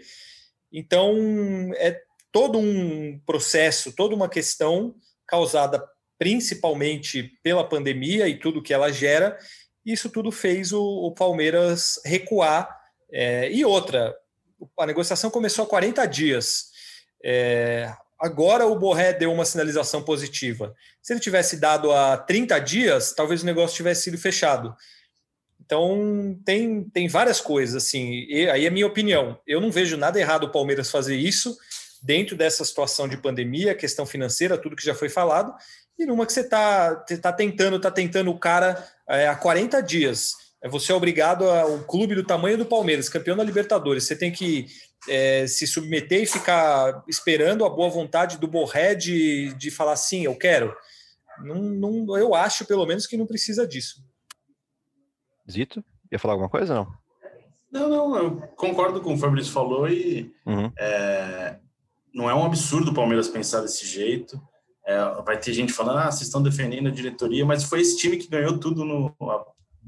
[0.71, 2.01] Então, é
[2.31, 4.95] todo um processo, toda uma questão
[5.27, 5.85] causada
[6.17, 9.37] principalmente pela pandemia e tudo que ela gera,
[9.85, 12.69] isso tudo fez o, o Palmeiras recuar.
[13.11, 14.15] É, e outra,
[14.77, 16.69] a negociação começou há 40 dias.
[17.23, 20.75] É, agora o Borré deu uma sinalização positiva.
[21.01, 24.75] Se ele tivesse dado há 30 dias, talvez o negócio tivesse sido fechado.
[25.63, 28.25] Então tem, tem várias coisas assim.
[28.27, 29.39] E, aí é minha opinião.
[29.45, 31.57] Eu não vejo nada errado o Palmeiras fazer isso
[32.01, 35.53] dentro dessa situação de pandemia, questão financeira, tudo que já foi falado,
[35.97, 40.33] e numa que você está tá tentando, está tentando o cara é, há 40 dias.
[40.61, 44.03] É, você é obrigado a um clube do tamanho do Palmeiras, campeão da Libertadores.
[44.05, 44.67] Você tem que
[45.07, 50.23] é, se submeter e ficar esperando a boa vontade do Borré de, de falar sim,
[50.23, 50.75] eu quero.
[51.43, 54.03] Não, não, eu acho, pelo menos, que não precisa disso.
[55.49, 56.99] Zito, ia falar alguma coisa não?
[57.71, 60.71] Não, não, eu concordo com o Fabrício falou e uhum.
[60.77, 61.59] é,
[62.13, 64.41] não é um absurdo o Palmeiras pensar desse jeito.
[64.85, 68.17] É, vai ter gente falando, ah, vocês estão defendendo a diretoria, mas foi esse time
[68.17, 69.15] que ganhou tudo no,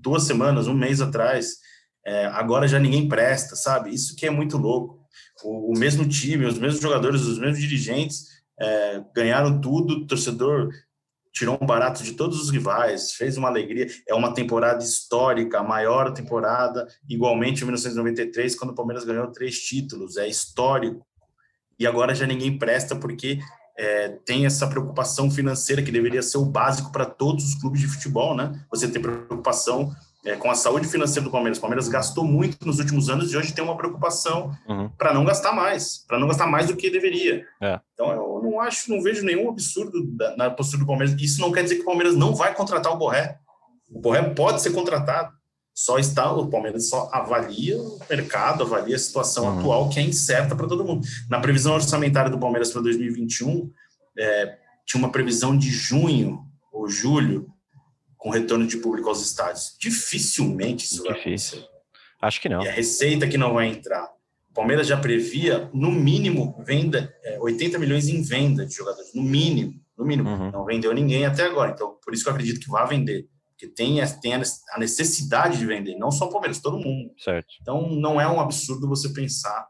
[0.02, 1.58] duas semanas, um mês atrás.
[2.06, 3.94] É, agora já ninguém presta, sabe?
[3.94, 5.00] Isso que é muito louco.
[5.44, 8.26] O, o mesmo time, os mesmos jogadores, os mesmos dirigentes
[8.60, 10.70] é, ganharam tudo, o torcedor
[11.34, 13.88] tirou um barato de todos os rivais, fez uma alegria.
[14.08, 19.60] É uma temporada histórica, a maior temporada, igualmente em 1993, quando o Palmeiras ganhou três
[19.60, 21.06] títulos, é histórico.
[21.80, 23.40] E agora já ninguém presta porque
[23.78, 27.88] é, tem essa preocupação financeira que deveria ser o básico para todos os clubes de
[27.88, 28.60] futebol, né?
[28.70, 29.92] Você tem preocupação
[30.26, 31.58] é, com a saúde financeira do Palmeiras.
[31.58, 34.90] O Palmeiras gastou muito nos últimos anos e hoje tem uma preocupação uhum.
[34.98, 37.46] para não gastar mais, para não gastar mais do que deveria.
[37.62, 37.80] É.
[37.94, 41.20] Então eu não acho, não vejo nenhum absurdo da, na postura do Palmeiras.
[41.20, 43.40] Isso não quer dizer que o Palmeiras não vai contratar o Borré.
[43.90, 45.41] O Borré pode ser contratado.
[45.82, 49.60] Só está, o Palmeiras só avalia o mercado, avalia a situação uhum.
[49.60, 51.08] atual, que é incerta para todo mundo.
[51.28, 53.68] Na previsão orçamentária do Palmeiras para 2021,
[54.16, 57.48] é, tinha uma previsão de junho ou julho
[58.16, 59.76] com retorno de público aos estádios.
[59.82, 61.66] Dificilmente isso vai acontecer.
[62.22, 62.62] Acho que não.
[62.62, 64.08] E a receita que não vai entrar.
[64.52, 69.24] O Palmeiras já previa, no mínimo, venda, é, 80 milhões em venda de jogadores, no
[69.24, 70.30] mínimo, no mínimo.
[70.30, 70.52] Uhum.
[70.52, 73.28] Não vendeu ninguém até agora, então por isso que eu acredito que vai vender
[73.62, 77.14] porque tem, tem a necessidade de vender, não só o Palmeiras, todo mundo.
[77.18, 77.48] Certo.
[77.62, 79.68] Então, não é um absurdo você pensar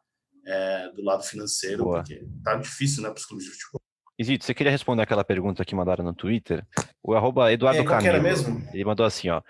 [0.48, 1.98] é, do lado financeiro, Boa.
[1.98, 3.82] porque tá difícil, né, para os clubes de futebol.
[4.18, 6.66] Isito, você queria responder aquela pergunta que mandaram no Twitter?
[7.04, 8.22] O arroba Eduardo é, Camilo.
[8.22, 8.64] mesmo?
[8.74, 9.42] Ele mandou assim, ó.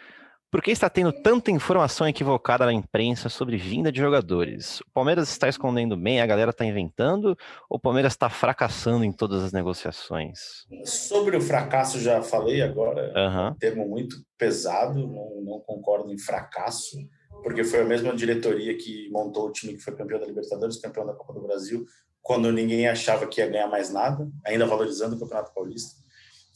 [0.51, 4.81] Por que está tendo tanta informação equivocada na imprensa sobre vinda de jogadores?
[4.81, 7.37] O Palmeiras está escondendo bem, a galera está inventando,
[7.69, 10.67] ou o Palmeiras está fracassando em todas as negociações?
[10.83, 13.47] Sobre o fracasso, já falei agora, uhum.
[13.51, 16.97] um termo muito pesado, não, não concordo em fracasso,
[17.43, 21.05] porque foi a mesma diretoria que montou o time que foi campeão da Libertadores, campeão
[21.05, 21.85] da Copa do Brasil,
[22.21, 25.95] quando ninguém achava que ia ganhar mais nada, ainda valorizando o Campeonato Paulista.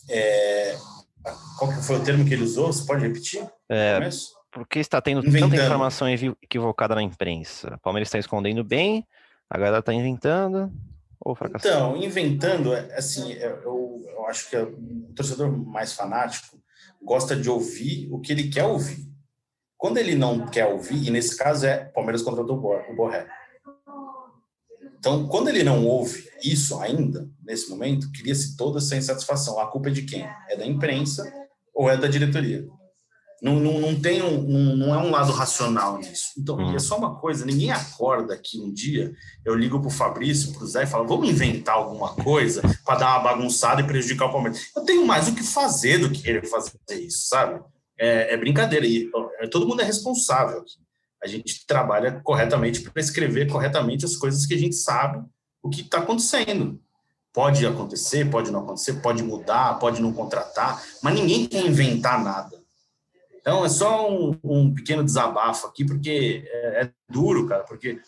[0.10, 0.76] É,
[1.58, 2.72] qual que foi o termo que ele usou?
[2.72, 3.48] Você pode repetir?
[3.70, 4.00] É,
[4.52, 5.52] porque está tendo inventando.
[5.52, 7.76] tanta informação equivocada na imprensa.
[7.76, 9.06] O Palmeiras está escondendo bem,
[9.50, 10.72] a galera está inventando
[11.20, 11.76] ou fracassando?
[11.76, 16.58] Então, inventando, é, assim, é, eu, eu acho que o torcedor mais fanático
[17.02, 19.06] gosta de ouvir o que ele quer ouvir.
[19.78, 23.28] Quando ele não quer ouvir, e nesse caso é Palmeiras contratou o Borré.
[25.06, 29.60] Então, quando ele não ouve isso ainda, nesse momento, cria-se toda essa insatisfação.
[29.60, 30.28] A culpa é de quem?
[30.50, 31.32] É da imprensa
[31.76, 32.66] ou é da diretoria?
[33.40, 36.32] Não, não, não tem um, não, não é um lado racional nisso.
[36.40, 36.76] Então, uhum.
[36.76, 39.14] é só uma coisa, ninguém acorda que um dia
[39.46, 42.98] eu ligo para o Fabrício, para o Zé e falo, vamos inventar alguma coisa para
[42.98, 44.72] dar uma bagunçada e prejudicar o Palmeiras.
[44.76, 47.64] Eu tenho mais o que fazer do que querer fazer isso, sabe?
[48.00, 48.88] É, é brincadeira.
[48.88, 49.12] E
[49.52, 50.84] todo mundo é responsável aqui.
[51.26, 55.26] A gente trabalha corretamente para escrever corretamente as coisas que a gente sabe
[55.62, 56.80] o que está acontecendo.
[57.34, 62.64] Pode acontecer, pode não acontecer, pode mudar, pode não contratar, mas ninguém quer inventar nada.
[63.42, 68.00] Então é só um, um pequeno desabafo aqui, porque é, é duro, cara, porque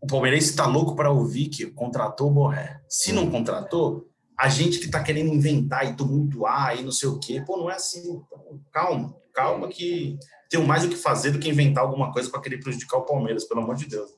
[0.00, 2.80] o palmeirense está louco para ouvir que contratou o Borré.
[2.88, 7.18] Se não contratou, a gente que está querendo inventar e tumultuar e não sei o
[7.18, 8.00] quê, pô, não é assim.
[8.00, 10.18] Então, calma, calma que
[10.48, 13.44] tenho mais o que fazer do que inventar alguma coisa para querer prejudicar o Palmeiras,
[13.44, 14.10] pelo amor de Deus.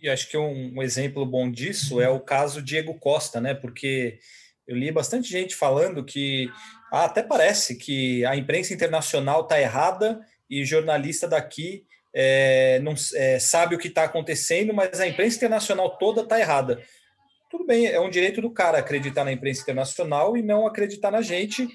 [0.00, 3.54] E acho que um, um, exemplo bom disso é o caso Diego Costa, né?
[3.54, 4.18] Porque
[4.66, 6.50] eu li bastante gente falando que
[6.92, 13.38] ah, até parece que a imprensa internacional está errada e jornalista daqui é, não é,
[13.38, 16.80] sabe o que está acontecendo, mas a imprensa internacional toda está errada.
[17.54, 21.22] Tudo bem, é um direito do cara acreditar na imprensa internacional e não acreditar na
[21.22, 21.68] gente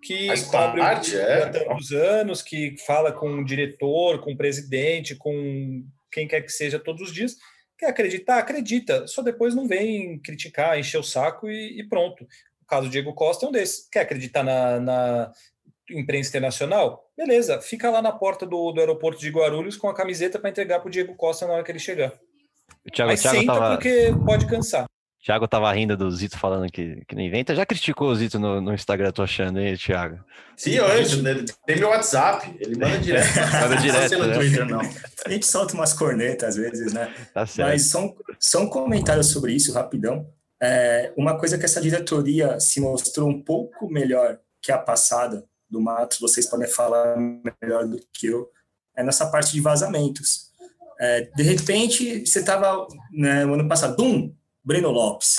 [0.00, 1.46] que Faz cobre parte, é.
[1.48, 6.78] tantos anos, que fala com o diretor, com o presidente, com quem quer que seja
[6.78, 7.34] todos os dias.
[7.76, 8.38] Quer acreditar?
[8.38, 9.08] Acredita.
[9.08, 12.22] Só depois não vem criticar, encher o saco e, e pronto.
[12.62, 13.88] O caso do Diego Costa é um desses.
[13.90, 15.32] Quer acreditar na, na
[15.90, 17.10] imprensa internacional?
[17.16, 20.78] Beleza, fica lá na porta do, do aeroporto de Guarulhos com a camiseta para entregar
[20.78, 22.12] para o Diego Costa na hora que ele chegar.
[22.86, 23.74] O Thiago, Mas Thiago senta tava...
[23.74, 24.86] porque pode cansar.
[25.26, 27.52] Thiago tava rindo do Zito falando que, que não inventa.
[27.52, 30.20] Já criticou o Zito no, no Instagram, tô achando, hein, Thiago?
[30.56, 31.44] Sim, hoje, né?
[31.66, 33.26] tem meu WhatsApp, ele manda direto.
[33.60, 34.18] manda direto.
[34.18, 34.34] Não né?
[34.34, 34.80] Twitter, não.
[34.80, 37.12] A gente solta umas cornetas às vezes, né?
[37.34, 37.68] Tá certo.
[37.68, 40.30] Mas só um, só um comentário sobre isso, rapidão.
[40.62, 45.80] É, uma coisa que essa diretoria se mostrou um pouco melhor que a passada do
[45.80, 47.16] Matos, vocês podem falar
[47.60, 48.48] melhor do que eu,
[48.96, 50.52] é nessa parte de vazamentos.
[51.00, 54.32] É, de repente, você estava né, no ano passado, bum,
[54.66, 55.36] Breno Lopes.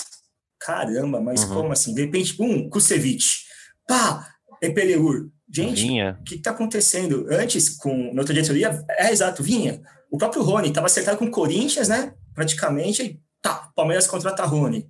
[0.59, 1.53] Caramba, mas uhum.
[1.53, 1.93] como assim?
[1.93, 3.45] De repente, um, Kusevich.
[3.88, 4.28] Pá,
[4.61, 5.30] Epeleur.
[5.49, 7.25] Gente, o que está acontecendo?
[7.30, 9.82] Antes, com na outra diretoria, é exato, vinha.
[10.11, 12.13] O próprio Rony estava acertado com o Corinthians, né?
[12.34, 14.89] Praticamente, e tá, Palmeiras contrata Rony.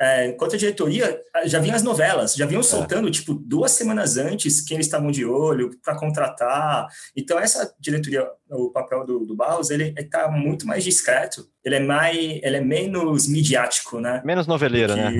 [0.00, 2.64] É, enquanto a diretoria, já vinha as novelas, já vinham é.
[2.64, 3.10] soltando, é.
[3.10, 6.86] tipo, duas semanas antes quem eles estavam de olho para contratar.
[7.16, 11.80] Então, essa diretoria, o papel do, do Barros, ele está muito mais discreto, ele é,
[11.80, 14.22] mais, ele é menos midiático, né?
[14.24, 15.12] Menos noveleira, né?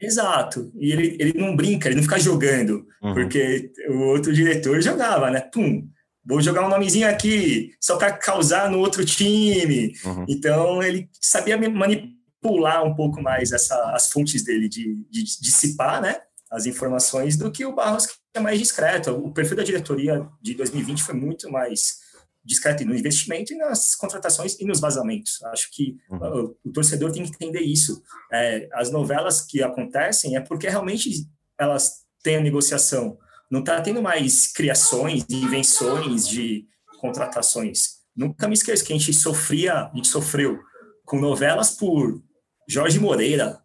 [0.00, 0.70] Exato.
[0.78, 3.14] E ele, ele não brinca, ele não fica jogando, uhum.
[3.14, 5.40] porque o outro diretor jogava, né?
[5.40, 5.88] Pum,
[6.24, 9.92] vou jogar um nomezinho aqui só para causar no outro time.
[10.04, 10.24] Uhum.
[10.28, 12.13] Então ele sabia manipular
[12.44, 16.20] pular um pouco mais essa, as fontes dele de, de, dissipar, né,
[16.50, 19.12] as informações do que o Barros que é mais discreto.
[19.12, 22.04] O perfil da diretoria de 2020 foi muito mais
[22.44, 25.42] discreto no investimento e nas contratações e nos vazamentos.
[25.44, 26.18] Acho que uhum.
[26.18, 28.02] o, o, torcedor tem que entender isso.
[28.30, 31.26] É, as novelas que acontecem é porque realmente
[31.58, 33.16] elas têm a negociação.
[33.50, 36.66] Não está tendo mais criações, invenções de
[37.00, 38.00] contratações.
[38.14, 40.60] Nunca me esqueço que a gente sofria, a gente sofreu
[41.06, 42.22] com novelas por
[42.68, 43.58] Jorge Moreira,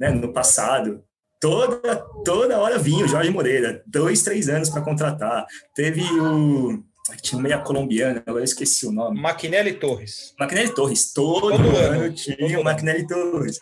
[0.00, 1.02] né, no passado.
[1.40, 5.46] Toda, toda hora vinha o Jorge Moreira, dois, três anos para contratar.
[5.74, 6.82] Teve o.
[7.22, 9.20] Tinha meia colombiana, agora eu esqueci o nome.
[9.20, 10.34] Maquinelli Torres.
[10.40, 13.60] Maquinelli Torres, todo, todo ano, ano tinha o Maquinelli Torres.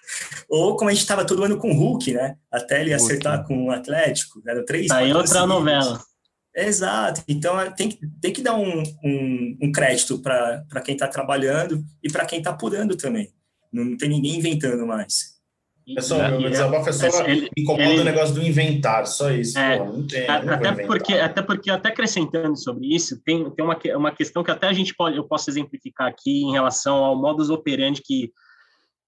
[0.48, 2.36] Ou como a gente estava todo ano com o Hulk, né?
[2.50, 3.04] Até ele Hulk.
[3.04, 6.00] acertar com o Atlético, era três Aí outra novela.
[6.54, 7.22] Exato.
[7.28, 12.24] Então tem, tem que dar um, um, um crédito para quem está trabalhando e para
[12.24, 13.30] quem está apurando também.
[13.74, 15.34] Não tem ninguém inventando mais.
[15.96, 19.58] É só, meu desabafo é só ele, incomoda ele, o negócio do inventário, só isso.
[19.58, 23.62] É, pô, não tem, não até, porque, até porque, até acrescentando sobre isso, tem, tem
[23.62, 27.14] uma, uma questão que até a gente pode, eu posso exemplificar aqui em relação ao
[27.14, 28.32] modus operandi que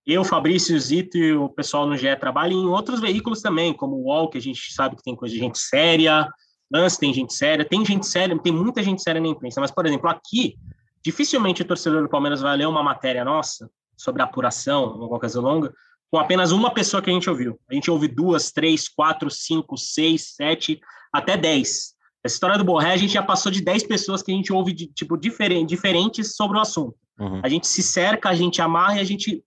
[0.07, 4.05] eu, Fabrício, Zito e o pessoal no GE trabalham em outros veículos também, como o
[4.09, 6.29] UOL, que a gente sabe que tem coisa de gente séria,
[6.71, 9.87] Lance tem gente séria, tem gente séria, tem muita gente séria na imprensa, mas, por
[9.87, 10.57] exemplo, aqui,
[11.03, 15.73] dificilmente o torcedor do Palmeiras vai ler uma matéria nossa sobre apuração, alguma coisa longa,
[16.11, 17.59] com apenas uma pessoa que a gente ouviu.
[17.69, 20.81] A gente ouve duas, três, quatro, cinco, seis, sete,
[21.13, 21.95] até dez.
[22.23, 24.73] Essa história do Borré, a gente já passou de dez pessoas que a gente ouve
[24.73, 26.97] de tipo diferente, diferentes sobre o assunto.
[27.19, 27.41] Uhum.
[27.43, 29.45] A gente se cerca, a gente amarra e a gente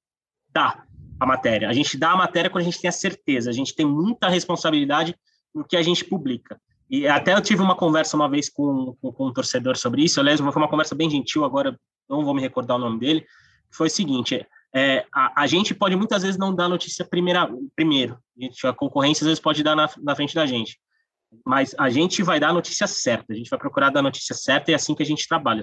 [0.51, 0.83] dá
[1.19, 1.69] a matéria.
[1.69, 3.49] A gente dá a matéria quando a gente tem a certeza.
[3.49, 5.15] A gente tem muita responsabilidade
[5.53, 6.59] no que a gente publica.
[6.89, 10.19] E até eu tive uma conversa uma vez com, com, com um torcedor sobre isso.
[10.19, 11.77] Aliás, foi uma conversa bem gentil, agora
[12.09, 13.25] não vou me recordar o nome dele.
[13.71, 18.19] Foi o seguinte: é, a, a, gente pode muitas vezes não dar notícia primeira, primeiro.
[18.37, 20.79] A, gente, a concorrência às vezes pode dar na, na frente da gente.
[21.45, 23.33] Mas a gente vai dar a notícia certa.
[23.33, 25.61] A gente vai procurar dar a notícia certa e é assim que a gente trabalha.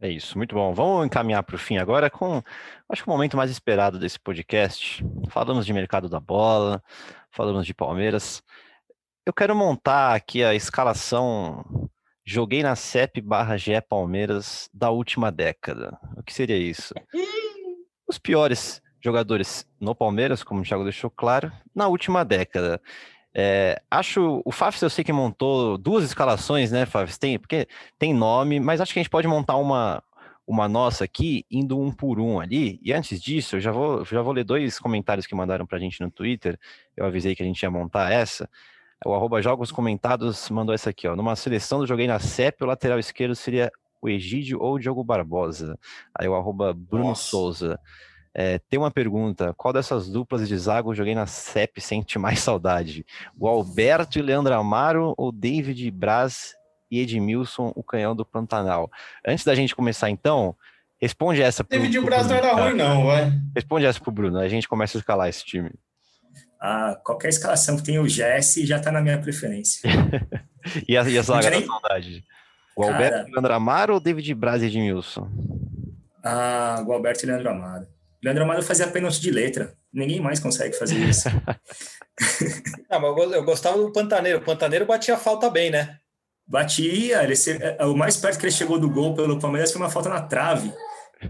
[0.00, 0.74] É isso, muito bom.
[0.74, 2.42] Vamos encaminhar para o fim agora com,
[2.88, 5.02] acho que o momento mais esperado desse podcast.
[5.30, 6.82] Falamos de mercado da bola,
[7.30, 8.42] falamos de Palmeiras.
[9.24, 11.64] Eu quero montar aqui a escalação
[12.26, 15.96] joguei na CEP barra GE Palmeiras da última década.
[16.16, 16.92] O que seria isso?
[18.06, 22.80] Os piores jogadores no Palmeiras, como o Thiago deixou claro, na última década.
[23.32, 27.18] É, acho o Fafs eu sei que montou duas escalações, né, Fafs?
[27.18, 30.02] Tem, porque tem nome, mas acho que a gente pode montar uma,
[30.46, 32.80] uma nossa aqui, indo um por um ali.
[32.82, 35.80] E antes disso, eu já vou, já vou ler dois comentários que mandaram para a
[35.80, 36.58] gente no Twitter.
[36.96, 38.48] Eu avisei que a gente ia montar essa.
[39.04, 41.14] O arroba Jogos Comentados mandou essa aqui, ó.
[41.14, 43.70] Numa seleção do Joguei na CEP, o lateral esquerdo seria
[44.06, 45.78] o Egídio ou o Diogo Barbosa.
[46.14, 47.22] Aí o arroba Bruno Nossa.
[47.22, 47.80] Souza.
[48.34, 52.40] É, tem uma pergunta: qual dessas duplas de zaga eu joguei na CEP sente mais
[52.40, 53.04] saudade?
[53.38, 56.54] O Alberto e Leandro Amaro ou David Braz
[56.90, 58.90] e Edmilson, o canhão do Pantanal?
[59.26, 60.54] Antes da gente começar, então,
[61.00, 63.32] responde essa pro David Braz não era ruim, não, vai.
[63.54, 65.70] Responde essa pro Bruno, a gente começa a escalar esse time
[66.60, 69.88] a qualquer escalação que tenha o Jesse já está na minha preferência.
[70.88, 72.24] e, a, e a zaga da saudade?
[72.76, 75.28] O Cara, Alberto Leandro Amaro ou David Braz e Edmilson?
[76.22, 77.86] Ah, o Alberto e Leandro Amaro.
[78.22, 79.72] Leandro Amaro fazia pênalti de letra.
[79.92, 81.28] Ninguém mais consegue fazer isso.
[82.90, 84.40] Não, mas eu gostava do Pantaneiro.
[84.40, 85.96] O Pantaneiro batia falta bem, né?
[86.46, 87.22] Batia.
[87.22, 90.10] Ele, é, o mais perto que ele chegou do gol pelo Palmeiras foi uma falta
[90.10, 90.70] na trave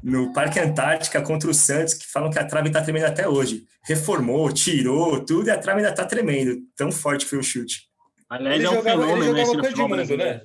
[0.03, 3.65] no Parque Antártica contra o Santos, que falam que a trave está tremendo até hoje.
[3.85, 6.57] Reformou, tirou, tudo, e a trave ainda está tremendo.
[6.77, 7.83] Tão forte foi o chute.
[8.29, 10.43] Aliás, ele é um jogava, ele jogava com o Edmundo, né?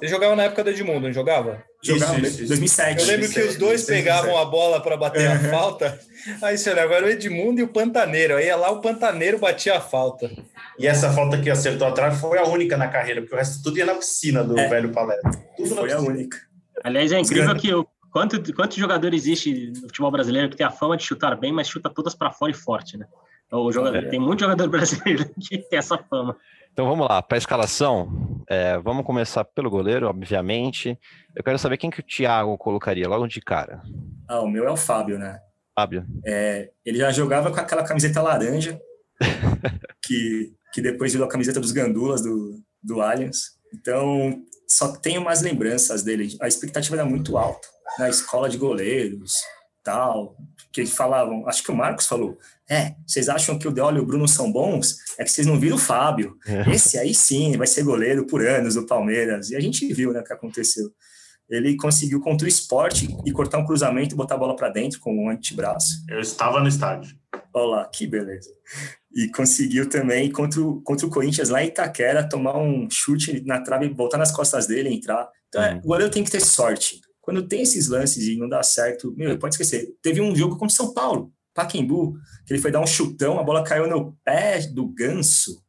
[0.00, 1.62] Ele jogava na época do Edmundo, não jogava?
[1.82, 2.48] Jogava, isso, isso.
[2.48, 3.00] 2007.
[3.00, 4.02] Eu lembro 2007, que os dois 2007.
[4.02, 5.98] pegavam a bola para bater a falta.
[6.42, 8.36] Aí você olha, agora o Edmundo e o Pantaneiro.
[8.36, 10.30] Aí lá o Pantaneiro batia a falta.
[10.78, 13.62] E essa falta que acertou a trave foi a única na carreira, porque o resto
[13.62, 14.68] tudo ia na piscina do é.
[14.68, 15.30] velho Palestra.
[15.56, 16.38] Tudo foi a única.
[16.84, 20.70] Aliás, é incrível que o Quanto, quanto jogador existe no futebol brasileiro que tem a
[20.70, 23.06] fama de chutar bem, mas chuta todas para fora e forte, né?
[23.50, 24.08] O jogador, é.
[24.08, 26.36] Tem muito jogador brasileiro que tem essa fama.
[26.72, 30.98] Então vamos lá, para a escalação, é, vamos começar pelo goleiro, obviamente.
[31.34, 33.82] Eu quero saber quem que o Thiago colocaria logo de cara.
[34.28, 35.40] Ah, o meu é o Fábio, né?
[35.74, 36.06] Fábio.
[36.24, 38.80] É, ele já jogava com aquela camiseta laranja,
[40.02, 43.58] que, que depois virou a camiseta dos gandulas do, do Allianz.
[43.72, 46.36] Então, só tenho mais lembranças dele.
[46.40, 49.32] A expectativa era muito alta na escola de goleiros,
[49.82, 50.36] tal,
[50.72, 52.38] que falavam, acho que o Marcos falou,
[52.70, 54.96] é, vocês acham que o Deol e o Bruno são bons?
[55.18, 56.36] É que vocês não viram o Fábio.
[56.46, 56.74] É.
[56.74, 59.50] Esse aí sim vai ser goleiro por anos do Palmeiras.
[59.50, 60.90] E a gente viu, né, o que aconteceu.
[61.48, 65.00] Ele conseguiu contra o esporte e cortar um cruzamento e botar a bola para dentro
[65.00, 66.04] com um antebraço.
[66.06, 67.16] Eu estava no estádio.
[67.54, 68.50] Olha lá, que beleza.
[69.14, 73.62] E conseguiu também contra o, contra o Corinthians lá em Itaquera tomar um chute na
[73.62, 75.26] trave, voltar nas costas dele, entrar.
[75.48, 75.78] Então, é, uhum.
[75.78, 77.00] o goleiro tem que ter sorte.
[77.22, 79.88] Quando tem esses lances e não dá certo, meu, pode esquecer.
[80.02, 82.14] Teve um jogo contra São Paulo, Paquembu,
[82.46, 85.60] que ele foi dar um chutão, a bola caiu no pé do ganso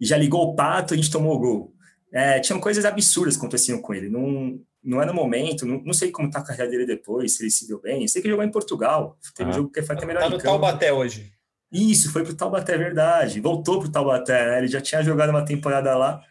[0.00, 1.74] e já ligou o pato, a gente tomou o gol.
[2.10, 4.08] É, tinham coisas absurdas que aconteciam com ele.
[4.08, 7.42] Não, não é no momento, não, não sei como tá a carreira dele depois, se
[7.42, 8.02] ele se deu bem.
[8.02, 9.18] Eu sei que ele jogou em Portugal.
[9.34, 9.52] Teve ah.
[9.52, 10.22] um jogo que foi até melhor.
[10.22, 11.30] Tá no Taubaté hoje.
[11.70, 13.40] Isso, foi pro Taubaté, é verdade.
[13.40, 14.58] Voltou pro Taubaté, né?
[14.58, 16.22] Ele já tinha jogado uma temporada lá,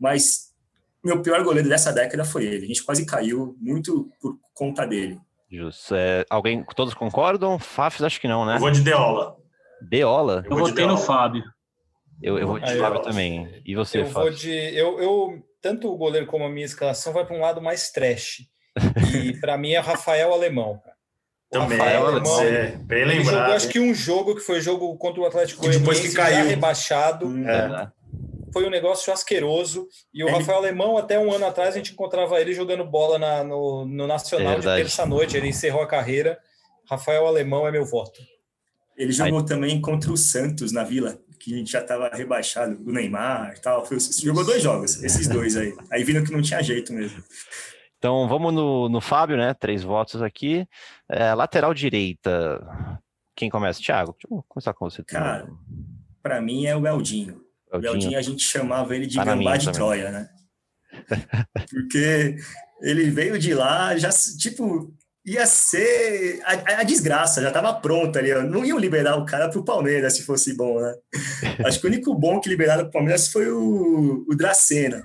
[0.00, 0.50] mas
[1.04, 2.64] meu pior goleiro dessa década foi ele.
[2.64, 5.20] A gente quase caiu muito por conta dele.
[5.50, 5.94] Justo.
[5.94, 7.58] É, alguém, todos concordam?
[7.58, 8.56] Fafs, acho que não, né?
[8.56, 9.36] Eu vou de Deola.
[9.82, 10.44] Deola?
[10.46, 11.42] Eu, eu votei no Fábio.
[12.22, 13.62] Eu, eu vou de Aí, Fábio também.
[13.64, 14.30] E você, eu Fábio?
[14.30, 17.60] Vou de, eu, eu, tanto o goleiro como a minha escalação vai para um lado
[17.60, 18.42] mais trash.
[19.12, 20.80] E para mim é Rafael Alemão.
[21.52, 23.38] O Também, Rafael Alemão, é, bem lembrado.
[23.38, 26.46] Jogou, acho que um jogo que foi jogo contra o Atlético Goianiense, depois que caiu
[26.46, 27.26] rebaixado.
[27.48, 27.90] É.
[28.52, 29.88] Foi um negócio asqueroso.
[30.12, 30.36] E o ele...
[30.36, 34.06] Rafael Alemão, até um ano atrás, a gente encontrava ele jogando bola na, no, no
[34.06, 35.36] Nacional é de terça-noite.
[35.36, 36.38] Ele encerrou a carreira.
[36.88, 38.20] Rafael Alemão é meu voto.
[38.96, 39.46] Ele jogou Aí.
[39.46, 43.60] também contra o Santos na Vila, que a gente já estava rebaixado, do Neymar e
[43.60, 43.86] tal.
[43.86, 45.74] Foi, jogou dois jogos, esses dois aí.
[45.90, 47.22] Aí viram que não tinha jeito mesmo.
[47.96, 49.54] Então vamos no, no Fábio, né?
[49.54, 50.66] Três votos aqui.
[51.08, 52.60] É, lateral direita.
[53.34, 53.80] Quem começa?
[53.80, 55.02] Thiago, deixa eu começar com você.
[55.04, 55.48] Cara,
[56.22, 57.40] para mim é o Eldinho.
[57.72, 59.78] O a gente chamava ele de tá gambá de também.
[59.78, 60.28] Troia, né?
[61.70, 62.36] Porque
[62.82, 64.92] ele veio de lá, já, tipo,
[65.24, 68.32] ia ser a, a, desgraça, já estava pronta ali.
[68.48, 70.94] Não iam liberar o cara para o Palmeiras se fosse bom, né?
[71.64, 75.02] Acho que o único bom que liberaram para o Palmeiras foi o, o Dracena.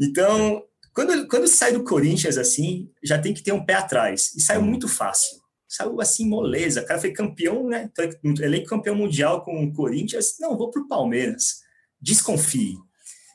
[0.00, 0.62] Então,
[0.94, 4.34] quando, quando sai do Corinthians assim, já tem que ter um pé atrás.
[4.36, 5.38] E saiu muito fácil.
[5.66, 6.82] Saiu assim, moleza.
[6.82, 7.90] O cara foi campeão, né?
[8.40, 10.36] Elenco campeão mundial com o Corinthians.
[10.40, 11.60] Não, vou para o Palmeiras.
[12.00, 12.76] Desconfie.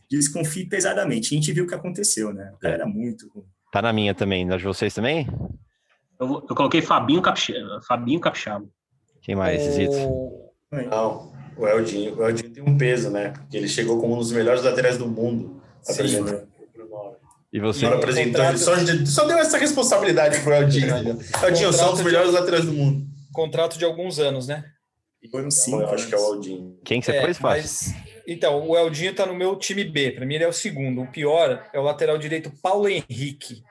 [0.09, 1.34] Desconfie pesadamente.
[1.34, 2.51] A gente viu o que aconteceu, né?
[2.55, 2.78] O cara é.
[2.78, 3.28] era muito
[3.72, 4.45] Tá na minha também.
[4.45, 5.28] Na de vocês também?
[6.20, 7.82] Eu, eu coloquei Fabinho Capixaba.
[7.88, 8.66] Fabinho Capixaba.
[9.22, 9.95] Quem mais, Zito?
[10.72, 12.16] Não, o Eldinho.
[12.18, 13.32] O Eldinho tem um peso, né?
[13.32, 15.61] Porque ele chegou como um dos melhores laterais do mundo.
[15.88, 16.53] Apresentando
[17.53, 17.86] e você?
[17.86, 18.57] Não apresentou, contrato...
[18.57, 21.20] só, só, deu essa responsabilidade pro Eldinho.
[21.43, 22.36] Eldinho, só um dos melhores de...
[22.36, 23.05] laterais do mundo.
[23.32, 24.66] Contrato de alguns anos, né?
[25.30, 26.80] Foi um cinco, eu acho que é o Eldinho.
[26.84, 27.93] Quem que você é, faz, mas...
[28.28, 30.12] Então, o Eldinho tá no meu time B.
[30.12, 31.02] Para mim, ele é o segundo.
[31.02, 33.64] O pior é o lateral direito Paulo Henrique.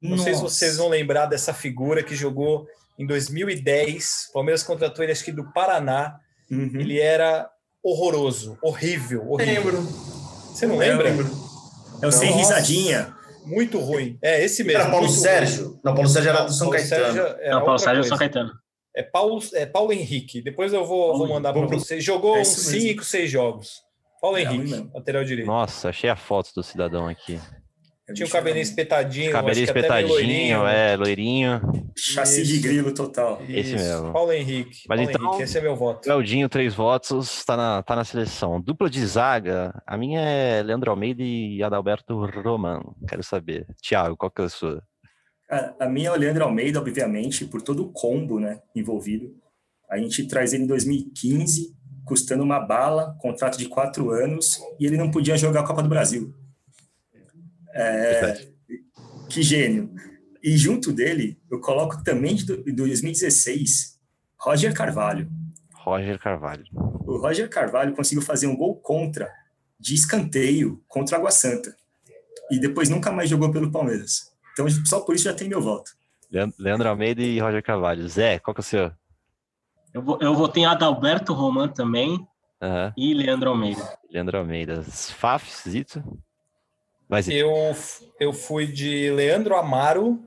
[0.00, 0.24] Não Nossa.
[0.24, 2.66] sei se vocês vão lembrar dessa figura que jogou
[2.98, 4.28] em 2010.
[4.30, 6.18] O Palmeiras contratou ele, acho que do Paraná.
[6.50, 6.70] Uhum.
[6.74, 7.48] Ele era
[7.82, 9.64] horroroso, horrível, horrível.
[9.64, 9.82] Lembro.
[9.82, 11.04] Você não lembra?
[11.10, 11.30] Lembro.
[12.02, 13.14] É o sem risadinha.
[13.44, 14.18] Muito ruim.
[14.22, 14.82] É esse mesmo.
[14.82, 15.68] Era Paulo Sérgio?
[15.68, 15.80] Ruim.
[15.84, 17.12] Não, Paulo Sérgio era do São Paulo Caetano.
[17.12, 18.52] Sérgio não, Paulo Sérgio é São Caetano.
[18.94, 20.42] É Paulo, é Paulo Henrique.
[20.42, 22.02] Depois eu vou, vou mandar para vocês.
[22.02, 23.82] Jogou é uns 5, 6 jogos.
[24.20, 25.46] Paulo é Henrique, lateral direito.
[25.46, 27.40] Nossa, achei a foto do cidadão aqui.
[28.14, 29.30] Tinha um cabelinho espetadinho.
[29.30, 30.66] Cabelinho espetadinho, loirinho.
[30.66, 31.60] é, loirinho.
[31.96, 33.40] Chassi de grilo total.
[33.48, 33.84] Esse Isso.
[33.84, 34.12] mesmo.
[34.12, 34.80] Paulo Henrique.
[34.88, 36.02] Mas Paulo então, Henrique, esse é meu voto.
[36.02, 38.60] Claudinho, três votos, tá na, tá na seleção.
[38.60, 42.80] Dupla de zaga, a minha é Leandro Almeida e Adalberto Roman.
[43.08, 43.66] Quero saber.
[43.80, 44.82] Tiago, qual que é a sua?
[45.50, 49.34] A, a minha é o Leandro Almeida, obviamente, por todo o combo né, envolvido.
[49.90, 51.74] A gente traz ele em 2015,
[52.04, 55.88] custando uma bala, contrato de quatro anos, e ele não podia jogar a Copa do
[55.88, 56.32] Brasil.
[57.74, 58.46] É,
[59.28, 59.92] que gênio.
[60.42, 63.98] E junto dele, eu coloco também de 2016,
[64.38, 65.28] Roger Carvalho.
[65.74, 66.64] Roger Carvalho.
[67.04, 69.28] O Roger Carvalho conseguiu fazer um gol contra,
[69.78, 71.74] de escanteio, contra o Água Santa.
[72.50, 74.30] E depois nunca mais jogou pelo Palmeiras.
[74.52, 75.92] Então, só por isso já tem meu voto.
[76.58, 78.08] Leandro Almeida e Roger Carvalho.
[78.08, 78.92] Zé, qual que é o seu?
[79.92, 82.12] Eu, vou, eu votei Adalberto Roman também
[82.60, 82.92] uhum.
[82.96, 83.98] e Leandro Almeida.
[84.08, 84.82] Leandro Almeida.
[84.82, 86.02] Faf, Zito?
[87.28, 87.50] eu,
[88.20, 90.22] eu fui de Leandro Amaro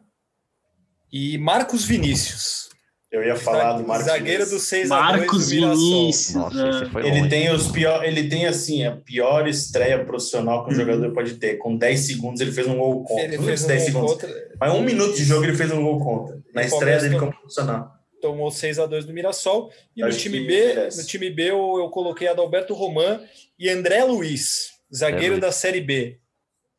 [1.11, 2.72] e Marcos Vinícius.
[3.13, 6.33] Eu ia falar do Marcos Zagueiro do 6 a Marcos Vinícius.
[6.33, 10.79] Nossa, ele tem os pior, ele tem assim a pior estreia profissional que um uhum.
[10.79, 11.57] jogador pode ter.
[11.57, 13.23] Com 10 segundos ele fez um gol contra.
[13.23, 14.13] Ele fez um 10 segundos.
[14.13, 14.51] Contra.
[14.59, 16.41] Mas um minuto de jogo ele fez um gol contra.
[16.55, 17.91] Na estreia dele como profissional.
[18.19, 21.89] Tomou 6 a 2 do Mirassol e no time B, no time B eu, eu
[21.91, 23.21] coloquei Adalberto Roman
[23.59, 26.17] e André Luiz, zagueiro é, da Série B.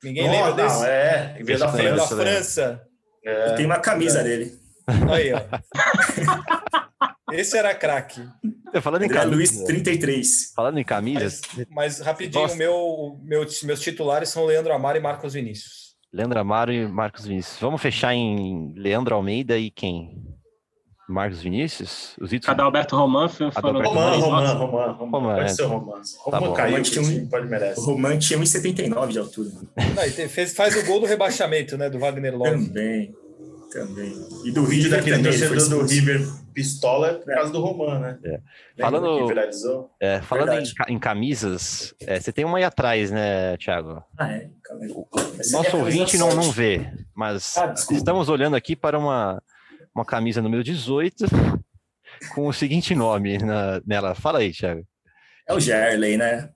[0.03, 0.80] Ninguém lembra desse?
[0.80, 2.16] Não, é, veio da França.
[2.16, 2.82] Da França.
[3.24, 4.24] É, tem uma camisa é.
[4.24, 4.63] dele.
[4.87, 5.41] Aí, ó.
[7.32, 8.22] Esse era craque.
[8.80, 9.35] Falando em camisa.
[9.35, 10.53] Luiz 33.
[10.55, 11.41] Falando em camisas.
[11.57, 15.95] Mas, mas rapidinho, meu, meu, meus titulares são Leandro Amaro e Marcos Vinícius.
[16.12, 17.59] Leandro Amaro e Marcos Vinícius.
[17.61, 20.22] Vamos fechar em Leandro Almeida e quem?
[21.09, 22.16] Marcos Vinícius?
[22.20, 22.49] Os itens...
[22.49, 25.35] Adalberto Roman foi Adalberto Roman, Roman, Roman, Roman.
[25.35, 25.49] Pode é.
[25.49, 26.01] ser Roman.
[26.30, 27.80] Tá Roman caiu, tinha pode merece.
[27.80, 29.51] O Roman tinha 1,79 de altura.
[29.76, 32.68] Não, fez, faz o gol do rebaixamento, né, do Wagner Love.
[32.68, 33.14] Também,
[33.74, 34.14] também.
[34.44, 37.34] E do vídeo daquele torcedor do River pistola é por é.
[37.34, 38.18] causa do Roman, né?
[38.24, 38.40] É.
[38.80, 44.02] Falando, é, falando em, em, camisas, é, você tem uma aí atrás, né, Thiago?
[44.16, 44.48] Ah, é?
[44.70, 45.06] O
[45.50, 49.42] nosso ouvinte não, não vê, mas ah, estamos olhando aqui para uma
[49.94, 51.26] uma camisa número 18
[52.34, 54.14] com o seguinte nome na, nela.
[54.14, 54.86] Fala aí, Thiago.
[55.48, 56.50] É o Gerley, né?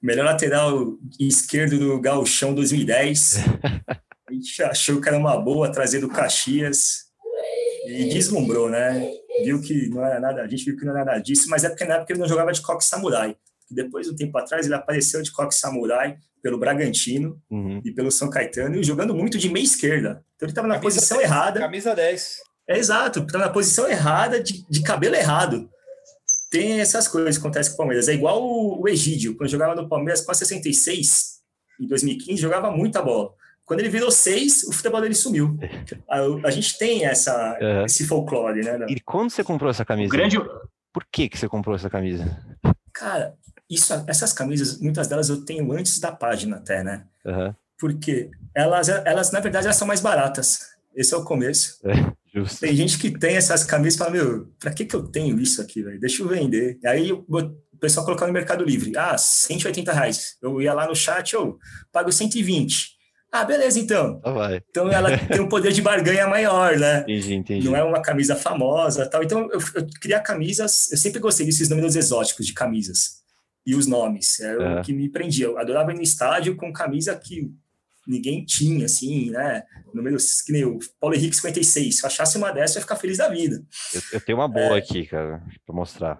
[0.00, 3.44] Melhor lateral esquerdo do Gauchão 2010.
[4.28, 7.06] A gente achou que era uma boa trazer do Caxias
[7.86, 9.10] e deslumbrou, né?
[9.42, 11.70] Viu que não era nada, a gente viu que não era nada disso, mas é
[11.70, 13.34] porque na época ele não jogava de coque samurai.
[13.70, 17.80] Depois, um tempo atrás, ele apareceu de coque samurai pelo Bragantino uhum.
[17.82, 20.22] e pelo São Caetano, e jogando muito de meia esquerda.
[20.36, 21.60] Então ele estava na camisa posição 10, errada.
[21.60, 22.36] Camisa 10.
[22.68, 25.70] É exato, estava na posição errada, de, de cabelo errado.
[26.50, 28.08] Tem essas coisas que acontecem com o Palmeiras.
[28.08, 31.38] É igual o, o Egídio, quando jogava no Palmeiras com a 66,
[31.80, 33.32] em 2015, jogava muita bola.
[33.68, 35.58] Quando ele virou seis, o futebol dele sumiu.
[36.08, 37.84] A, a gente tem essa, uhum.
[37.84, 38.86] esse folclore, né?
[38.88, 40.10] E quando você comprou essa camisa?
[40.10, 40.38] grande...
[40.90, 42.42] Por que, que você comprou essa camisa?
[42.94, 43.34] Cara,
[43.68, 47.04] isso, essas camisas, muitas delas eu tenho antes da página até, né?
[47.26, 47.54] Uhum.
[47.78, 50.60] Porque elas, elas, na verdade, elas são mais baratas.
[50.96, 51.78] Esse é o começo.
[51.84, 52.60] É, justo.
[52.60, 55.60] Tem gente que tem essas camisas e fala, meu, pra que, que eu tenho isso
[55.60, 56.00] aqui, velho?
[56.00, 56.78] Deixa eu vender.
[56.86, 57.26] Aí o
[57.78, 58.96] pessoal colocou no Mercado Livre.
[58.96, 60.38] Ah, 180 reais.
[60.40, 61.58] Eu ia lá no chat, eu
[61.92, 62.97] pago 120.
[63.30, 64.20] Ah, beleza, então.
[64.24, 64.62] Ah, vai.
[64.70, 67.00] Então ela tem um poder de barganha maior, né?
[67.02, 67.66] Entendi, entendi.
[67.66, 69.22] Não é uma camisa famosa tal.
[69.22, 73.18] Então eu, eu queria camisas, eu sempre gostei desses números exóticos de camisas
[73.66, 74.40] e os nomes.
[74.40, 74.80] É, é.
[74.80, 75.46] o que me prendia.
[75.46, 77.52] Eu adorava ir no estádio com camisa que
[78.06, 79.62] ninguém tinha, assim, né?
[79.92, 81.96] Números que nem o Paulo Henrique 56.
[81.96, 83.62] Se eu achasse uma dessa, eu ia ficar feliz da vida.
[83.94, 84.78] Eu, eu tenho uma boa é.
[84.78, 86.18] aqui, cara, para mostrar.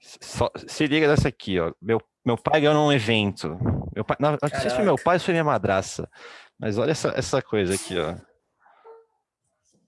[0.00, 1.72] Só, se liga nessa aqui, ó.
[1.82, 3.58] Meu, meu pai ganhou num evento.
[3.98, 6.08] Meu pai, não, não sei se foi meu pai ou foi minha madraça.
[6.56, 8.14] Mas olha essa, essa coisa aqui, ó.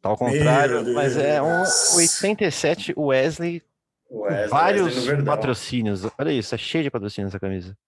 [0.02, 1.62] Tá ao contrário, mas é um
[1.94, 3.62] 87 Wesley
[4.10, 6.02] Wesley, vários Wesley patrocínios.
[6.18, 7.78] Olha isso, é cheio de patrocínios essa camisa.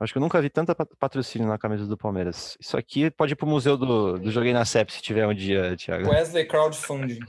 [0.00, 2.56] Acho que eu nunca vi tanta patrocínio na camisa do Palmeiras.
[2.60, 5.76] Isso aqui pode ir pro museu do, do Joguei na CEP se tiver um dia,
[5.76, 6.10] Thiago.
[6.10, 7.20] Wesley Crowdfunding.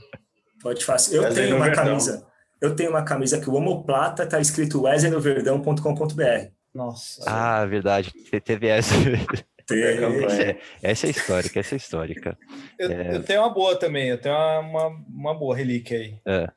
[0.60, 1.18] Pode fazer.
[1.18, 1.84] Eu Wesley tenho uma Verdão.
[1.84, 2.26] camisa.
[2.60, 6.63] Eu tenho uma camisa que o homoplata tá escrito wesleynoverdão.com.br.
[6.74, 7.22] Nossa.
[7.26, 8.12] Ah, verdade.
[8.44, 8.94] Teve essa.
[9.66, 12.36] Essa, essa é histórica, essa é histórica.
[12.78, 13.16] Eu, é...
[13.16, 16.18] eu tenho uma boa também, eu tenho uma, uma, uma boa relíquia aí.
[16.26, 16.48] É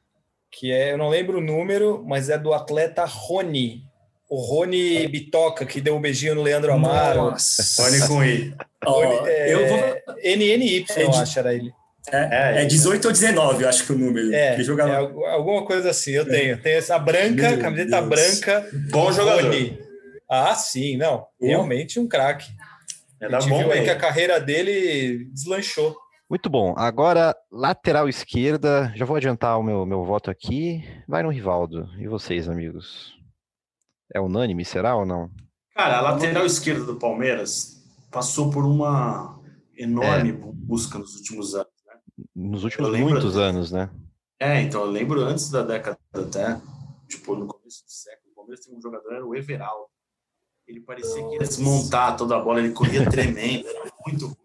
[0.51, 3.84] que é, eu não lembro o número, mas é do atleta Rony.
[4.30, 7.32] O Rony Bitoca, que deu um beijinho no Leandro Amaro.
[7.32, 7.84] Nossa.
[7.84, 8.53] Rony com I.
[8.84, 9.80] Rony, é, eu vou...
[10.24, 11.72] NNY, é eu acho, era ele.
[12.11, 14.34] É, é 18 ou 19, eu acho que o número.
[14.34, 14.93] É, que jogava...
[14.93, 16.53] é alguma coisa assim, eu tenho.
[16.53, 16.57] É.
[16.57, 18.07] Tenho essa branca, Meu camiseta Deus.
[18.07, 18.68] branca.
[18.89, 19.43] Bom jogador.
[19.43, 19.78] Rony.
[20.30, 21.28] Ah, sim, não.
[21.39, 21.47] Uh.
[21.47, 22.51] Realmente um craque.
[23.19, 25.97] É a gente bom, aí que a carreira dele deslanchou.
[26.30, 26.75] Muito bom.
[26.78, 28.91] Agora, lateral esquerda.
[28.95, 30.84] Já vou adiantar o meu, meu voto aqui.
[31.07, 31.89] Vai no Rivaldo.
[31.99, 33.17] E vocês, amigos?
[34.13, 35.32] É unânime, será ou não?
[35.73, 39.39] Cara, a lateral esquerda do Palmeiras passou por uma
[39.75, 40.34] enorme é.
[40.34, 41.71] busca nos últimos anos.
[41.86, 41.93] Né?
[42.36, 43.89] Nos últimos muitos anos, né?
[44.39, 46.59] É, então eu lembro antes da década até,
[47.07, 49.88] tipo, no começo do século, o Palmeiras tem um jogador, era o Everaldo.
[50.68, 54.38] Ele parecia que ia desmontar toda a bola, ele corria tremendo, era muito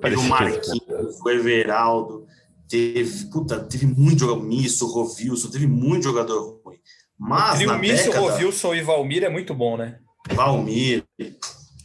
[0.00, 2.26] Teve o Marquinhos, o Everaldo,
[2.68, 6.78] teve, puta, teve muito jogador, Misso, Rovilson, teve muito jogador ruim.
[7.18, 9.98] Mas o Misso, década, Rovilson e Valmir é muito bom, né?
[10.30, 11.04] Valmir,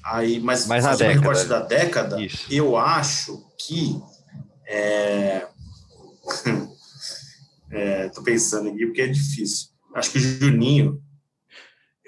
[0.04, 2.46] aí, mas, mas na década, recorte da década, isso.
[2.52, 4.00] eu acho que
[4.68, 5.48] é...
[7.72, 9.70] é, tô pensando aqui porque é difícil.
[9.96, 11.02] Acho que o Juninho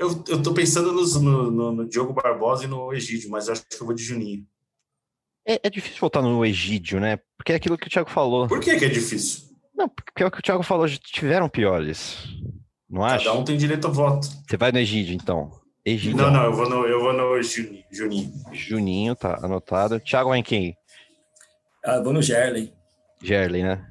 [0.01, 3.63] eu, eu tô pensando nos, no, no, no, Diogo Barbosa e no Egídio, mas acho
[3.67, 4.43] que eu vou de Juninho.
[5.47, 7.19] É, é, difícil voltar no Egídio, né?
[7.37, 8.47] Porque é aquilo que o Thiago falou.
[8.47, 9.49] Por que, que é difícil?
[9.75, 12.17] Não, porque é o que o Thiago falou, tiveram piores.
[12.89, 13.25] Não acha?
[13.25, 14.27] Cada um tem direito a voto.
[14.47, 15.51] Você vai no Egídio, então.
[15.85, 16.17] Egídio.
[16.17, 17.41] Não, não, eu vou no, eu vou no
[17.91, 18.31] Juninho.
[18.51, 19.99] Juninho, tá anotado.
[19.99, 20.75] Thiago vai em quem?
[21.85, 22.73] Ah, eu vou no Gerley.
[23.21, 23.87] Gerley, né?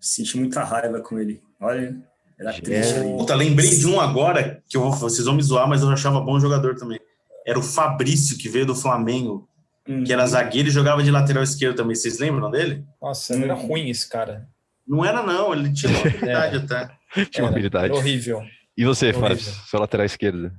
[0.00, 1.42] Senti muita raiva com ele.
[1.60, 1.94] Olha,
[2.40, 3.00] era triste.
[3.00, 6.20] Puta, lembrei de um agora que eu vou, vocês vão me zoar, mas eu achava
[6.20, 6.98] bom jogador também.
[7.46, 9.48] Era o Fabrício, que veio do Flamengo
[9.90, 10.04] uhum.
[10.04, 11.94] que era zagueiro e jogava de lateral esquerdo também.
[11.94, 12.84] Vocês lembram dele?
[13.00, 13.42] Nossa, uhum.
[13.42, 14.48] era ruim esse cara.
[14.86, 15.52] Não era, não.
[15.52, 16.58] Ele tinha uma habilidade é.
[16.58, 17.24] até.
[17.26, 17.92] Tinha uma habilidade.
[17.92, 18.42] Horrível.
[18.76, 19.38] E você, Fábio?
[19.38, 20.50] Seu lateral esquerdo?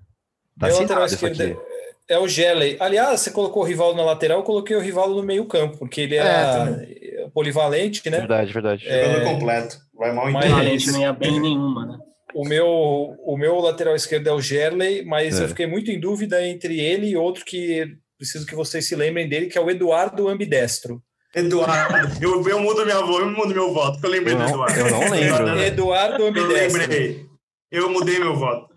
[0.60, 1.62] Tá Meu lateral esquerdo
[2.08, 2.76] é o Geley.
[2.80, 6.02] Aliás, você colocou o Rivaldo na lateral, eu coloquei o Rivaldo no meio campo, porque
[6.02, 8.20] ele era é, polivalente, né?
[8.20, 8.88] Verdade, verdade.
[8.88, 9.78] É, Jogador completo.
[10.02, 11.99] Vai mal em mas, não ia bem nenhuma, né?
[12.34, 15.43] O meu, o meu lateral esquerdo é o Gerley, mas é.
[15.43, 17.86] eu fiquei muito em dúvida entre ele e outro que
[18.18, 21.04] preciso que vocês se lembrem dele, que é o Eduardo Ambidestro.
[21.36, 24.45] Eduardo, eu, eu mudo minha voz, eu mudo meu voto, porque eu lembrei eu não,
[24.45, 24.80] do Eduardo.
[24.80, 25.60] Eu não lembro.
[25.60, 26.82] Eduardo Ambidestro.
[26.82, 27.26] Eu lembrei.
[27.72, 28.74] Eu mudei meu voto.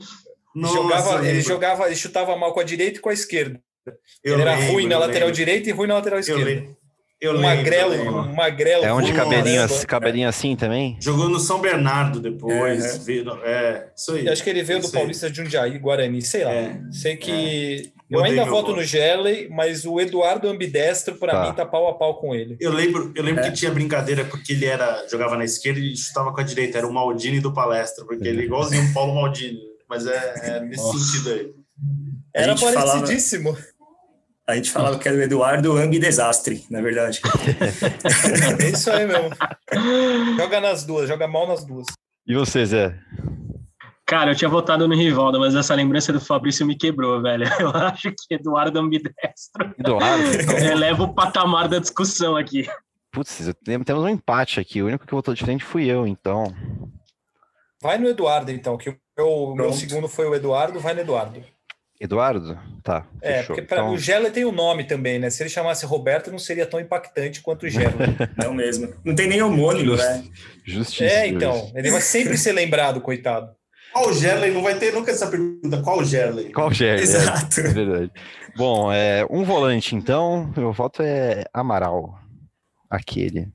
[0.55, 3.59] Nossa, jogava, ele jogava, ele chutava mal com a direita e com a esquerda.
[4.23, 5.37] Eu ele era lembro, ruim na lateral lembro.
[5.37, 6.77] direita e ruim na lateral esquerda.
[7.25, 8.17] Eu um magrelo, lembro.
[8.19, 8.85] um magrelo.
[8.85, 10.99] É onde cabelinho, cabelinho assim também?
[11.01, 12.85] Jogou no São Bernardo depois.
[12.85, 14.27] É, veio, é isso aí.
[14.27, 16.53] Eu acho que ele veio do Paulista de Jundiaí, Guarani, sei lá.
[16.53, 17.95] É, sei que é.
[18.11, 18.77] Eu ainda voto voto.
[18.77, 21.47] no Geley, mas o Eduardo Ambidestro, para tá.
[21.47, 22.57] mim, tá pau a pau com ele.
[22.61, 23.51] Eu lembro, eu lembro é.
[23.51, 26.77] que tinha brincadeira porque ele era jogava na esquerda e chutava com a direita.
[26.77, 29.59] Era o Maldini do palestra, porque ele é igualzinho o Paulo Maldini.
[29.89, 30.99] Mas é, é nesse Nossa.
[30.99, 31.55] sentido aí.
[32.35, 33.55] Era parecidíssimo.
[33.55, 33.74] Falava,
[34.47, 37.21] a gente falava que era o Eduardo Ang Desastre, na verdade.
[38.61, 39.31] é isso aí mesmo.
[40.37, 41.87] Joga nas duas, joga mal nas duas.
[42.27, 42.99] E você, Zé?
[44.07, 47.47] Cara, eu tinha votado no Rivaldo, mas essa lembrança do Fabrício me quebrou, velho.
[47.59, 49.75] Eu acho que Eduardo ambidestro.
[49.79, 50.25] Eduardo?
[50.63, 52.69] Eleva o patamar da discussão aqui.
[53.11, 54.83] Putz, temos um empate aqui.
[54.83, 56.55] O único que votou diferente fui eu, então.
[57.81, 61.43] Vai no Eduardo, então, que o meu, meu segundo foi o Eduardo, vai no Eduardo.
[62.01, 62.59] Eduardo?
[62.83, 63.07] Tá.
[63.23, 63.57] É, fechou.
[63.57, 63.93] porque pra, então...
[63.95, 65.31] o Gelo tem o um nome também, né?
[65.31, 67.95] Se ele chamasse Roberto, não seria tão impactante quanto o Gelo.
[68.37, 68.93] não mesmo.
[69.05, 70.25] Não tem nem homônimo, Just, né?
[70.65, 71.05] Justiça.
[71.05, 71.73] É, então.
[71.75, 73.55] Ele vai sempre ser lembrado, coitado.
[73.95, 74.51] Qual Gerley?
[74.51, 75.81] Não vai ter nunca essa pergunta.
[75.81, 76.53] Qual Gerley?
[76.53, 77.01] Qual Gerley?
[77.01, 77.61] É, Exato.
[77.61, 78.11] É, é verdade.
[78.57, 80.53] Bom, é, um volante, então.
[80.57, 82.19] Meu voto é Amaral.
[82.91, 83.49] Aquele.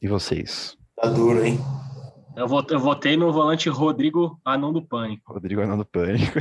[0.00, 0.78] E vocês?
[0.96, 1.60] Tá duro, hein?
[2.34, 5.34] Eu, votei no volante Rodrigo Anão do Pânico.
[5.34, 6.38] Rodrigo Anão do Pânico.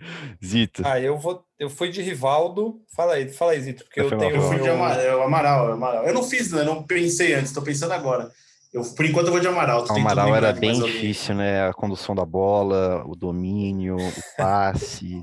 [0.44, 0.82] Zito.
[0.84, 1.44] Ah, eu vou.
[1.58, 2.80] Eu fui de Rivaldo.
[2.94, 4.36] Fala aí, fala aí, Zito, porque eu, eu tenho.
[4.36, 6.04] Eu fui de Amaral, Amaral, Amaral.
[6.06, 6.64] Eu não fiz, né?
[6.64, 8.30] Não pensei antes, tô pensando agora.
[8.72, 9.84] Eu, por enquanto eu vou de Amaral.
[9.84, 11.68] O Amaral era bem difícil, né?
[11.68, 15.22] A condução da bola, o domínio, o passe.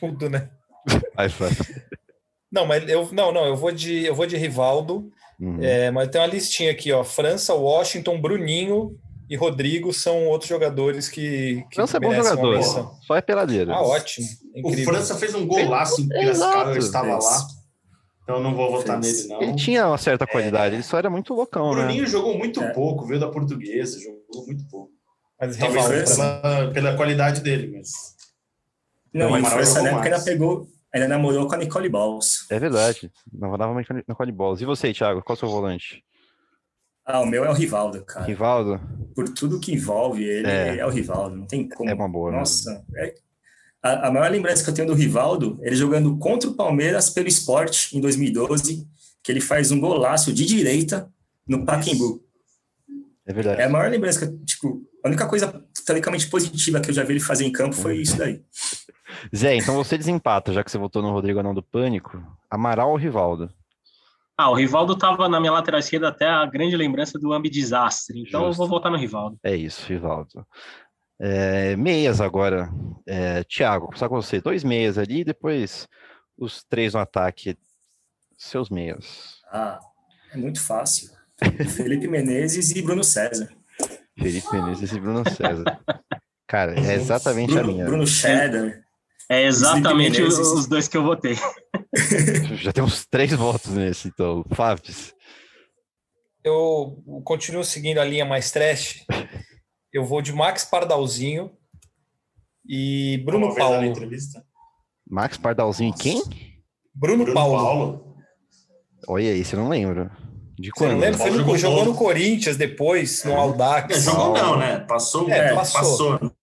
[0.00, 0.48] Tudo, né?
[1.16, 1.64] Mais fácil.
[2.50, 5.10] Não, mas eu não, não, eu vou de eu vou de Rivaldo.
[5.38, 5.58] Uhum.
[5.60, 7.04] É, mas tem uma listinha aqui, ó.
[7.04, 8.96] França, Washington, Bruninho
[9.28, 11.64] e Rodrigo são outros jogadores que.
[11.70, 13.72] que França é bom jogador, só é peladeiro.
[13.72, 14.26] Ah, ótimo.
[14.54, 14.84] Incrível.
[14.84, 17.46] O França fez um golaço em Piracicaba, eu estava lá.
[18.22, 19.40] Então não vou votar nele, não.
[19.40, 20.76] Ele tinha uma certa qualidade, é...
[20.78, 21.84] ele só era muito loucão, o né?
[21.84, 22.72] Bruninho jogou muito é.
[22.72, 24.92] pouco, veio da portuguesa, jogou muito pouco.
[25.40, 27.90] Mas Talvez pela, pela qualidade dele, mas.
[29.12, 32.46] Não, mas nessa época ainda pegou, ainda namorou com a Nicole Balls.
[32.50, 34.60] É verdade, namorava com a Nicole Balls.
[34.60, 36.04] E você, Thiago, qual é o seu volante?
[37.06, 38.26] Ah, o meu é o Rivaldo, cara.
[38.26, 38.80] Rivaldo?
[39.14, 41.88] Por tudo que envolve ele, é, é o Rivaldo, não tem como.
[41.88, 42.38] É uma boa, né?
[42.38, 43.14] Nossa, é,
[43.80, 47.28] a, a, maior lembrança que eu tenho do Rivaldo, ele jogando contra o Palmeiras pelo
[47.28, 48.84] esporte em 2012,
[49.22, 51.08] que ele faz um golaço de direita
[51.46, 52.24] no Pacaembu.
[53.24, 53.60] É verdade.
[53.60, 57.04] É a maior lembrança que eu, tipo, a única coisa teoricamente positiva que eu já
[57.04, 58.42] vi ele fazer em campo foi isso daí.
[59.34, 62.20] Zé, então você desempata, já que você votou no Rodrigo Anão do Pânico.
[62.50, 63.48] Amaral ou Rivaldo?
[64.38, 68.20] Ah, o Rivaldo estava na minha lateral esquerda até a grande lembrança do ambidesastre.
[68.20, 68.62] Então Justo.
[68.62, 69.38] eu vou votar no Rivaldo.
[69.42, 70.46] É isso, Rivaldo.
[71.18, 72.70] É, meias agora.
[73.06, 74.40] É, Tiago, começar com você.
[74.40, 75.88] Dois meias ali, depois
[76.36, 77.56] os três no ataque.
[78.36, 79.40] Seus meias.
[79.50, 79.80] Ah,
[80.30, 81.10] é muito fácil.
[81.74, 83.48] Felipe Menezes e Bruno César.
[84.18, 85.80] Felipe Menezes e Bruno César.
[86.46, 87.84] Cara, é exatamente Bruno, a minha.
[87.86, 88.85] Bruno Cheddar.
[89.28, 91.34] É exatamente os, os dois que eu votei.
[92.62, 94.44] Já temos três votos nesse, então.
[94.52, 94.82] Fábio.
[96.44, 99.04] Eu continuo seguindo a linha mais trash
[99.96, 101.50] eu vou de Max Pardalzinho
[102.68, 103.92] e Bruno Paulo.
[105.08, 106.22] Max Pardalzinho e quem?
[106.94, 107.56] Bruno, Bruno Paulo.
[107.56, 108.16] Paulo.
[109.08, 110.10] Olha aí, você não lembra.
[110.58, 110.90] De quando?
[110.90, 111.18] Você não lembra?
[111.18, 114.04] Foi no, jogou no Corinthians depois, no Aldax.
[114.04, 114.80] Não, jogou não, né?
[114.80, 115.30] Passou.
[115.30, 116.18] É, passou.
[116.18, 116.35] passou?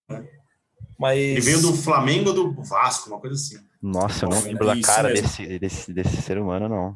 [1.04, 1.20] Mas...
[1.20, 3.58] Ele veio do Flamengo ou do Vasco, uma coisa assim.
[3.82, 6.96] Nossa, eu não lembro da cara desse, desse, desse ser humano, não.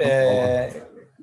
[0.00, 0.70] É,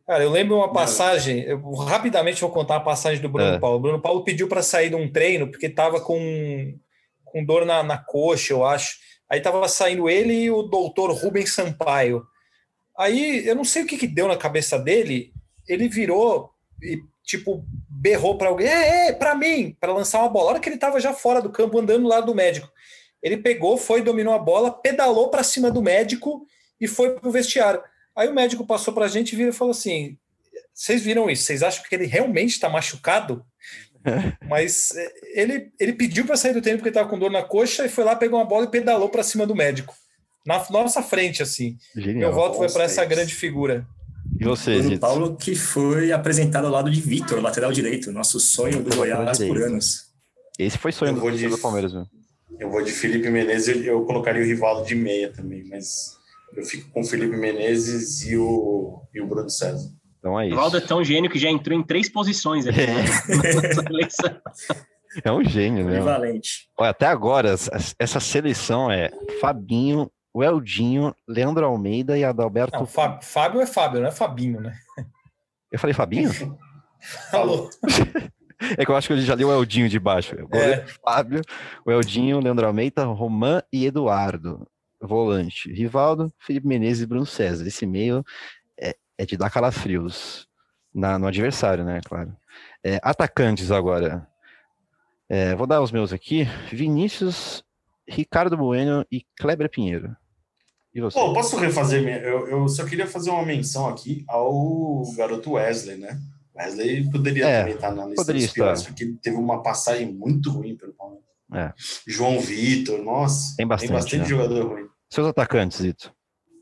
[0.05, 3.57] Cara, eu lembro uma passagem, eu rapidamente vou contar a passagem do Bruno é.
[3.57, 3.77] Paulo.
[3.77, 6.77] O Bruno Paulo pediu para sair de um treino porque estava com,
[7.23, 8.97] com dor na, na coxa, eu acho.
[9.29, 12.25] Aí estava saindo ele e o doutor Rubens Sampaio.
[12.97, 15.31] Aí eu não sei o que, que deu na cabeça dele,
[15.65, 16.51] ele virou
[16.83, 17.01] e,
[17.31, 20.45] tipo, berrou para alguém: é, é, para mim, para lançar uma bola.
[20.45, 22.69] A hora que ele estava já fora do campo, andando lá do médico.
[23.21, 26.45] Ele pegou, foi, dominou a bola, pedalou para cima do médico
[26.79, 27.81] e foi para o vestiário.
[28.15, 30.17] Aí o médico passou para a gente e e falou assim:
[30.73, 31.43] vocês viram isso?
[31.43, 33.45] Vocês acham que ele realmente está machucado?
[34.47, 37.85] Mas é, ele, ele pediu para sair do treino porque estava com dor na coxa
[37.85, 39.95] e foi lá, pegou uma bola e pedalou para cima do médico.
[40.45, 41.77] Na nossa frente, assim.
[41.95, 42.31] Genial.
[42.31, 43.85] Meu voto foi para essa grande figura.
[44.39, 48.83] E você, Bruno Paulo, que foi apresentado ao lado de Vitor, lateral direito, nosso sonho
[48.83, 50.11] do Goiás por anos.
[50.57, 52.05] Esse foi sonho do, de, do Palmeiras, viu?
[52.59, 56.15] Eu vou de Felipe Menezes, eu colocaria o Rivaldo de meia também, mas
[56.55, 59.89] eu fico com o Felipe Menezes e o, e o Bruno César.
[60.19, 60.55] Então é isso.
[60.55, 62.79] O Valdo é tão gênio que já entrou em três posições aqui.
[62.79, 63.03] Né?
[65.25, 65.99] é um gênio, né?
[66.77, 67.55] Olha, até agora,
[67.97, 69.09] essa seleção é
[69.39, 72.77] Fabinho, o Eldinho, Leandro Almeida e Adalberto.
[72.77, 74.73] Não, Fábio é Fábio, não é Fabinho, né?
[75.71, 76.31] Eu falei Fabinho?
[77.31, 77.69] Falou.
[78.77, 80.35] É que eu acho que ele já leu o Eldinho de baixo.
[80.53, 80.85] É.
[81.03, 81.41] Fábio,
[81.83, 84.67] o Eldinho, Leandro Almeida, Romã e Eduardo
[85.01, 87.65] volante, Rivaldo, Felipe Menezes e Bruno César.
[87.65, 88.23] Esse meio
[88.79, 90.47] é, é de dar calafrios
[90.93, 91.99] na, no adversário, né?
[92.05, 92.35] Claro.
[92.83, 94.27] É, atacantes agora.
[95.27, 96.45] É, vou dar os meus aqui.
[96.71, 97.63] Vinícius,
[98.07, 100.15] Ricardo Bueno e Kleber Pinheiro.
[100.93, 101.17] E você?
[101.17, 102.03] Pô, posso refazer?
[102.23, 106.19] Eu, eu só queria fazer uma menção aqui ao garoto Wesley, né?
[106.55, 110.51] Wesley poderia é, também estar na lista dos piores, porque ele teve uma passagem muito
[110.51, 111.25] ruim pelo Palmeiras.
[111.53, 111.73] É.
[112.07, 114.25] João Vitor, nossa, tem bastante, tem bastante né?
[114.25, 114.85] jogador ruim.
[115.09, 116.13] Seus atacantes, Zito.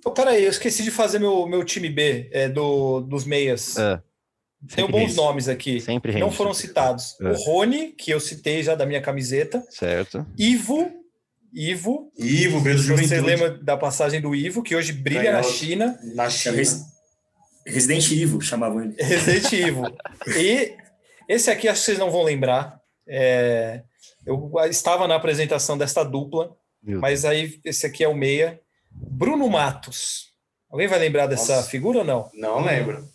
[0.05, 3.77] Oh, peraí, eu esqueci de fazer meu, meu time B é, do, dos meias.
[3.77, 4.01] É.
[4.75, 5.79] Tem bons nomes aqui.
[5.79, 7.15] Sempre Não foram citados.
[7.21, 7.29] É.
[7.29, 9.63] O Rony, que eu citei já da minha camiseta.
[9.69, 10.25] Certo.
[10.37, 10.98] Ivo.
[11.53, 12.11] Ivo.
[12.17, 15.99] Ivo, mesmo Você lembra da passagem do Ivo, que hoje brilha na China.
[16.15, 16.57] Na China.
[17.65, 18.95] Resident Evil, chamavam ele.
[18.99, 19.83] Resident Evil.
[20.37, 20.75] e
[21.27, 22.79] esse aqui acho que vocês não vão lembrar.
[23.07, 23.83] É,
[24.25, 28.59] eu estava na apresentação desta dupla, Meu mas aí esse aqui é o meia.
[28.91, 30.29] Bruno Matos.
[30.69, 31.69] Alguém vai lembrar dessa Nossa.
[31.69, 32.29] figura ou não?
[32.33, 33.07] Não lembro.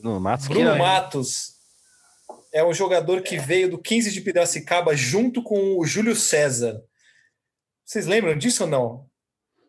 [0.00, 0.48] Bruno Matos.
[0.48, 1.56] Bruno é, Matos
[2.52, 6.82] é o jogador que veio do 15 de Piracicaba junto com o Júlio César.
[7.86, 9.06] Vocês lembram disso ou não?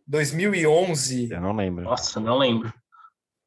[0.08, 1.30] 2011.
[1.32, 1.84] Eu não lembro.
[1.84, 2.74] Nossa, não lembro.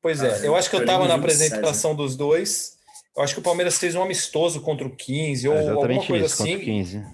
[0.01, 2.79] Pois é, eu acho que eu estava na apresentação dos dois.
[3.17, 6.27] Eu acho que o Palmeiras fez um amistoso contra o 15 ou é alguma coisa
[6.27, 6.59] isso, assim.
[6.59, 7.05] 15.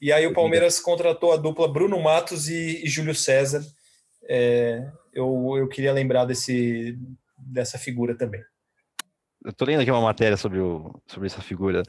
[0.00, 3.64] E aí o Palmeiras contratou a dupla Bruno Matos e, e Júlio César.
[4.28, 6.98] É, eu, eu queria lembrar desse,
[7.38, 8.42] dessa figura também.
[9.44, 11.82] Eu tô lendo aqui uma matéria sobre, o, sobre essa figura.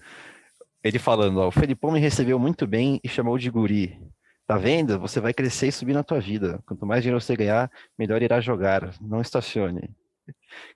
[0.84, 4.00] Ele falando, ó, o Felipão me recebeu muito bem e chamou de guri.
[4.46, 5.00] Tá vendo?
[5.00, 6.62] Você vai crescer e subir na tua vida.
[6.66, 8.94] Quanto mais dinheiro você ganhar, melhor irá jogar.
[9.00, 9.90] Não estacione.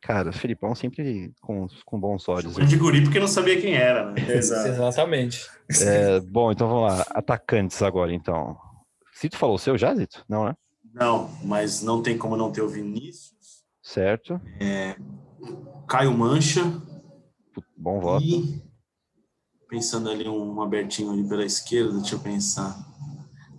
[0.02, 2.54] Cara, o Felipão sempre com, com bons olhos.
[2.54, 4.16] Chamou de guri porque não sabia quem era, né?
[4.36, 5.48] Exatamente.
[5.82, 7.06] É, bom, então vamos lá.
[7.10, 8.58] Atacantes agora, então.
[9.20, 10.24] Zito falou o seu já, Zito?
[10.28, 10.56] Não, né?
[10.94, 13.64] Não, mas não tem como não ter o Vinícius.
[13.82, 14.42] Certo.
[14.60, 14.96] É,
[15.88, 16.64] Caio Mancha.
[17.76, 18.26] Bom voto.
[18.26, 18.62] E,
[19.70, 22.76] pensando ali um abertinho ali pela esquerda, deixa eu pensar.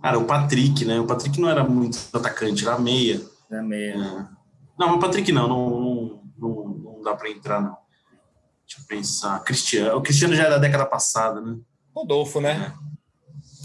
[0.01, 0.99] Cara, o Patrick, né?
[0.99, 3.21] O Patrick não era muito atacante, era meia.
[3.51, 3.93] Era meia.
[3.93, 4.39] É.
[4.77, 7.75] Não, o Patrick não, não, não, não, não dá para entrar, não.
[8.65, 9.43] Deixa eu pensar.
[9.43, 9.97] Cristiano.
[9.97, 11.57] O Cristiano já é da década passada, né?
[11.93, 12.73] Rodolfo, né?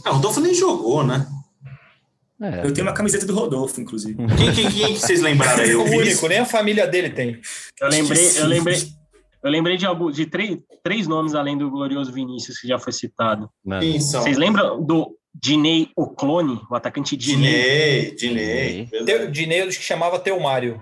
[0.05, 1.27] É, o Rodolfo nem jogou, né?
[2.41, 2.67] É.
[2.67, 4.17] Eu tenho uma camiseta do Rodolfo, inclusive.
[4.37, 5.75] Quem, quem, quem que vocês lembraram aí?
[5.77, 7.41] o único, nem a família dele tem.
[7.81, 8.77] Eu lembrei, eu lembrei,
[9.43, 12.93] eu lembrei de, algum, de três, três nomes além do glorioso Vinícius, que já foi
[12.93, 13.49] citado.
[13.79, 14.23] Quem são?
[14.23, 18.15] Vocês lembram do Dinei o clone, o atacante Dinei?
[18.15, 19.29] Dinei, Dinei.
[19.31, 20.81] Dinei, acho que chamava Teomário.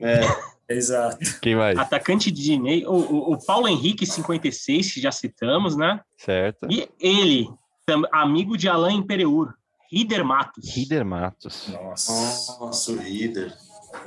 [0.00, 0.20] É.
[0.68, 1.18] Exato.
[1.40, 1.76] Quem mais?
[1.78, 6.00] Atacante de Dinei, o, o, o, Paulo Henrique, 56, que já citamos, né?
[6.16, 6.66] Certo.
[6.70, 7.48] E ele,
[8.12, 9.54] amigo de Alain Imperiur.
[9.90, 10.74] Rider Matos.
[10.74, 11.68] Rider Matos.
[11.68, 13.52] Nossa, Nossa o Rider.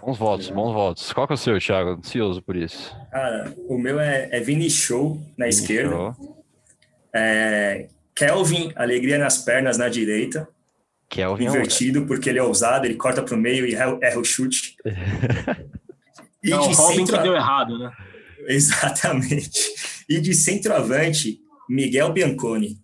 [0.02, 1.14] Bons votos, bons votos.
[1.14, 1.92] Qual que é o seu, Thiago?
[1.92, 2.96] Ansioso por isso.
[3.12, 5.96] Cara, o meu é, é Vini Show na Vini esquerda.
[5.96, 6.44] Show.
[7.14, 10.48] É, Kelvin, Alegria nas pernas na direita.
[11.10, 14.24] Kelvin Invertido, é porque ele é ousado, ele corta para o meio e erra, o
[14.24, 14.76] chute.
[16.44, 17.18] e Não, de Robin centro...
[17.18, 17.92] que deu errado, né?
[18.48, 19.76] Exatamente.
[20.08, 21.40] E de centroavante,
[21.70, 22.80] Miguel Bianconi.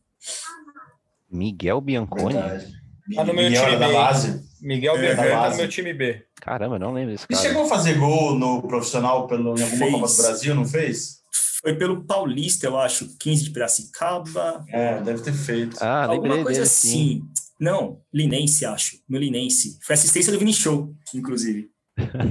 [1.31, 2.33] Miguel Bianconi?
[2.33, 2.81] Verdade.
[3.15, 3.79] Tá no meu Miguel time B.
[3.79, 4.43] Da base.
[4.61, 6.25] Miguel é, Bianconi tá no meu time B.
[6.41, 7.39] Caramba, não lembro desse cara.
[7.39, 11.20] Ele chegou a fazer gol no profissional pelo, em alguma Copa do Brasil, não fez?
[11.61, 14.65] Foi pelo Paulista, eu acho, 15 de Piracicaba.
[14.69, 15.77] É, deve ter feito.
[15.79, 16.89] Ah, Alguma coisa assim.
[16.89, 17.23] Sim.
[17.59, 18.97] Não, Linense, acho.
[19.07, 19.77] No Linense.
[19.83, 21.69] Foi assistência do Vini Show, inclusive.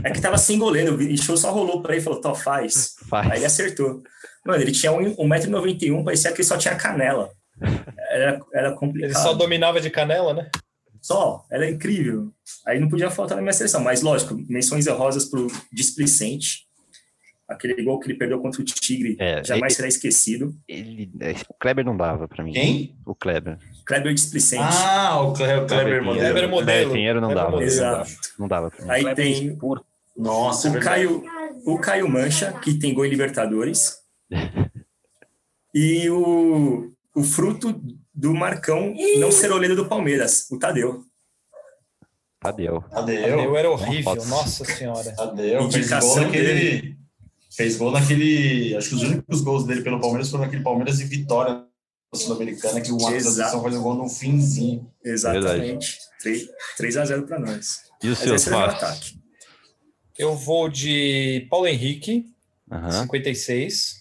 [0.02, 2.35] É que tava sem goleiro, o Vini Show só rolou para ele e falou, Tó,
[2.35, 2.97] faz.
[3.09, 3.31] faz.
[3.31, 4.02] Aí ele acertou.
[4.44, 7.31] Mano, ele tinha 1,91m, parecia que ele só tinha canela.
[8.11, 9.11] Era, era complicado.
[9.11, 10.51] Ele só dominava de canela, né?
[11.01, 12.32] Só, era incrível.
[12.66, 16.66] Aí não podia faltar na minha seleção, mas lógico, menções honrosas pro Displicente.
[17.51, 20.55] Aquele gol que ele perdeu contra o Tigre é, jamais ele, será esquecido.
[20.68, 22.52] Ele, é, o Kleber não dava para mim.
[22.52, 22.97] Quem?
[23.05, 23.59] O Kleber.
[23.85, 24.62] Kleber Displicente.
[24.62, 26.20] Ah, o Kleber, o Kleber, modelo.
[26.20, 26.93] Kleber modelo.
[26.93, 27.60] Pinheiro não dava.
[27.60, 28.09] Exato.
[28.39, 28.90] Não dava pra mim.
[28.93, 29.59] Aí tem
[30.16, 31.24] Nossa, o, é Caio,
[31.66, 33.97] o Caio Mancha, que tem gol em Libertadores.
[35.74, 37.82] e o, o fruto
[38.14, 41.02] do Marcão não ser olheiro do Palmeiras, o Tadeu.
[42.39, 42.85] Tadeu.
[42.89, 43.28] Tadeu.
[43.28, 45.12] Tadeu era horrível, nossa senhora.
[45.16, 46.99] Tadeu gol naquele...
[47.51, 48.77] Fez gol naquele...
[48.77, 51.64] Acho que os únicos gols dele pelo Palmeiras foram naquele Palmeiras e Vitória
[52.14, 54.90] Sul-Americana, que o Marcos faz o gol no finzinho.
[55.05, 55.98] Exatamente.
[56.22, 57.81] 3, 3 a 0 para nós.
[58.02, 59.18] E o seu ataque?
[60.18, 62.27] Eu vou de Paulo Henrique,
[62.70, 63.02] uhum.
[63.02, 64.01] 56.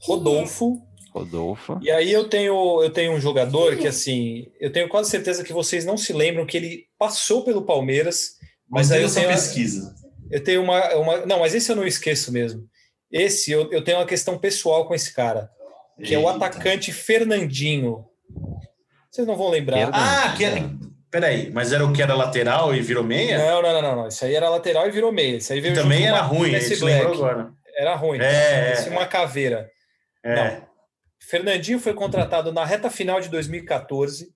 [0.00, 0.82] Rodolfo,
[1.14, 1.78] Rodolfo.
[1.80, 5.52] E aí eu tenho, eu tenho um jogador que, assim, eu tenho quase certeza que
[5.52, 8.32] vocês não se lembram que ele passou pelo Palmeiras,
[8.68, 9.94] mas, aí eu tenho pesquisa.
[10.34, 11.26] Eu tenho uma, uma.
[11.26, 12.68] Não, mas esse eu não esqueço mesmo.
[13.08, 15.48] Esse eu, eu tenho uma questão pessoal com esse cara,
[15.96, 16.14] que Eita.
[16.16, 18.04] é o atacante Fernandinho.
[19.08, 19.90] Vocês não vão lembrar.
[19.92, 20.68] Ah, que é,
[21.08, 23.38] Peraí, mas era o que era lateral e virou meia?
[23.38, 24.08] Não, não, não, não.
[24.08, 25.36] Isso aí era lateral e virou meia.
[25.36, 27.06] Isso aí veio também era ruim, esse Black.
[27.06, 27.52] agora.
[27.76, 28.18] Era ruim.
[28.20, 29.70] É, é, uma caveira.
[30.24, 30.34] É.
[30.34, 30.66] Não.
[31.20, 34.34] Fernandinho foi contratado na reta final de 2014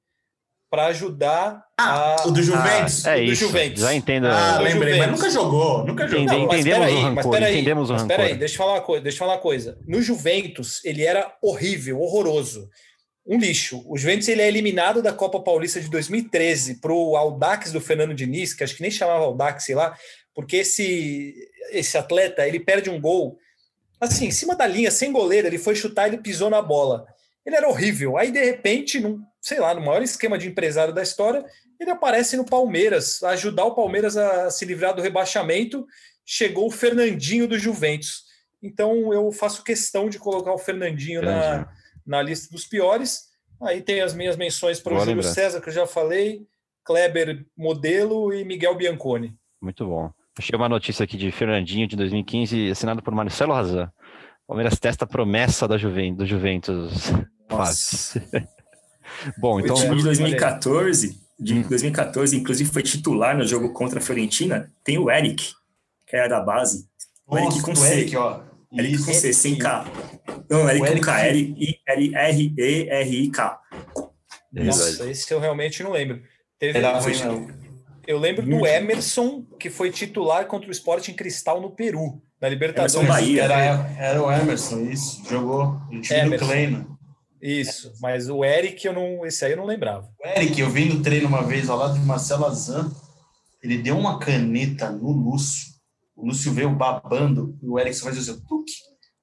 [0.71, 2.29] para ajudar ah, a...
[2.29, 3.07] o do Juventus.
[3.07, 3.47] Ah, é o do isso.
[3.47, 3.81] Juventus.
[3.81, 4.27] Já entendo.
[4.27, 4.99] Ah, lembrei, Juventus.
[4.99, 6.25] mas nunca jogou, nunca jogou.
[6.25, 8.73] Entende, não, entendemos peraí, o rancor, mas peraí, entendemos o mas peraí, deixa eu falar
[8.75, 9.79] uma coisa, deixa eu falar uma coisa.
[9.87, 12.69] No Juventus, ele era horrível, horroroso.
[13.27, 13.83] Um lixo.
[13.87, 18.15] O Juventus ele é eliminado da Copa Paulista de 2013 para o Audax do Fernando
[18.15, 19.95] Diniz, que acho que nem chamava Audax, sei lá,
[20.35, 21.35] porque esse,
[21.71, 23.39] esse atleta ele perde um gol
[24.01, 27.07] assim, em cima da linha, sem goleiro, ele foi chutar, ele pisou na bola.
[27.45, 28.17] Ele era horrível.
[28.17, 31.45] Aí, de repente, num, sei lá, no maior esquema de empresário da história,
[31.81, 35.87] ele aparece no Palmeiras, ajudar o Palmeiras a se livrar do rebaixamento.
[36.27, 38.25] Chegou o Fernandinho do Juventus.
[38.63, 41.69] Então, eu faço questão de colocar o Fernandinho na,
[42.05, 43.29] na lista dos piores.
[43.63, 45.23] Aí tem as minhas menções para o Júlio.
[45.23, 46.47] César, que eu já falei,
[46.85, 49.35] Kleber Modelo e Miguel Bianconi.
[49.61, 50.11] Muito bom.
[50.39, 53.91] Achei uma notícia aqui de Fernandinho de 2015, assinado por Marcelo Razan.
[54.49, 57.13] Palmeiras testa a promessa da Juventus, do Juventus.
[59.37, 59.77] bom, então.
[59.77, 62.41] O time de 2014, de 2014, hum.
[62.41, 64.73] inclusive foi titular no jogo contra a Fiorentina.
[64.83, 65.53] Tem o Eric,
[66.07, 66.89] que era da base.
[67.27, 67.93] O Nossa, Eric com C.
[67.93, 68.41] Eric, ó.
[68.73, 69.85] Eric com C, sem K.
[70.49, 71.27] Não, Eric, Eric com K.
[72.17, 73.61] R-E-R-I-K.
[74.51, 76.23] Nossa, esse eu realmente não lembro.
[76.59, 77.13] Teve, Era foi,
[78.07, 82.49] eu lembro do Emerson, que foi titular contra o Sport em Cristal no Peru, na
[82.49, 82.95] Libertadores.
[82.95, 83.43] Emerson Bahia.
[83.43, 85.23] Era, era o Emerson, isso.
[85.29, 85.81] Jogou.
[85.91, 86.99] O time do Kleina.
[87.41, 90.09] Isso, mas o Eric, eu não, esse aí eu não lembrava.
[90.21, 92.91] O Eric, eu vi no treino uma vez ao lado de Marcelo Azan,
[93.63, 95.69] ele deu uma caneta no Lúcio.
[96.17, 98.73] O Lúcio veio babando, e o Eric só fazia assim, tuque.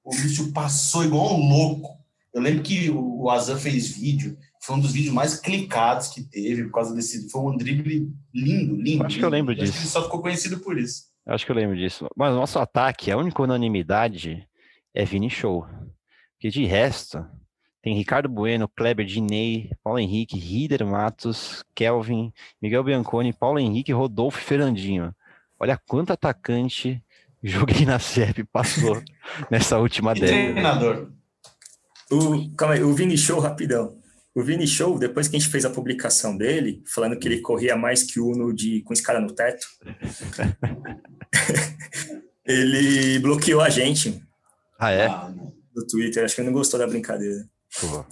[0.02, 1.90] O Lúcio passou igual um louco.
[2.32, 6.64] Eu lembro que o Azan fez vídeo, foi um dos vídeos mais clicados que teve
[6.64, 7.28] por causa desse.
[7.30, 9.04] Foi um drible lindo, lindo.
[9.04, 9.18] Acho lindo.
[9.18, 9.76] que eu lembro disso.
[9.78, 11.04] ele só ficou conhecido por isso.
[11.26, 12.06] Acho que eu lembro disso.
[12.16, 14.46] Mas o nosso ataque, a única unanimidade
[14.94, 15.66] é Vini Show.
[16.32, 17.26] Porque de resto,
[17.82, 22.32] tem Ricardo Bueno, Kleber, Dinei, Paulo Henrique, Rider Matos, Kelvin,
[22.62, 25.14] Miguel Bianconi, Paulo Henrique, Rodolfo e Fernandinho.
[25.58, 27.02] Olha quanto atacante
[27.42, 29.02] joguei na CEP passou
[29.50, 30.52] nessa última década.
[30.52, 31.12] Treinador.
[32.10, 33.98] O, calma aí, o Vini Show, rapidão.
[34.36, 37.74] O Vini Show, depois que a gente fez a publicação dele, falando que ele corria
[37.74, 39.66] mais que o Uno de, com escada no teto,
[42.44, 44.22] ele bloqueou a gente.
[44.78, 45.08] Ah, é?
[45.74, 46.22] No Twitter.
[46.22, 47.48] Acho que ele não gostou da brincadeira.
[47.80, 48.04] Pô,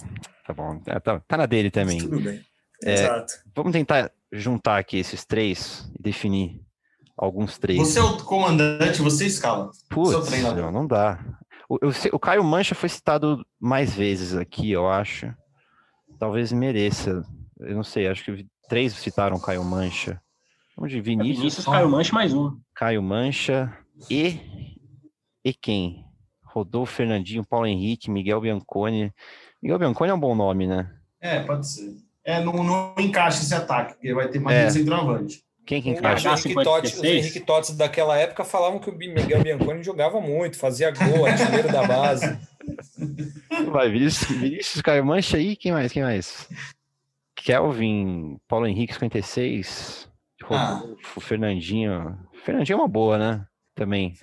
[0.47, 0.81] tá bom.
[0.87, 1.99] É, tá, tá, na dele também.
[1.99, 2.43] Tudo bem.
[2.83, 3.33] É, Exato.
[3.55, 6.59] Vamos tentar juntar aqui esses três e definir
[7.15, 7.77] alguns três.
[7.77, 9.69] Você é o comandante, você escala.
[9.91, 11.23] Putz, não, não dá.
[11.69, 15.31] O, o, o, Caio Mancha foi citado mais vezes aqui, eu acho.
[16.19, 17.23] Talvez mereça.
[17.59, 20.21] Eu não sei, acho que três citaram Caio Mancha.
[20.75, 21.37] Vamos de Vinícius.
[21.37, 22.57] Vinícius, Caio Mancha mais um.
[22.73, 23.77] Caio Mancha
[24.09, 24.39] e.
[25.43, 26.05] E quem?
[26.43, 29.13] Rodolfo Fernandinho, Paulo Henrique, Miguel Bianconi.
[29.61, 30.89] Miguel Bianconi é um bom nome, né?
[31.19, 31.95] É, pode ser.
[32.23, 34.69] É, não, não encaixa esse ataque, porque vai ter mais é.
[34.69, 35.43] centroavante.
[35.65, 36.33] Quem que encaixa?
[36.33, 40.57] Os Henrique, Totti, os Henrique Totti daquela época falavam que o Miguel Bianconi jogava muito,
[40.57, 42.37] fazia gol, artilheiro da base.
[43.71, 45.91] Vai, Vinícius, Vinícius Caio Mancha aí, quem mais?
[45.91, 46.49] Quem mais?
[47.35, 50.09] Kelvin, Paulo Henrique 56,
[50.43, 51.21] Rodolfo, ah.
[51.21, 52.17] Fernandinho.
[52.43, 53.45] Fernandinho é uma boa, né?
[53.75, 54.13] também.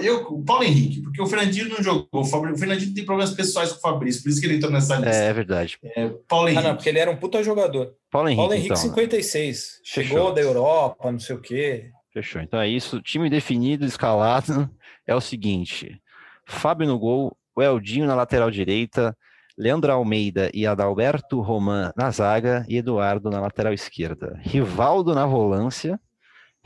[0.00, 2.08] Eu, o Paulo Henrique, porque o Fernandinho não jogou.
[2.10, 2.24] O
[2.56, 5.10] Fernandinho tem problemas pessoais com o Fabrício, por isso que ele entrou nessa lista.
[5.10, 5.78] É, é verdade.
[5.94, 6.64] É, Paulo Henrique.
[6.64, 7.94] Ah, não, porque ele era um puta jogador.
[8.10, 9.80] Paulo Henrique, Paulo Henrique então, 56.
[9.84, 10.32] Chegou Fechou.
[10.32, 11.90] da Europa, não sei o quê.
[12.12, 12.40] Fechou.
[12.40, 13.00] Então é isso.
[13.02, 14.68] Time definido, escalado.
[15.04, 16.00] É o seguinte:
[16.46, 19.16] Fábio no gol, o Eldinho na lateral direita,
[19.56, 24.38] Leandro Almeida e Adalberto Roman na zaga e Eduardo na lateral esquerda.
[24.42, 26.00] Rivaldo na volância,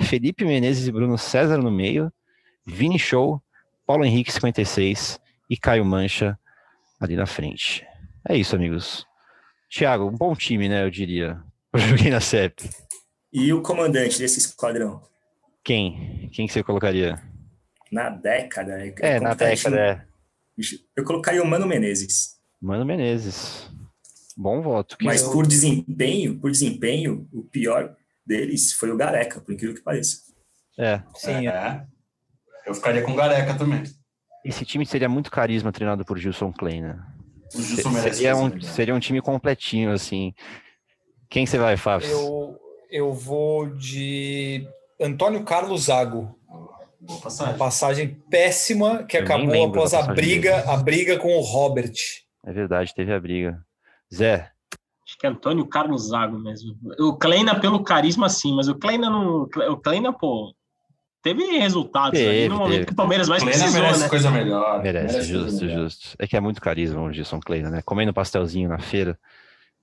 [0.01, 2.13] Felipe Menezes e Bruno César no meio,
[2.65, 3.43] Vini Show,
[3.87, 6.39] Paulo Henrique 56 e Caio Mancha
[7.01, 7.87] ali na frente.
[8.29, 9.07] É isso, amigos.
[9.71, 10.85] Thiago, um bom time, né?
[10.85, 11.41] Eu diria.
[11.73, 12.69] Eu joguei na CEP.
[13.33, 15.03] E o comandante desse esquadrão?
[15.63, 16.31] Quem?
[16.33, 17.21] Quem que você colocaria?
[17.91, 18.79] Na década.
[18.79, 20.07] É, é na década, é.
[20.97, 22.37] Eu colocaria o Mano Menezes.
[22.61, 23.71] Mano Menezes.
[24.37, 24.97] Bom voto.
[25.03, 25.33] Mas eu...
[25.33, 30.19] por desempenho, por desempenho, o pior deles foi o Gareca, por incrível que pareça.
[30.79, 31.03] É.
[31.15, 31.87] Sim, é.
[32.67, 33.83] Eu ficaria com Gareca também.
[34.45, 37.05] Esse time seria muito carisma treinado por Gilson Klein, né?
[37.55, 40.35] O Gilson merece seria um, seria um time completinho, assim.
[41.31, 42.09] Quem você vai, Fábio?
[42.09, 42.59] Eu,
[42.91, 44.67] eu vou de
[45.01, 46.39] Antônio Carlos Zago.
[47.23, 47.53] Passagem.
[47.53, 51.93] Uma passagem péssima que eu acabou após a briga, a briga com o Robert.
[52.45, 53.65] É verdade, teve a briga.
[54.13, 54.51] Zé.
[55.07, 56.77] Acho que é Antônio Carlos Zago mesmo.
[56.99, 59.43] O Kleina pelo carisma, sim, mas o Kleina não.
[59.43, 60.53] O Kleina, pô,
[61.23, 62.87] teve resultados teve, aí no momento teve.
[62.87, 64.09] que o Palmeiras mais Kleina precisou, merece né?
[64.09, 64.83] coisa melhor.
[64.83, 65.83] Merece, merece justo, melhor.
[65.83, 66.17] justo.
[66.19, 67.83] É que é muito carisma o Gilson Kleina, né?
[67.83, 69.19] Comendo pastelzinho na feira.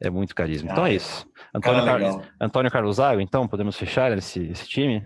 [0.02, 0.72] É muito carisma.
[0.72, 1.26] Então é isso.
[1.56, 2.32] Antônio, Car...
[2.42, 5.06] Antônio Carlos Zago, então, podemos fechar esse, esse time?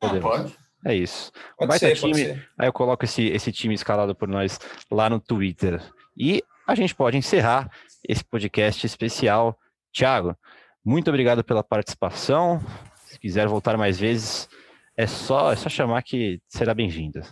[0.00, 0.24] Podemos.
[0.24, 0.61] Ah, pode.
[0.84, 1.30] É isso.
[1.56, 2.42] Pode ser, time.
[2.58, 4.58] Aí eu coloco esse, esse time escalado por nós
[4.90, 5.80] lá no Twitter.
[6.16, 7.70] E a gente pode encerrar
[8.06, 9.56] esse podcast especial.
[9.92, 10.36] Tiago,
[10.84, 12.60] muito obrigado pela participação.
[13.06, 14.48] Se quiser voltar mais vezes,
[14.96, 17.22] é só, é só chamar que será bem-vinda.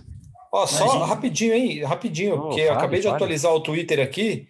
[0.52, 1.85] Ó, só rapidinho, hein?
[1.85, 4.48] Rapidinho, oh, porque eu acabei de atualizar o Twitter aqui.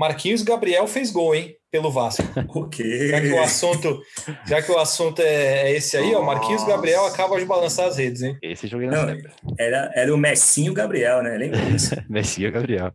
[0.00, 1.54] Marquinhos Gabriel fez gol, hein?
[1.70, 2.22] Pelo Vasco.
[2.54, 3.08] O quê?
[3.08, 4.02] Já que o assunto,
[4.46, 6.18] já que o assunto é, é esse aí, Nossa.
[6.18, 8.38] ó, Marquinhos Gabriel acaba de balançar as redes, hein?
[8.42, 9.14] Esse jogo não,
[9.58, 11.36] era, era o Messinho Gabriel, né?
[11.36, 11.94] Lembra disso?
[12.08, 12.90] Messinho Gabriel.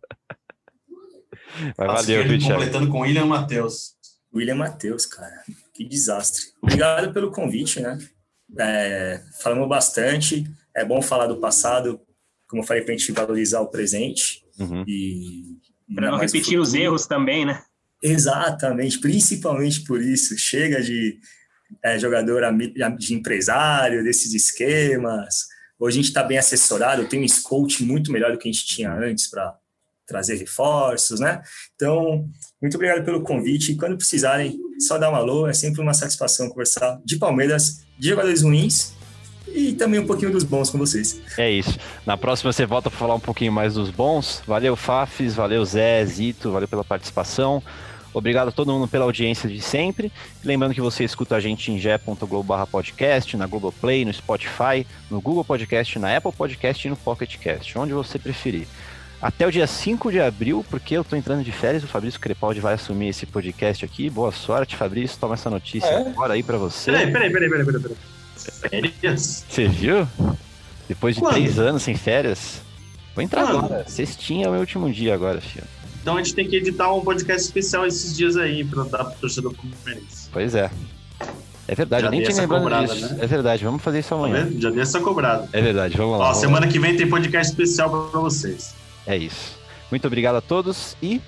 [1.78, 2.54] Mas valeu, Richard.
[2.54, 3.94] Completando com William Matheus.
[4.34, 5.44] William Matheus, cara.
[5.72, 6.42] Que desastre.
[6.60, 7.96] Obrigado pelo convite, né?
[8.58, 10.44] É, falamos bastante.
[10.74, 12.00] É bom falar do passado,
[12.48, 14.42] como eu falei, para a gente valorizar o presente.
[14.58, 14.84] Uhum.
[14.88, 15.56] E,
[15.94, 17.62] para não repetir os erros também, né?
[18.02, 20.36] Exatamente, principalmente por isso.
[20.38, 21.18] Chega de
[21.82, 22.42] é, jogador
[22.96, 25.46] de empresário, desses esquemas.
[25.78, 28.66] Hoje a gente está bem assessorado, tem um scout muito melhor do que a gente
[28.66, 29.54] tinha antes para
[30.06, 31.42] trazer reforços, né?
[31.74, 32.28] Então,
[32.62, 33.74] muito obrigado pelo convite.
[33.74, 35.48] Quando precisarem, só dá um alô.
[35.48, 38.95] É sempre uma satisfação conversar de Palmeiras, de jogadores ruins
[39.48, 41.20] e também um pouquinho dos bons com vocês.
[41.38, 41.78] É isso.
[42.04, 44.42] Na próxima você volta para falar um pouquinho mais dos bons.
[44.46, 47.62] Valeu, Fafis, valeu, Zé, Zito, valeu pela participação.
[48.16, 50.10] Obrigado a todo mundo pela audiência de sempre.
[50.42, 55.20] Lembrando que você escuta a gente em ge.globo podcast, na Google Play, no Spotify, no
[55.20, 58.66] Google Podcast, na Apple Podcast e no Pocket Cast, onde você preferir.
[59.20, 62.58] Até o dia 5 de abril, porque eu tô entrando de férias, o Fabrício Crepaldi
[62.58, 64.08] vai assumir esse podcast aqui.
[64.08, 65.18] Boa sorte, Fabrício.
[65.18, 66.08] Toma essa notícia é?
[66.08, 66.92] agora aí para você.
[66.92, 67.96] Peraí, peraí, peraí, peraí, peraí.
[68.44, 69.44] Férias?
[69.48, 70.06] Você viu?
[70.88, 71.34] Depois de Quando?
[71.34, 72.60] três anos sem férias.
[73.14, 73.64] Vou entrar Quando?
[73.64, 73.88] agora.
[73.88, 75.64] Sextinha é o meu último dia agora, filho.
[76.02, 79.14] Então a gente tem que editar um podcast especial esses dias aí pra dar pro
[79.20, 80.28] torcedor palmeirense.
[80.32, 80.70] Pois é.
[81.68, 83.14] É verdade, Já eu nem tinha lembrado cobrada, disso.
[83.14, 83.24] Né?
[83.24, 84.44] É verdade, vamos fazer isso amanhã.
[84.46, 85.48] Tá Já dei essa cobrada.
[85.52, 86.18] É verdade, vamos lá.
[86.18, 86.70] Ó, vamos semana lá.
[86.72, 88.72] que vem tem podcast especial pra vocês.
[89.04, 89.56] É isso.
[89.90, 91.20] Muito obrigado a todos e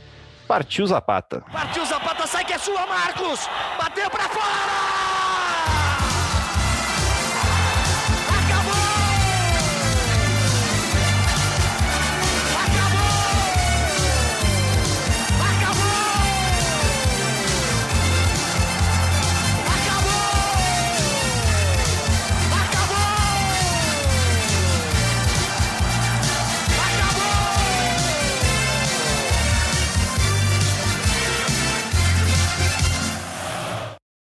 [0.46, 1.42] partiu Zapata.
[1.52, 3.40] Partiu Zapata, sai que é sua, Marcos!
[3.80, 5.07] Bateu pra fora!